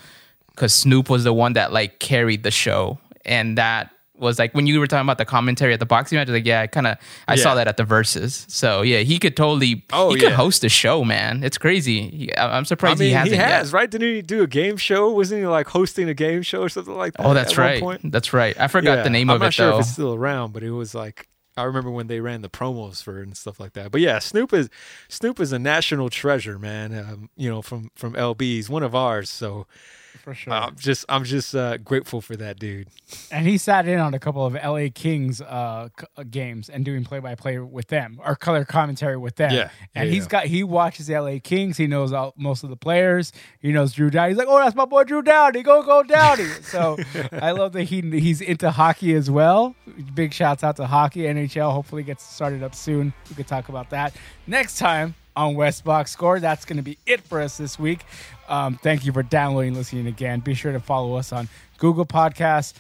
because 0.50 0.74
Snoop 0.74 1.10
was 1.10 1.24
the 1.24 1.34
one 1.34 1.54
that 1.54 1.72
like 1.72 2.00
carried 2.00 2.44
the 2.44 2.52
show, 2.52 3.00
and 3.26 3.58
that 3.58 3.90
was 4.24 4.40
like 4.40 4.54
when 4.56 4.66
you 4.66 4.80
were 4.80 4.88
talking 4.88 5.06
about 5.06 5.20
the 5.20 5.26
commentary 5.26 5.74
at 5.74 5.80
the 5.80 5.86
boxing 5.86 6.18
match. 6.18 6.30
Like, 6.30 6.46
yeah, 6.48 6.62
I 6.62 6.68
kind 6.68 6.88
of 6.88 6.98
I 7.28 7.36
saw 7.36 7.54
that 7.56 7.68
at 7.68 7.78
the 7.78 7.84
Verzuz. 7.84 8.50
So 8.50 8.82
yeah, 8.82 9.00
he 9.00 9.20
could 9.20 9.38
totally 9.38 9.86
Oh, 9.94 10.12
he 10.14 10.20
could 10.20 10.32
host 10.32 10.64
a 10.64 10.70
show, 10.70 11.04
man. 11.04 11.44
It's 11.44 11.58
crazy. 11.60 12.10
He- 12.10 12.36
I- 12.36 12.58
I'm 12.58 12.62
I 12.62 12.64
surprised 12.64 13.00
mean, 13.00 13.10
he 13.10 13.14
hasn't 13.14 13.34
He 13.36 13.38
has, 13.38 13.68
yet. 13.68 13.74
right? 13.74 13.92
Didn't 13.92 14.08
he 14.16 14.22
do 14.24 14.42
a 14.42 14.48
game 14.48 14.78
show? 14.78 15.12
Wasn't 15.12 15.40
he 15.42 15.46
like 15.46 15.68
hosting 15.68 16.10
a 16.10 16.14
game 16.16 16.42
show 16.42 16.62
or 16.64 16.70
something 16.70 16.96
like 16.96 17.14
that? 17.14 17.26
Oh, 17.26 17.34
that's 17.36 17.58
right. 17.58 17.82
point? 17.82 18.12
That's 18.12 18.34
right. 18.34 18.60
I 18.60 18.68
forgot 18.68 18.98
Yeah, 18.98 19.04
the 19.04 19.10
name 19.12 19.30
I'm 19.30 19.36
of 19.36 19.42
it. 19.42 19.44
I'm 19.44 19.48
not 19.48 19.54
sure 19.54 19.70
though. 19.70 19.76
if 19.78 19.82
it's 19.82 19.92
still 19.92 20.14
around, 20.16 20.54
but 20.54 20.64
it 20.64 20.72
was 20.72 20.96
like 20.96 21.28
I 21.56 21.64
remember 21.66 21.92
when 21.92 22.08
they 22.08 22.20
ran 22.20 22.42
the 22.42 22.50
promos 22.50 23.04
for 23.04 23.20
it 23.20 23.28
and 23.28 23.38
stuff 23.38 23.60
like 23.60 23.74
that. 23.74 23.92
But 23.92 24.02
yeah, 24.02 24.18
Snoop 24.18 24.54
is 24.54 24.70
Snoop 25.08 25.40
is 25.40 25.52
a 25.52 25.60
national 25.60 26.10
treasure, 26.10 26.58
man. 26.58 26.98
Um, 26.98 27.30
you 27.36 27.48
know, 27.48 27.62
from 27.62 27.92
from 27.96 28.14
LB, 28.16 28.42
he's 28.42 28.70
one 28.72 28.82
of 28.82 28.96
ours. 28.96 29.30
So 29.30 29.68
for 30.24 30.34
sure. 30.34 30.54
I'm 30.54 30.76
just 30.78 31.06
I'm 31.10 31.26
just 31.26 31.54
uh, 31.54 31.78
grateful 31.78 32.22
for 32.22 32.36
that 32.38 32.58
dude. 32.58 32.88
and 33.30 33.46
he 33.46 33.58
sat 33.58 33.88
in 33.88 34.00
on 34.00 34.14
a 34.14 34.20
couple 34.20 34.46
of 34.46 34.54
LA 34.54 34.88
Kings 34.94 35.42
uh, 35.42 35.90
c- 36.00 36.06
uh, 36.18 36.24
games 36.24 36.70
and 36.70 36.86
doing 36.86 37.04
play 37.04 37.20
by 37.20 37.36
play 37.36 37.60
with 37.60 37.90
them 37.90 38.20
or 38.26 38.36
color 38.36 38.64
commentary 38.64 39.18
with 39.18 39.36
them. 39.36 39.52
Yeah, 39.52 39.70
and 39.94 40.08
yeah, 40.08 40.14
he's 40.14 40.24
yeah. 40.24 40.30
got 40.30 40.46
he 40.46 40.64
watches 40.64 41.08
the 41.08 41.20
LA 41.20 41.40
Kings. 41.44 41.76
He 41.78 41.88
knows 41.88 42.14
all, 42.14 42.34
most 42.38 42.64
of 42.64 42.70
the 42.70 42.78
players. 42.78 43.34
He 43.60 43.72
knows 43.74 43.92
Drew 43.94 44.10
Doughty. 44.10 44.32
He's 44.32 44.38
like, 44.38 44.48
oh, 44.50 44.58
that's 44.58 44.76
my 44.76 44.86
boy 44.86 45.04
Drew 45.04 45.22
Doughty. 45.22 45.62
Go 45.62 45.84
go 45.84 46.04
Doughty. 46.04 46.46
so 46.64 46.98
I 47.34 47.52
love 47.52 47.74
that 47.74 47.84
he 47.84 48.02
he's 48.02 48.40
into 48.40 48.72
hockey 48.72 49.14
as 49.14 49.30
well. 49.30 49.76
Big 50.16 50.34
shouts 50.34 50.64
out 50.64 50.78
to 50.78 50.88
hockey 50.88 51.24
NHL. 51.24 51.74
Hopefully 51.74 52.04
gets 52.04 52.24
started 52.24 52.64
up 52.64 52.74
soon. 52.74 53.14
We 53.30 53.36
could 53.36 53.48
talk 53.48 53.68
about 53.68 53.90
that 53.90 54.16
next 54.48 54.78
time 54.78 55.16
on 55.36 55.56
West 55.56 55.84
Box 55.84 56.12
Score. 56.12 56.40
That's 56.40 56.66
going 56.66 56.78
to 56.78 56.84
be 56.84 56.98
it 57.06 57.22
for 57.22 57.42
us 57.42 57.58
this 57.58 57.78
week. 57.80 58.02
Um, 58.48 58.76
thank 58.82 59.06
you 59.06 59.12
for 59.12 59.24
downloading, 59.24 59.74
listening 59.74 60.08
again. 60.08 60.40
Be 60.40 60.54
sure 60.54 60.72
to 60.72 60.80
follow 60.80 61.16
us 61.16 61.32
on 61.32 61.48
Google 61.78 62.06
Podcasts, 62.06 62.74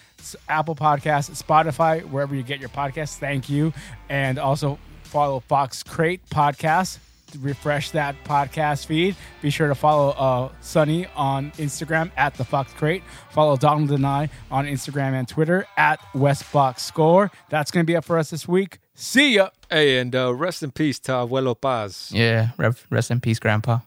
Apple 0.47 0.75
Podcasts, 0.75 1.41
Spotify, 1.41 2.03
wherever 2.03 2.35
you 2.35 2.43
get 2.43 2.59
your 2.59 2.69
podcasts. 2.69 3.17
Thank 3.17 3.49
you. 3.49 3.73
And 4.09 4.37
also 4.37 4.79
follow 5.03 5.39
Fox 5.41 5.83
Crate 5.83 6.21
Podcast. 6.29 6.99
Refresh 7.39 7.89
that 7.91 8.15
podcast 8.25 8.85
feed. 8.85 9.15
Be 9.41 9.49
sure 9.49 9.67
to 9.67 9.73
follow 9.73 10.09
uh, 10.11 10.51
Sonny 10.61 11.07
on 11.15 11.49
Instagram 11.53 12.11
at 12.15 12.35
the 12.35 12.45
Fox 12.45 12.71
Crate. 12.73 13.01
Follow 13.31 13.57
Donald 13.57 13.91
and 13.91 14.05
I 14.05 14.29
on 14.51 14.67
Instagram 14.67 15.13
and 15.13 15.27
Twitter 15.27 15.65
at 15.75 15.99
Westbox 16.13 16.79
Score. 16.79 17.31
That's 17.49 17.71
going 17.71 17.85
to 17.85 17.87
be 17.87 17.95
it 17.95 18.05
for 18.05 18.19
us 18.19 18.29
this 18.29 18.47
week. 18.47 18.77
See 18.93 19.35
ya. 19.35 19.49
Hey, 19.73 19.97
and 19.97 20.15
uh, 20.15 20.31
rest 20.35 20.61
in 20.61 20.69
peace 20.69 20.99
to 20.99 21.13
Abuelo 21.13 21.59
Paz. 21.59 22.11
yeah, 22.13 22.49
rev- 22.57 22.85
rest 22.91 23.09
in 23.09 23.19
peace, 23.19 23.39
Grandpa. 23.39 23.79